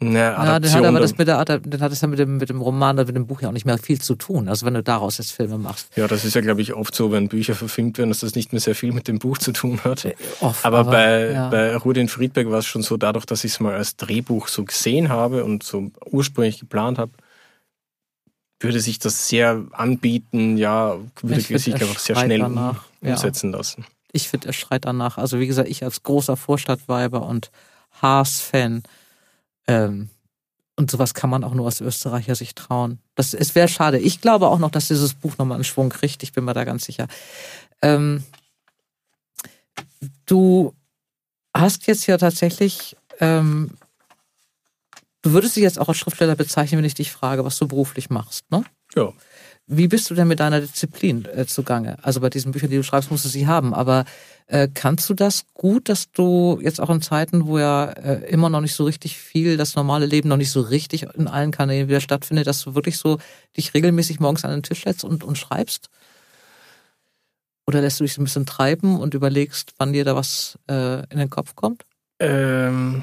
eine 0.00 0.18
ja, 0.18 0.44
dann 0.44 0.72
hat 0.72 0.84
aber 0.84 1.00
das 1.00 1.18
mit 1.18 1.26
der 1.26 1.44
dann 1.44 1.80
hat 1.80 1.90
es 1.90 2.00
ja 2.00 2.06
mit 2.06 2.20
dem, 2.20 2.36
mit 2.36 2.48
dem 2.48 2.60
Roman 2.60 2.96
oder 2.96 3.06
mit 3.06 3.16
dem 3.16 3.26
Buch 3.26 3.42
ja 3.42 3.48
auch 3.48 3.52
nicht 3.52 3.66
mehr 3.66 3.78
viel 3.78 4.00
zu 4.00 4.14
tun. 4.14 4.48
Also 4.48 4.64
wenn 4.64 4.74
du 4.74 4.82
daraus 4.82 5.18
jetzt 5.18 5.32
Filme 5.32 5.58
machst. 5.58 5.88
Ja, 5.96 6.06
das 6.06 6.24
ist 6.24 6.34
ja, 6.34 6.40
glaube 6.40 6.62
ich, 6.62 6.74
oft 6.74 6.94
so, 6.94 7.10
wenn 7.10 7.28
Bücher 7.28 7.56
verfilmt 7.56 7.98
werden, 7.98 8.10
dass 8.10 8.20
das 8.20 8.36
nicht 8.36 8.52
mehr 8.52 8.60
sehr 8.60 8.76
viel 8.76 8.92
mit 8.92 9.08
dem 9.08 9.18
Buch 9.18 9.38
zu 9.38 9.50
tun 9.50 9.80
hat. 9.82 10.04
Äh, 10.04 10.14
oft, 10.40 10.64
aber, 10.64 10.78
aber, 10.78 10.90
bei, 10.92 11.32
ja. 11.32 11.48
bei 11.48 11.76
Rudin 11.76 12.08
Friedberg 12.08 12.48
war 12.48 12.58
es 12.58 12.66
schon 12.66 12.82
so, 12.82 12.96
dadurch, 12.96 13.26
dass 13.26 13.42
ich 13.42 13.52
es 13.52 13.60
mal 13.60 13.74
als 13.74 13.96
Drehbuch 13.96 14.46
so 14.46 14.64
gesehen 14.64 15.08
habe 15.08 15.44
und 15.44 15.64
so 15.64 15.90
ursprünglich 16.06 16.60
geplant 16.60 16.98
habe, 16.98 17.12
würde 18.60 18.80
sich 18.80 19.00
das 19.00 19.28
sehr 19.28 19.64
anbieten, 19.72 20.56
ja, 20.56 20.96
würde 21.22 21.40
ich 21.40 21.48
sich 21.48 21.74
einfach 21.74 21.98
sehr 21.98 22.16
schnell 22.16 22.40
danach. 22.40 22.84
umsetzen 23.00 23.50
ja. 23.50 23.58
lassen. 23.58 23.84
Ich 24.12 24.28
finde, 24.28 24.48
er 24.48 24.52
schreit 24.52 24.84
danach. 24.84 25.18
Also 25.18 25.38
wie 25.40 25.46
gesagt, 25.46 25.68
ich 25.68 25.84
als 25.84 26.02
großer 26.02 26.36
Vorstadtweiber 26.36 27.26
und 27.26 27.50
Haas-Fan, 28.00 28.82
ähm, 29.68 30.08
und 30.76 30.90
sowas 30.90 31.14
kann 31.14 31.30
man 31.30 31.44
auch 31.44 31.54
nur 31.54 31.66
aus 31.66 31.80
Österreicher 31.80 32.34
sich 32.34 32.54
trauen. 32.54 32.98
Das, 33.14 33.34
es 33.34 33.54
wäre 33.54 33.68
schade. 33.68 33.98
Ich 33.98 34.20
glaube 34.20 34.48
auch 34.48 34.58
noch, 34.58 34.70
dass 34.70 34.88
dieses 34.88 35.14
Buch 35.14 35.36
nochmal 35.36 35.56
einen 35.56 35.64
Schwung 35.64 35.90
kriegt. 35.90 36.22
Ich 36.22 36.32
bin 36.32 36.44
mir 36.44 36.54
da 36.54 36.64
ganz 36.64 36.84
sicher. 36.84 37.08
Ähm, 37.82 38.24
du 40.26 40.74
hast 41.54 41.86
jetzt 41.86 42.06
ja 42.06 42.16
tatsächlich, 42.16 42.96
ähm, 43.20 43.72
du 45.22 45.32
würdest 45.32 45.56
dich 45.56 45.62
jetzt 45.62 45.78
auch 45.78 45.88
als 45.88 45.98
Schriftsteller 45.98 46.36
bezeichnen, 46.36 46.78
wenn 46.78 46.84
ich 46.84 46.94
dich 46.94 47.10
frage, 47.10 47.44
was 47.44 47.58
du 47.58 47.66
beruflich 47.66 48.08
machst, 48.08 48.50
ne? 48.50 48.64
Ja. 48.94 49.12
Wie 49.70 49.86
bist 49.86 50.08
du 50.08 50.14
denn 50.14 50.28
mit 50.28 50.40
deiner 50.40 50.62
Disziplin 50.62 51.26
äh, 51.26 51.44
zugange? 51.44 51.98
Also 52.02 52.20
bei 52.20 52.30
diesen 52.30 52.52
Büchern, 52.52 52.70
die 52.70 52.76
du 52.76 52.82
schreibst, 52.82 53.10
musst 53.10 53.26
du 53.26 53.28
sie 53.28 53.46
haben. 53.46 53.74
Aber 53.74 54.06
äh, 54.46 54.66
kannst 54.72 55.10
du 55.10 55.14
das 55.14 55.44
gut, 55.52 55.90
dass 55.90 56.10
du 56.10 56.58
jetzt 56.62 56.80
auch 56.80 56.88
in 56.88 57.02
Zeiten, 57.02 57.46
wo 57.46 57.58
ja 57.58 57.84
äh, 57.84 58.30
immer 58.30 58.48
noch 58.48 58.62
nicht 58.62 58.74
so 58.74 58.84
richtig 58.84 59.18
viel, 59.18 59.58
das 59.58 59.76
normale 59.76 60.06
Leben 60.06 60.30
noch 60.30 60.38
nicht 60.38 60.50
so 60.50 60.62
richtig 60.62 61.02
in 61.14 61.28
allen 61.28 61.50
Kanälen 61.50 61.86
wieder 61.86 62.00
stattfindet, 62.00 62.46
dass 62.46 62.62
du 62.62 62.74
wirklich 62.74 62.96
so 62.96 63.18
dich 63.58 63.74
regelmäßig 63.74 64.20
morgens 64.20 64.46
an 64.46 64.52
den 64.52 64.62
Tisch 64.62 64.84
setzt 64.84 65.04
und, 65.04 65.22
und 65.22 65.36
schreibst? 65.36 65.90
Oder 67.66 67.82
lässt 67.82 68.00
du 68.00 68.04
dich 68.04 68.14
so 68.14 68.22
ein 68.22 68.24
bisschen 68.24 68.46
treiben 68.46 68.98
und 68.98 69.12
überlegst, 69.12 69.74
wann 69.76 69.92
dir 69.92 70.06
da 70.06 70.16
was 70.16 70.58
äh, 70.70 71.00
in 71.10 71.18
den 71.18 71.28
Kopf 71.28 71.54
kommt? 71.54 71.84
Ähm 72.20 73.02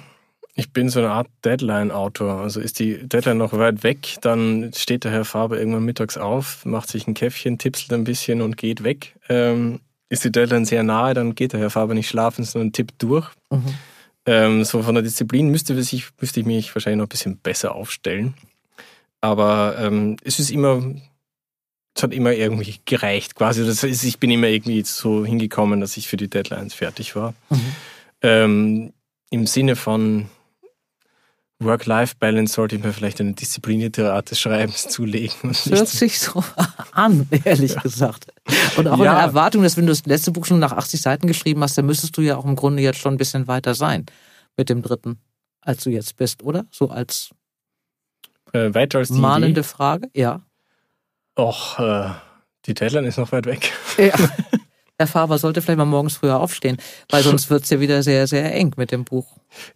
ich 0.58 0.72
bin 0.72 0.90
so 0.90 1.00
eine 1.00 1.12
Art 1.12 1.28
Deadline-Autor. 1.44 2.40
Also 2.40 2.62
ist 2.62 2.80
die 2.80 3.08
Deadline 3.08 3.38
noch 3.38 3.52
weit 3.54 3.84
weg, 3.84 4.16
dann 4.22 4.72
steht 4.74 5.04
der 5.04 5.12
Herr 5.12 5.26
Faber 5.26 5.60
irgendwann 5.60 5.84
mittags 5.84 6.18
auf, 6.18 6.66
macht 6.66 6.90
sich 6.90 7.08
ein 7.08 7.14
Käffchen, 7.14 7.58
tipselt 7.58 7.92
ein 7.92 8.06
bisschen 8.06 8.42
und 8.42 8.56
geht 8.56 8.84
weg. 8.84 9.16
Ähm, 9.28 9.82
ist 10.08 10.24
die 10.24 10.32
Deadline 10.32 10.66
sehr 10.66 10.84
nahe, 10.84 11.14
dann 11.14 11.36
geht 11.36 11.52
der 11.54 11.60
Herr 11.60 11.70
Faber 11.70 11.94
nicht 11.94 12.08
schlafen, 12.08 12.46
sondern 12.46 12.72
tippt 12.72 13.04
durch. 13.04 13.30
Mhm. 13.50 13.74
Ähm, 14.26 14.64
so 14.64 14.82
von 14.82 14.96
der 14.96 15.04
Disziplin 15.04 15.50
müsste 15.50 15.74
ich, 15.74 16.08
müsste 16.22 16.40
ich 16.40 16.46
mich 16.46 16.74
wahrscheinlich 16.74 17.00
noch 17.00 17.08
ein 17.08 17.10
bisschen 17.10 17.38
besser 17.38 17.76
aufstellen. 17.76 18.34
Aber 19.20 19.76
ähm, 19.78 20.16
es 20.24 20.40
ist 20.40 20.52
immer, 20.52 20.82
es 21.96 22.02
hat 22.02 22.14
immer 22.14 22.32
irgendwie 22.32 22.76
gereicht 22.86 23.36
quasi. 23.36 23.66
Das 23.66 23.84
ist, 23.84 24.04
ich 24.04 24.20
bin 24.20 24.32
immer 24.32 24.48
irgendwie 24.48 24.84
so 24.84 25.26
hingekommen, 25.26 25.82
dass 25.82 25.98
ich 25.98 26.08
für 26.08 26.18
die 26.18 26.30
Deadlines 26.30 26.74
fertig 26.74 27.16
war. 27.16 27.34
Mhm. 27.50 27.76
Ähm, 28.22 28.94
Im 29.32 29.48
Sinne 29.48 29.76
von, 29.76 30.30
Work-Life-Balance 31.60 32.54
sollte 32.54 32.76
ich 32.76 32.84
mir 32.84 32.92
vielleicht 32.92 33.22
eine 33.22 33.34
disziplinierte 33.34 34.12
Art 34.12 34.30
des 34.32 34.40
Schreibens 34.40 34.88
zulegen. 34.90 35.34
Das 35.44 35.66
hört 35.68 35.88
sich 35.88 36.20
so 36.20 36.44
an, 36.92 37.28
ehrlich 37.44 37.76
ja. 37.76 37.82
gesagt. 37.82 38.28
Und 38.78 38.88
auch 38.88 39.00
ja. 39.00 39.12
in 39.12 39.18
der 39.18 39.26
Erwartung, 39.26 39.64
dass 39.64 39.78
wenn 39.78 39.86
du 39.86 39.92
das 39.92 40.06
letzte 40.06 40.32
Buch 40.32 40.46
schon 40.46 40.60
nach 40.60 40.74
80 40.74 41.02
Seiten 41.02 41.28
geschrieben 41.28 41.62
hast, 41.62 41.78
dann 41.78 41.86
müsstest 41.86 42.18
du 42.18 42.22
ja 42.22 42.36
auch 42.36 42.46
im 42.46 42.56
Grunde 42.56 42.84
jetzt 42.84 43.00
schon 43.00 43.14
ein 43.14 43.18
bisschen 43.18 43.48
weiter 43.48 43.74
sein 43.74 44.06
mit 44.58 44.70
dem 44.70 44.82
dritten, 44.82 45.20
als 45.62 45.84
du 45.84 45.90
jetzt 45.90 46.18
bist, 46.18 46.44
oder? 46.44 46.66
So 46.72 46.90
als 46.90 47.30
äh, 48.54 48.74
weiter 48.74 49.00
als 49.00 49.10
die 49.10 49.20
mahnende 49.20 49.62
Idee? 49.62 49.64
Frage, 49.64 50.10
ja. 50.14 50.42
Och, 51.38 51.80
äh, 51.80 52.12
die 52.66 52.74
Deadline 52.74 53.06
ist 53.06 53.18
noch 53.18 53.32
weit 53.32 53.46
weg. 53.46 53.72
Ja. 53.98 54.14
Herr 54.98 55.08
Faber 55.08 55.38
sollte 55.38 55.62
vielleicht 55.62 55.78
mal 55.78 55.86
morgens 55.86 56.18
früher 56.18 56.40
aufstehen, 56.40 56.78
weil 57.10 57.24
sonst 57.24 57.50
wird 57.50 57.64
es 57.64 57.70
ja 57.70 57.80
wieder 57.80 58.02
sehr, 58.04 58.28
sehr 58.28 58.54
eng 58.54 58.74
mit 58.78 58.92
dem 58.92 59.04
Buch. 59.04 59.26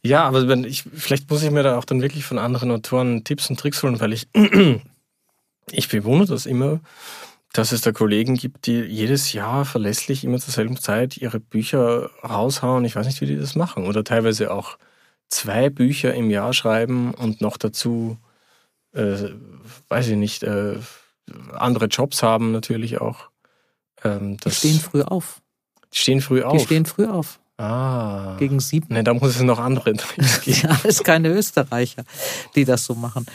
Ja, 0.02 0.24
aber 0.24 0.48
wenn 0.48 0.64
ich, 0.64 0.84
vielleicht 0.84 1.30
muss 1.30 1.44
ich 1.44 1.52
mir 1.52 1.64
da 1.64 1.78
auch 1.78 1.86
dann 1.86 2.02
wirklich 2.02 2.26
von 2.26 2.38
anderen 2.38 2.72
Autoren 2.72 3.24
Tipps 3.24 3.50
und 3.50 3.60
Tricks 3.60 3.84
holen, 3.84 4.00
weil 4.00 4.14
ich, 4.14 4.28
ich 5.72 5.90
bewundere 5.90 6.34
das 6.34 6.46
immer, 6.46 6.80
dass 7.54 7.72
es 7.72 7.82
da 7.82 7.92
Kollegen 7.92 8.36
gibt, 8.36 8.68
die 8.68 8.80
jedes 8.82 9.34
Jahr 9.34 9.66
verlässlich 9.66 10.24
immer 10.24 10.40
zur 10.40 10.54
selben 10.54 10.78
Zeit 10.78 11.18
ihre 11.18 11.40
Bücher 11.40 12.12
raushauen. 12.24 12.86
Ich 12.86 12.96
weiß 12.96 13.08
nicht, 13.08 13.22
wie 13.22 13.26
die 13.26 13.38
das 13.38 13.56
machen. 13.56 13.88
Oder 13.88 14.04
teilweise 14.04 14.52
auch 14.52 14.78
zwei 15.30 15.70
Bücher 15.70 16.14
im 16.14 16.30
Jahr 16.30 16.54
schreiben 16.54 17.14
und 17.14 17.42
noch 17.42 17.58
dazu, 17.58 18.18
äh, 18.94 19.30
weiß 19.88 20.10
ich 20.10 20.16
nicht, 20.16 20.44
äh, 20.44 20.76
andere 21.54 21.86
Jobs 21.86 22.24
haben 22.24 22.52
natürlich 22.52 23.02
auch. 23.02 23.29
Ähm, 24.04 24.38
die 24.38 24.52
stehen 24.52 24.80
früh 24.80 25.02
auf. 25.02 25.42
Die 25.94 25.98
stehen 25.98 26.22
früh 26.22 26.42
auf? 26.44 26.58
Die 26.58 26.64
stehen 26.64 26.86
früh 26.86 27.06
auf. 27.06 27.40
Ah. 27.58 28.38
Gegen 28.40 28.60
sieben. 28.62 28.94
Ne, 28.94 29.04
da 29.04 29.14
muss 29.14 29.36
es 29.36 29.42
noch 29.42 29.60
andere 29.60 29.94
geben. 29.94 30.08
ja, 30.46 30.80
es 30.86 31.04
keine 31.04 31.30
Österreicher, 31.30 32.04
die 32.56 32.64
das 32.64 32.86
so 32.86 32.96
machen. 32.96 33.26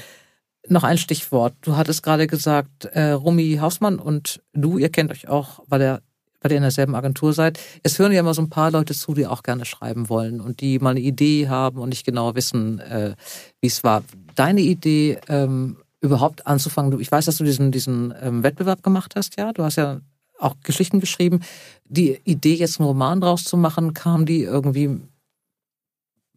noch 0.68 0.82
ein 0.84 0.96
Stichwort. 0.96 1.54
Du 1.60 1.76
hattest 1.76 2.02
gerade 2.02 2.26
gesagt, 2.26 2.86
äh, 2.86 3.10
Rumi 3.10 3.58
Hausmann 3.60 3.98
und 3.98 4.40
du, 4.54 4.78
ihr 4.78 4.88
kennt 4.88 5.10
euch 5.10 5.28
auch, 5.28 5.60
weil 5.68 5.82
ihr, 5.82 6.00
weil 6.40 6.52
ihr 6.52 6.56
in 6.56 6.62
derselben 6.62 6.94
Agentur 6.94 7.34
seid. 7.34 7.60
Es 7.82 7.98
hören 7.98 8.12
ja 8.12 8.20
immer 8.20 8.32
so 8.32 8.40
ein 8.40 8.48
paar 8.48 8.70
Leute 8.70 8.94
zu, 8.94 9.12
die 9.12 9.26
auch 9.26 9.42
gerne 9.42 9.66
schreiben 9.66 10.08
wollen 10.08 10.40
und 10.40 10.60
die 10.62 10.78
mal 10.78 10.90
eine 10.90 11.00
Idee 11.00 11.48
haben 11.48 11.78
und 11.78 11.90
nicht 11.90 12.06
genau 12.06 12.34
wissen, 12.34 12.80
äh, 12.80 13.16
wie 13.60 13.66
es 13.66 13.84
war. 13.84 14.04
Deine 14.36 14.62
Idee, 14.62 15.18
ähm, 15.28 15.76
überhaupt 16.00 16.46
anzufangen, 16.46 16.98
ich 17.00 17.10
weiß, 17.10 17.26
dass 17.26 17.38
du 17.38 17.44
diesen, 17.44 17.72
diesen 17.72 18.14
ähm, 18.22 18.42
Wettbewerb 18.42 18.82
gemacht 18.82 19.14
hast, 19.16 19.38
ja? 19.38 19.52
Du 19.52 19.64
hast 19.64 19.76
ja 19.76 20.00
auch 20.39 20.57
Geschichten 20.62 21.01
geschrieben. 21.01 21.41
Die 21.85 22.20
Idee, 22.24 22.55
jetzt 22.55 22.80
einen 22.80 22.89
Roman 22.89 23.20
draus 23.20 23.45
zu 23.45 23.57
machen, 23.57 23.95
kam 23.95 24.26
die 24.26 24.43
irgendwie 24.43 25.01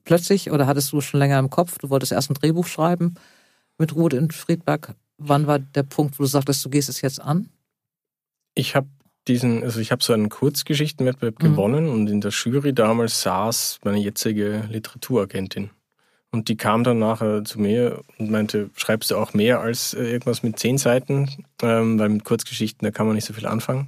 plötzlich 0.03 0.51
oder 0.51 0.67
hattest 0.67 0.91
du 0.91 1.01
schon 1.01 1.19
länger 1.19 1.39
im 1.39 1.49
Kopf? 1.49 1.77
Du 1.77 1.89
wolltest 1.89 2.11
erst 2.11 2.29
ein 2.29 2.35
Drehbuch 2.35 2.67
schreiben 2.67 3.15
mit 3.77 3.95
Ruth 3.95 4.13
in 4.13 4.31
Friedberg. 4.31 4.95
Wann 5.17 5.47
war 5.47 5.59
der 5.59 5.83
Punkt, 5.83 6.19
wo 6.19 6.23
du 6.23 6.27
sagtest, 6.27 6.63
du 6.63 6.69
gehst 6.69 6.89
es 6.89 7.01
jetzt 7.01 7.21
an? 7.21 7.49
Ich 8.55 8.75
habe 8.75 8.87
diesen, 9.27 9.63
also 9.63 9.79
ich 9.79 9.91
habe 9.91 10.03
so 10.03 10.13
einen 10.13 10.29
Kurzgeschichtenwettbewerb 10.29 11.41
mhm. 11.41 11.43
gewonnen 11.43 11.89
und 11.89 12.07
in 12.07 12.21
der 12.21 12.31
Jury 12.31 12.73
damals 12.73 13.21
saß 13.21 13.79
meine 13.83 13.99
jetzige 13.99 14.63
Literaturagentin. 14.69 15.69
Und 16.37 16.49
die 16.49 16.55
kam 16.55 16.83
dann 16.83 16.99
nachher 16.99 17.43
zu 17.43 17.59
mir 17.59 18.03
und 18.19 18.29
meinte, 18.29 18.69
schreibst 18.75 19.09
du 19.09 19.17
auch 19.17 19.33
mehr 19.33 19.59
als 19.59 19.95
äh, 19.95 20.03
irgendwas 20.03 20.43
mit 20.43 20.59
zehn 20.59 20.77
Seiten? 20.77 21.27
Ähm, 21.63 21.97
weil 21.97 22.09
mit 22.09 22.25
Kurzgeschichten, 22.25 22.85
da 22.85 22.91
kann 22.91 23.07
man 23.07 23.15
nicht 23.15 23.25
so 23.25 23.33
viel 23.33 23.47
anfangen. 23.47 23.87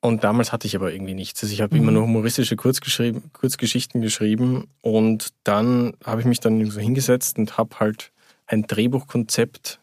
Und 0.00 0.24
damals 0.24 0.50
hatte 0.50 0.66
ich 0.66 0.74
aber 0.74 0.92
irgendwie 0.92 1.14
nichts. 1.14 1.40
Also 1.40 1.54
ich 1.54 1.60
habe 1.60 1.76
mhm. 1.76 1.82
immer 1.82 1.92
nur 1.92 2.02
humoristische 2.02 2.56
Kurzgeschichten 2.56 4.02
geschrieben 4.02 4.66
und 4.80 5.28
dann 5.44 5.92
habe 6.04 6.20
ich 6.20 6.26
mich 6.26 6.40
dann 6.40 6.68
so 6.68 6.80
hingesetzt 6.80 7.38
und 7.38 7.56
habe 7.58 7.78
halt 7.78 8.10
ein 8.46 8.64
Drehbuchkonzept 8.66 9.78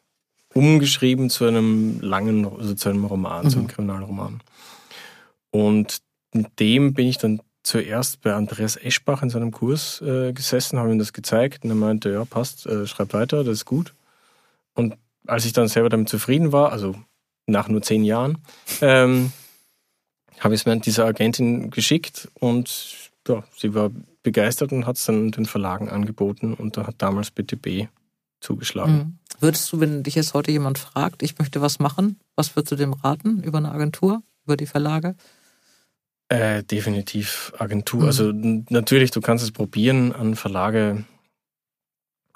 umgeschrieben 0.53 1.29
zu 1.29 1.45
einem 1.45 2.01
langen, 2.01 2.45
also 2.45 2.73
zu 2.73 2.89
einem 2.89 3.05
Roman, 3.05 3.45
mhm. 3.45 3.49
zu 3.51 3.57
einem 3.57 3.67
mhm. 3.67 3.71
Kriminalroman. 3.71 4.41
Und 5.51 5.99
mit 6.33 6.59
dem 6.59 6.93
bin 6.93 7.07
ich 7.07 7.19
dann 7.19 7.39
zuerst 7.63 8.21
bei 8.21 8.33
Andreas 8.33 8.77
Eschbach 8.77 9.21
in 9.21 9.29
seinem 9.29 9.51
Kurs 9.51 10.01
äh, 10.01 10.33
gesessen, 10.33 10.79
habe 10.79 10.91
ihm 10.91 10.99
das 10.99 11.13
gezeigt 11.13 11.63
und 11.63 11.69
er 11.69 11.75
meinte, 11.75 12.11
ja, 12.11 12.25
passt, 12.25 12.65
äh, 12.65 12.87
schreib 12.87 13.13
weiter, 13.13 13.43
das 13.43 13.59
ist 13.59 13.65
gut. 13.65 13.93
Und 14.73 14.95
als 15.27 15.45
ich 15.45 15.53
dann 15.53 15.67
selber 15.67 15.89
damit 15.89 16.09
zufrieden 16.09 16.51
war, 16.51 16.71
also 16.71 16.95
nach 17.45 17.67
nur 17.67 17.81
zehn 17.81 18.03
Jahren, 18.03 18.37
ähm, 18.81 19.31
habe 20.39 20.55
ich 20.55 20.61
es 20.61 20.65
mir 20.65 20.79
dieser 20.79 21.05
Agentin 21.05 21.69
geschickt 21.69 22.29
und 22.35 23.11
ja, 23.27 23.43
sie 23.57 23.73
war 23.73 23.91
begeistert 24.23 24.71
und 24.71 24.85
hat 24.85 24.97
es 24.97 25.05
dann 25.05 25.31
den 25.31 25.45
Verlagen 25.45 25.89
angeboten 25.89 26.53
und 26.53 26.77
da 26.77 26.87
hat 26.87 26.95
damals 26.99 27.31
BTB 27.31 27.87
zugeschlagen. 28.41 28.93
Mhm. 28.93 29.17
Würdest 29.39 29.71
du, 29.71 29.79
wenn 29.79 30.03
dich 30.03 30.15
jetzt 30.15 30.33
heute 30.33 30.51
jemand 30.51 30.77
fragt, 30.77 31.23
ich 31.23 31.37
möchte 31.39 31.61
was 31.61 31.79
machen, 31.79 32.19
was 32.35 32.55
würdest 32.55 32.71
du 32.71 32.75
dem 32.75 32.93
raten 32.93 33.43
über 33.43 33.57
eine 33.57 33.71
Agentur, 33.71 34.21
über 34.45 34.57
die 34.57 34.65
Verlage? 34.65 35.15
Äh, 36.29 36.63
definitiv 36.63 37.51
Agentur. 37.57 38.01
Mhm. 38.01 38.05
Also 38.05 38.31
natürlich, 38.69 39.09
du 39.09 39.19
kannst 39.19 39.43
es 39.43 39.51
probieren, 39.51 40.13
an 40.13 40.35
Verlage 40.35 41.03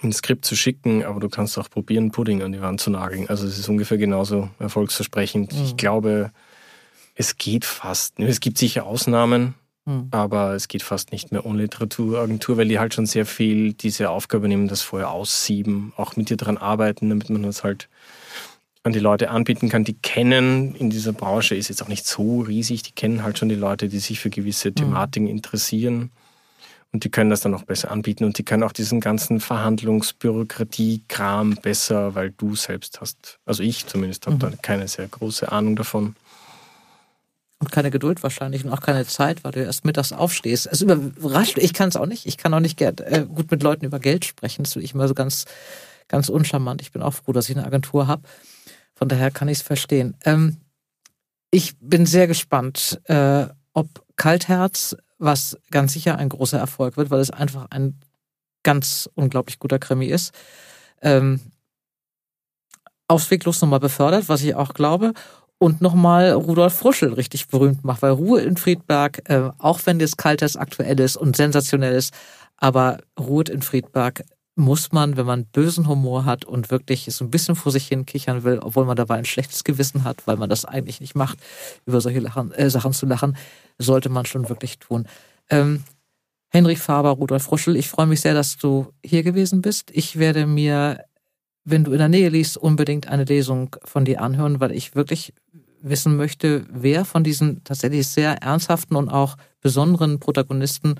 ein 0.01 0.11
Skript 0.11 0.45
zu 0.45 0.55
schicken, 0.55 1.03
aber 1.03 1.19
du 1.19 1.29
kannst 1.29 1.57
auch 1.57 1.69
probieren, 1.69 2.11
Pudding 2.11 2.41
an 2.41 2.51
die 2.51 2.61
Wand 2.61 2.81
zu 2.81 2.89
nageln. 2.89 3.29
Also 3.29 3.47
es 3.47 3.57
ist 3.57 3.69
ungefähr 3.69 3.97
genauso 3.97 4.49
erfolgsversprechend. 4.59 5.53
Mhm. 5.53 5.63
Ich 5.63 5.77
glaube, 5.77 6.31
es 7.15 7.37
geht 7.37 7.65
fast. 7.65 8.19
Es 8.19 8.39
gibt 8.39 8.57
sicher 8.57 8.85
Ausnahmen, 8.85 9.53
mhm. 9.85 10.07
aber 10.09 10.55
es 10.55 10.67
geht 10.67 10.81
fast 10.81 11.11
nicht 11.11 11.31
mehr 11.31 11.45
ohne 11.45 11.61
Literaturagentur, 11.61 12.57
weil 12.57 12.67
die 12.67 12.79
halt 12.79 12.95
schon 12.95 13.05
sehr 13.05 13.27
viel 13.27 13.73
diese 13.73 14.09
Aufgabe 14.09 14.47
nehmen, 14.47 14.67
das 14.67 14.81
vorher 14.81 15.11
aussieben, 15.11 15.93
auch 15.95 16.15
mit 16.15 16.31
dir 16.31 16.37
daran 16.37 16.57
arbeiten, 16.57 17.09
damit 17.09 17.29
man 17.29 17.43
das 17.43 17.63
halt 17.63 17.89
an 18.83 18.91
die 18.91 18.99
Leute 18.99 19.29
anbieten 19.29 19.69
kann, 19.69 19.85
die 19.85 19.93
kennen 19.93 20.75
in 20.75 20.89
dieser 20.89 21.13
Branche, 21.13 21.55
ist 21.55 21.69
jetzt 21.69 21.81
auch 21.81 21.87
nicht 21.87 22.05
so 22.05 22.41
riesig, 22.41 22.83
die 22.83 22.91
kennen 22.91 23.23
halt 23.23 23.37
schon 23.37 23.47
die 23.47 23.55
Leute, 23.55 23.87
die 23.87 23.99
sich 23.99 24.19
für 24.19 24.29
gewisse 24.29 24.67
mhm. 24.69 24.75
Thematiken 24.75 25.29
interessieren. 25.29 26.11
Und 26.91 27.05
die 27.05 27.09
können 27.09 27.29
das 27.31 27.41
dann 27.41 27.55
auch 27.55 27.63
besser 27.63 27.89
anbieten 27.89 28.23
und 28.23 28.37
die 28.37 28.43
können 28.43 28.61
auch 28.61 28.73
diesen 28.73 28.99
ganzen 28.99 29.39
Verhandlungsbürokratie-Kram 29.39 31.55
besser, 31.55 32.13
weil 32.13 32.29
du 32.31 32.55
selbst 32.55 33.01
hast, 33.01 33.39
also 33.45 33.63
ich 33.63 33.87
zumindest 33.87 34.27
habe 34.27 34.35
mhm. 34.35 34.41
da 34.41 34.51
keine 34.61 34.87
sehr 34.87 35.07
große 35.07 35.51
Ahnung 35.51 35.75
davon. 35.75 36.15
Und 37.57 37.71
keine 37.71 37.89
Geduld 37.89 38.21
wahrscheinlich 38.21 38.63
und 38.63 38.71
auch 38.71 38.81
keine 38.81 39.07
Zeit, 39.07 39.43
weil 39.43 39.53
du 39.53 39.63
erst 39.63 39.85
mittags 39.85 40.11
aufstehst. 40.11 40.67
Es 40.69 40.81
überrascht, 40.81 41.57
ich 41.57 41.73
kann 41.73 41.89
es 41.89 41.95
auch 41.95 42.05
nicht. 42.05 42.27
Ich 42.27 42.37
kann 42.37 42.53
auch 42.53 42.59
nicht 42.59 42.79
äh, 42.81 43.25
gut 43.33 43.49
mit 43.49 43.63
Leuten 43.63 43.85
über 43.85 43.99
Geld 43.99 44.25
sprechen. 44.25 44.63
Das 44.63 44.73
finde 44.73 44.85
ich 44.85 44.93
immer 44.93 45.07
so 45.07 45.13
ganz, 45.13 45.45
ganz 46.09 46.27
uncharmant. 46.27 46.81
Ich 46.81 46.91
bin 46.91 47.01
auch 47.01 47.13
froh, 47.13 47.31
dass 47.31 47.47
ich 47.49 47.55
eine 47.55 47.65
Agentur 47.65 48.05
habe. 48.05 48.23
Von 49.03 49.09
daher 49.09 49.31
kann 49.31 49.49
ich 49.49 49.57
es 49.57 49.61
verstehen. 49.61 50.15
Ähm, 50.23 50.61
ich 51.51 51.75
bin 51.81 52.05
sehr 52.05 52.25
gespannt, 52.25 53.01
äh, 53.03 53.47
ob 53.73 53.89
Kaltherz, 54.15 54.95
was 55.17 55.57
ganz 55.71 55.91
sicher 55.91 56.17
ein 56.17 56.29
großer 56.29 56.57
Erfolg 56.57 56.95
wird, 56.95 57.11
weil 57.11 57.19
es 57.19 57.29
einfach 57.29 57.67
ein 57.71 57.99
ganz 58.63 59.09
unglaublich 59.13 59.59
guter 59.59 59.77
Krimi 59.77 60.05
ist, 60.05 60.33
ähm, 61.01 61.41
ausweglos 63.09 63.59
nochmal 63.59 63.81
befördert, 63.81 64.29
was 64.29 64.41
ich 64.41 64.55
auch 64.55 64.73
glaube. 64.73 65.11
Und 65.57 65.81
nochmal 65.81 66.31
Rudolf 66.31 66.73
Fruschel 66.73 67.11
richtig 67.11 67.49
berühmt 67.49 67.83
macht, 67.83 68.03
weil 68.03 68.11
Ruhe 68.11 68.39
in 68.39 68.55
Friedberg, 68.55 69.29
äh, 69.29 69.49
auch 69.57 69.81
wenn 69.83 69.99
das 69.99 70.15
Kalters 70.15 70.55
aktuell 70.55 70.97
ist 71.01 71.17
und 71.17 71.35
sensationell 71.35 71.93
ist, 71.93 72.13
aber 72.55 72.99
Ruhe 73.19 73.43
in 73.51 73.63
Friedberg 73.63 74.23
muss 74.55 74.91
man, 74.91 75.17
wenn 75.17 75.25
man 75.25 75.45
bösen 75.45 75.87
Humor 75.87 76.25
hat 76.25 76.45
und 76.45 76.69
wirklich 76.69 77.05
so 77.05 77.25
ein 77.25 77.31
bisschen 77.31 77.55
vor 77.55 77.71
sich 77.71 77.87
hin 77.87 78.05
kichern 78.05 78.43
will, 78.43 78.59
obwohl 78.59 78.85
man 78.85 78.95
dabei 78.95 79.15
ein 79.15 79.25
schlechtes 79.25 79.63
Gewissen 79.63 80.03
hat, 80.03 80.27
weil 80.27 80.37
man 80.37 80.49
das 80.49 80.65
eigentlich 80.65 81.01
nicht 81.01 81.15
macht, 81.15 81.39
über 81.85 82.01
solche 82.01 82.19
Lachen, 82.19 82.51
äh, 82.51 82.69
Sachen 82.69 82.93
zu 82.93 83.05
lachen, 83.05 83.35
sollte 83.79 84.09
man 84.09 84.25
schon 84.25 84.49
wirklich 84.49 84.77
tun. 84.77 85.07
Ähm, 85.49 85.83
Henrik 86.49 86.77
Faber, 86.77 87.09
Rudolf 87.09 87.51
Ruschel, 87.51 87.75
ich 87.75 87.89
freue 87.89 88.05
mich 88.05 88.21
sehr, 88.21 88.35
dass 88.35 88.57
du 88.57 88.93
hier 89.03 89.23
gewesen 89.23 89.61
bist. 89.61 89.89
Ich 89.91 90.19
werde 90.19 90.45
mir, 90.45 91.03
wenn 91.63 91.83
du 91.83 91.91
in 91.91 91.97
der 91.97 92.09
Nähe 92.09 92.29
liest, 92.29 92.57
unbedingt 92.57 93.07
eine 93.07 93.23
Lesung 93.23 93.75
von 93.83 94.05
dir 94.05 94.21
anhören, 94.21 94.59
weil 94.59 94.71
ich 94.71 94.93
wirklich 94.93 95.33
wissen 95.81 96.15
möchte, 96.15 96.65
wer 96.69 97.05
von 97.05 97.23
diesen 97.23 97.63
tatsächlich 97.63 98.07
sehr 98.07 98.41
ernsthaften 98.43 98.95
und 98.95 99.09
auch 99.09 99.35
besonderen 99.61 100.19
Protagonisten 100.19 100.95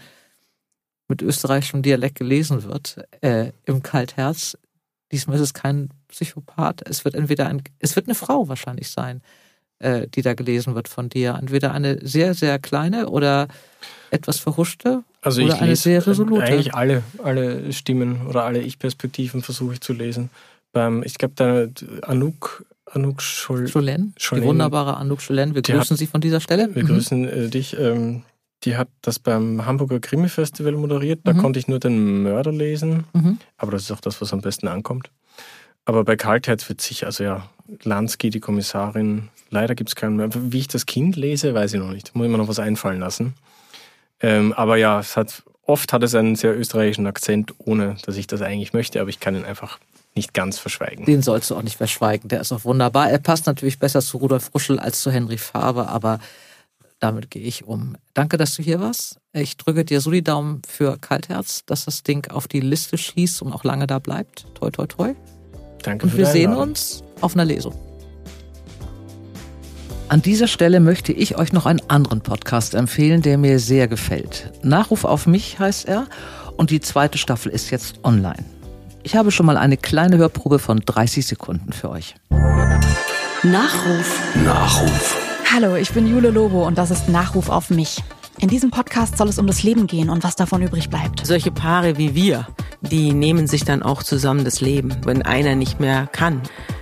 mit 1.08 1.22
österreichischem 1.22 1.82
Dialekt 1.82 2.16
gelesen 2.16 2.64
wird, 2.64 2.98
äh, 3.22 3.52
im 3.66 3.84
Kaltherz. 3.84 4.58
Diesmal 5.12 5.36
ist 5.36 5.42
es 5.42 5.54
kein 5.54 5.90
Psychopath. 6.08 6.88
Es 6.88 7.06
wird 7.06 7.16
entweder 7.16 7.48
ein, 7.48 7.62
es 7.80 7.96
wird 7.96 8.08
eine 8.08 8.16
Frau 8.16 8.48
wahrscheinlich 8.48 8.90
sein, 8.90 9.22
äh, 9.80 10.08
die 10.08 10.22
da 10.22 10.34
gelesen 10.34 10.76
wird 10.76 10.88
von 10.88 11.10
dir. 11.10 11.38
Entweder 11.40 11.72
eine 11.72 12.06
sehr, 12.06 12.34
sehr 12.34 12.58
kleine 12.60 13.10
oder 13.10 13.48
etwas 14.12 14.40
verhuschte 14.40 15.04
also 15.22 15.42
oder 15.44 15.62
eine 15.62 15.76
sehr 15.76 16.06
resolute. 16.06 16.44
Eigentlich 16.44 16.74
alle, 16.74 17.04
alle 17.24 17.72
Stimmen 17.74 18.28
oder 18.28 18.44
alle 18.44 18.62
Ich-Perspektiven 18.62 19.42
versuche 19.42 19.74
ich 19.74 19.82
zu 19.82 19.94
lesen. 19.94 20.30
Beim, 20.72 21.04
ich 21.04 21.18
glaube, 21.18 21.36
der 21.36 21.70
Anouk 22.02 22.66
Anouk 22.92 23.22
Schol 23.22 23.68
Scholen, 23.68 24.14
die 24.20 24.44
wunderbare 24.44 24.98
Anouk 24.98 25.22
Scholen. 25.22 25.56
Wir 25.56 25.62
grüßen 25.62 25.92
hat, 25.92 25.98
Sie 25.98 26.08
von 26.08 26.22
dieser 26.22 26.40
Stelle. 26.40 26.74
Wir 26.76 26.84
mhm. 26.84 26.88
grüßen 26.88 27.28
äh, 27.28 27.50
dich. 27.50 27.78
Ähm, 27.80 28.24
die 28.64 28.78
hat 28.78 28.88
das 29.02 29.20
beim 29.20 29.66
Hamburger 29.66 30.00
Krimi-Festival 30.00 30.74
moderiert. 30.74 31.22
Da 31.24 31.34
mhm. 31.34 31.38
konnte 31.40 31.60
ich 31.60 31.68
nur 31.68 31.80
den 31.80 32.24
Mörder 32.24 32.52
lesen. 32.52 33.06
Mhm. 33.14 33.40
Aber 33.58 33.72
das 33.72 33.84
ist 33.84 33.92
auch 33.92 34.02
das, 34.02 34.22
was 34.22 34.34
am 34.34 34.42
besten 34.42 34.68
ankommt. 34.68 35.10
Aber 35.86 36.04
bei 36.04 36.16
Kaltherz 36.16 36.68
wird 36.70 36.80
sicher, 36.80 37.08
also 37.08 37.24
ja, 37.24 37.50
Lansky, 37.84 38.30
die 38.30 38.40
Kommissarin, 38.40 39.30
leider 39.50 39.76
gibt 39.76 39.90
es 39.90 39.96
keinen 39.96 40.16
mehr. 40.16 40.30
Wie 40.34 40.60
ich 40.60 40.68
das 40.68 40.86
Kind 40.86 41.16
lese, 41.16 41.54
weiß 41.54 41.74
ich 41.74 41.80
noch 41.80 41.92
nicht. 41.92 42.16
Muss 42.16 42.26
ich 42.26 42.32
mir 42.32 42.38
noch 42.38 42.48
was 42.48 42.60
einfallen 42.60 43.00
lassen. 43.00 43.34
Ähm, 44.22 44.54
aber 44.54 44.78
ja, 44.78 45.00
es 45.00 45.18
hat, 45.18 45.44
oft 45.66 45.92
hat 45.92 46.04
es 46.04 46.16
einen 46.16 46.36
sehr 46.36 46.58
österreichischen 46.58 47.08
Akzent, 47.08 47.54
ohne 47.58 47.98
dass 48.06 48.16
ich 48.16 48.28
das 48.28 48.42
eigentlich 48.42 48.72
möchte, 48.72 49.02
aber 49.02 49.10
ich 49.10 49.20
kann 49.20 49.36
ihn 49.36 49.44
einfach 49.44 49.80
nicht 50.16 50.34
ganz 50.34 50.60
verschweigen. 50.60 51.06
Den 51.06 51.22
sollst 51.22 51.50
du 51.50 51.56
auch 51.56 51.64
nicht 51.64 51.78
verschweigen, 51.78 52.30
der 52.30 52.40
ist 52.40 52.52
auch 52.52 52.64
wunderbar. 52.64 53.10
Er 53.10 53.18
passt 53.18 53.48
natürlich 53.48 53.80
besser 53.80 54.02
zu 54.02 54.18
Rudolf 54.18 54.52
Ruschel 54.54 54.80
als 54.80 55.02
zu 55.02 55.12
Henry 55.12 55.38
Faber, 55.38 55.90
aber 55.90 56.20
damit 57.04 57.30
gehe 57.30 57.42
ich 57.44 57.66
um. 57.66 57.98
Danke, 58.14 58.38
dass 58.38 58.56
du 58.56 58.64
hier 58.64 58.80
warst. 58.80 59.18
Ich 59.34 59.58
drücke 59.58 59.84
dir 59.84 60.00
so 60.00 60.10
die 60.10 60.24
Daumen 60.24 60.62
für 60.66 60.98
Kaltherz, 60.98 61.66
dass 61.66 61.84
das 61.84 62.04
Ding 62.04 62.32
auf 62.32 62.48
die 62.48 62.62
Liste 62.62 62.98
schießt 62.98 63.42
und 63.42 63.52
auch 63.52 63.66
lange 63.66 63.88
da 63.88 64.00
bleibt. 64.00 64.46
Toi, 64.54 64.72
toi, 64.72 64.88
toi. 64.88 65.14
Danke 65.82 66.06
und 66.06 66.12
für 66.12 66.20
wir 66.20 66.26
sehen 66.28 66.54
uns 66.54 67.04
auf 67.20 67.34
einer 67.34 67.44
Lesung. 67.44 67.76
An 70.08 70.22
dieser 70.22 70.48
Stelle 70.48 70.80
möchte 70.80 71.12
ich 71.12 71.38
euch 71.38 71.52
noch 71.52 71.66
einen 71.66 71.82
anderen 71.90 72.22
Podcast 72.22 72.74
empfehlen, 72.74 73.22
der 73.22 73.38
mir 73.38 73.60
sehr 73.60 73.90
gefällt. 73.90 74.54
Nachruf 74.62 75.04
auf 75.04 75.28
mich 75.28 75.60
heißt 75.60 75.86
er 75.88 76.08
und 76.56 76.70
die 76.70 76.80
zweite 76.80 77.18
Staffel 77.18 77.52
ist 77.52 77.70
jetzt 77.70 78.00
online. 78.04 78.46
Ich 79.02 79.18
habe 79.18 79.32
schon 79.32 79.46
mal 79.46 79.58
eine 79.58 79.76
kleine 79.76 80.18
Hörprobe 80.18 80.60
von 80.60 80.80
30 80.80 81.26
Sekunden 81.26 81.74
für 81.74 81.90
euch. 81.90 82.16
Nachruf. 83.44 84.36
Nachruf. 84.46 85.23
Hallo, 85.54 85.76
ich 85.76 85.92
bin 85.92 86.08
Jule 86.08 86.32
Lobo 86.32 86.66
und 86.66 86.78
das 86.78 86.90
ist 86.90 87.10
Nachruf 87.10 87.50
auf 87.50 87.70
mich. 87.70 88.02
In 88.40 88.50
diesem 88.50 88.72
Podcast 88.72 89.18
soll 89.18 89.30
es 89.30 89.38
um 89.38 89.46
das 89.46 89.62
Leben 89.62 89.86
gehen 89.86 90.10
und 90.10 90.24
was 90.24 90.36
davon 90.36 90.64
übrig 90.64 90.90
bleibt. 90.90 91.26
Solche 91.26 91.52
Paare 91.52 91.98
wie 91.98 92.16
wir 92.16 92.48
die 92.90 93.14
nehmen 93.14 93.48
sich 93.48 93.64
dann 93.64 93.82
auch 93.82 94.04
zusammen 94.04 94.44
das 94.44 94.62
Leben. 94.62 94.96
Wenn 95.06 95.22
einer 95.22 95.56
nicht 95.56 95.80
mehr 95.80 96.08
kann, 96.08 96.42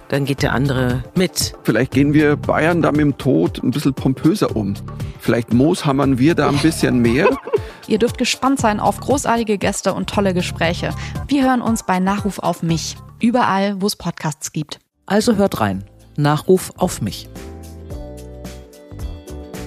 dann 0.09 0.25
geht 0.25 0.41
der 0.41 0.53
andere 0.53 1.03
mit. 1.15 1.53
Vielleicht 1.63 1.91
gehen 1.91 2.13
wir 2.13 2.35
Bayern 2.35 2.81
da 2.81 2.91
mit 2.91 3.01
dem 3.01 3.17
Tod 3.17 3.61
ein 3.63 3.71
bisschen 3.71 3.93
pompöser 3.93 4.55
um. 4.55 4.73
Vielleicht 5.19 5.53
mooshammern 5.53 6.17
wir 6.17 6.35
da 6.35 6.49
ein 6.49 6.57
bisschen 6.57 6.99
mehr. 6.99 7.29
Ihr 7.87 7.99
dürft 7.99 8.17
gespannt 8.17 8.59
sein 8.59 8.79
auf 8.79 8.99
großartige 8.99 9.57
Gäste 9.57 9.93
und 9.93 10.09
tolle 10.09 10.33
Gespräche. 10.33 10.91
Wir 11.27 11.43
hören 11.43 11.61
uns 11.61 11.83
bei 11.83 11.99
Nachruf 11.99 12.39
auf 12.39 12.63
mich. 12.63 12.97
Überall, 13.19 13.81
wo 13.81 13.87
es 13.87 13.95
Podcasts 13.95 14.51
gibt. 14.51 14.79
Also 15.05 15.35
hört 15.35 15.59
rein. 15.59 15.83
Nachruf 16.17 16.71
auf 16.77 17.01
mich. 17.01 17.27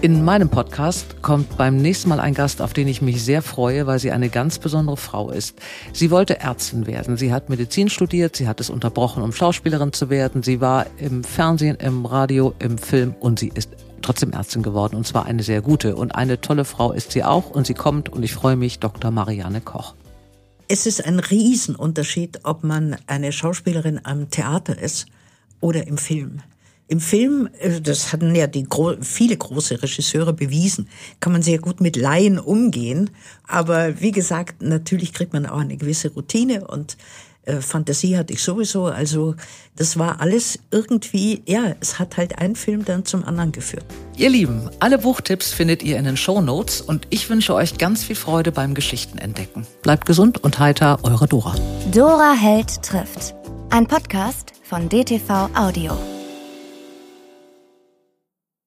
In 0.05 0.23
meinem 0.23 0.51
Podcast 0.51 1.23
kommt 1.23 1.57
beim 1.57 1.79
nächsten 1.79 2.11
Mal 2.11 2.21
ein 2.21 2.35
Gast, 2.35 2.61
auf 2.61 2.75
den 2.75 2.89
ich 2.89 3.01
mich 3.01 3.25
sehr 3.25 3.41
freue, 3.41 3.87
weil 3.87 3.99
sie 3.99 4.13
eine 4.13 4.29
ganz 4.29 4.59
besondere 4.59 4.99
Frau 4.99 5.31
ist. 5.31 5.57
Sie 5.95 6.11
wollte 6.11 6.41
Ärztin 6.41 6.87
werden. 6.87 7.17
Sie 7.17 7.33
hat 7.33 7.49
Medizin 7.49 7.89
studiert, 7.89 8.37
sie 8.37 8.47
hat 8.47 8.61
es 8.61 8.69
unterbrochen, 8.69 9.23
um 9.23 9.33
Schauspielerin 9.33 9.95
zu 9.95 10.11
werden. 10.11 10.43
Sie 10.43 10.61
war 10.61 10.85
im 10.99 11.25
Fernsehen, 11.25 11.77
im 11.77 12.05
Radio, 12.05 12.53
im 12.59 12.77
Film 12.77 13.15
und 13.19 13.39
sie 13.39 13.51
ist 13.55 13.71
trotzdem 14.03 14.33
Ärztin 14.33 14.63
geworden 14.63 14.95
und 14.95 15.07
zwar 15.07 15.25
eine 15.25 15.43
sehr 15.43 15.63
gute. 15.63 15.97
Und 15.97 16.15
eine 16.15 16.39
tolle 16.39 16.67
Frau 16.67 16.93
ist 16.93 17.13
sie 17.13 17.25
auch 17.25 17.49
und 17.49 17.67
sie 17.67 17.73
kommt 17.73 18.11
und 18.11 18.23
ich 18.25 18.35
freue 18.35 18.57
mich, 18.57 18.81
Dr. 18.81 19.11
Marianne 19.11 19.63
Koch. 19.63 19.95
Es 20.69 20.85
ist 20.85 21.03
ein 21.03 21.19
Riesenunterschied, 21.19 22.41
ob 22.43 22.63
man 22.63 22.99
eine 23.07 23.33
Schauspielerin 23.33 24.01
am 24.05 24.29
Theater 24.29 24.79
ist 24.79 25.07
oder 25.63 25.87
im 25.87 25.97
Film. 25.97 26.43
Im 26.87 27.01
Film, 27.01 27.49
äh, 27.61 27.81
das 27.81 28.13
hatten 28.13 28.35
ja 28.35 28.47
die 28.47 28.67
viele 29.01 29.37
große 29.37 29.83
Regisseure 29.83 30.33
bewiesen, 30.33 30.89
kann 31.21 31.33
man 31.33 31.43
sehr 31.43 31.59
gut 31.59 31.81
mit 31.81 31.97
Laien 31.97 32.39
umgehen. 32.39 33.11
Aber 33.47 34.01
wie 34.01 34.13
gesagt, 34.13 34.63
natürlich 34.63 35.13
kriegt 35.13 35.33
man 35.33 35.47
auch 35.47 35.59
eine 35.59 35.77
gewisse 35.77 36.13
Routine 36.13 36.67
und 36.67 36.97
äh, 37.47 37.61
Fantasie 37.61 38.17
hatte 38.17 38.35
ich 38.35 38.43
sowieso. 38.43 38.85
Also 38.85 39.35
das 39.77 39.99
war 39.99 40.21
alles 40.21 40.59
irgendwie, 40.71 41.43
ja, 41.47 41.75
es 41.81 41.99
hat 41.99 42.17
halt 42.19 42.39
ein 42.39 42.55
Film 42.55 42.85
dann 42.85 43.07
zum 43.07 43.25
anderen 43.25 43.53
geführt. 43.53 43.85
Ihr 44.17 44.29
Lieben, 44.29 44.69
alle 44.81 44.99
Buchtipps 44.99 45.53
findet 45.53 45.83
ihr 45.83 45.97
in 45.97 46.05
den 46.05 46.17
Show 46.17 46.41
Notes 46.43 46.83
und 46.83 47.07
ich 47.11 47.31
wünsche 47.31 47.55
euch 47.55 47.79
ganz 47.79 48.05
viel 48.05 48.17
Freude 48.17 48.53
beim 48.53 48.75
Geschichtenentdecken. 48.75 49.67
Bleibt 49.83 50.05
gesund 50.07 50.45
und 50.45 50.59
heiter, 50.59 50.99
eure 51.03 51.27
Dora. 51.27 51.55
Dora 51.93 52.35
Held 52.35 52.83
trifft. 52.83 53.35
Ein 53.71 53.87
Podcast 53.87 54.53
von 54.63 54.89
DTV 54.89 55.49
Audio. 55.55 55.97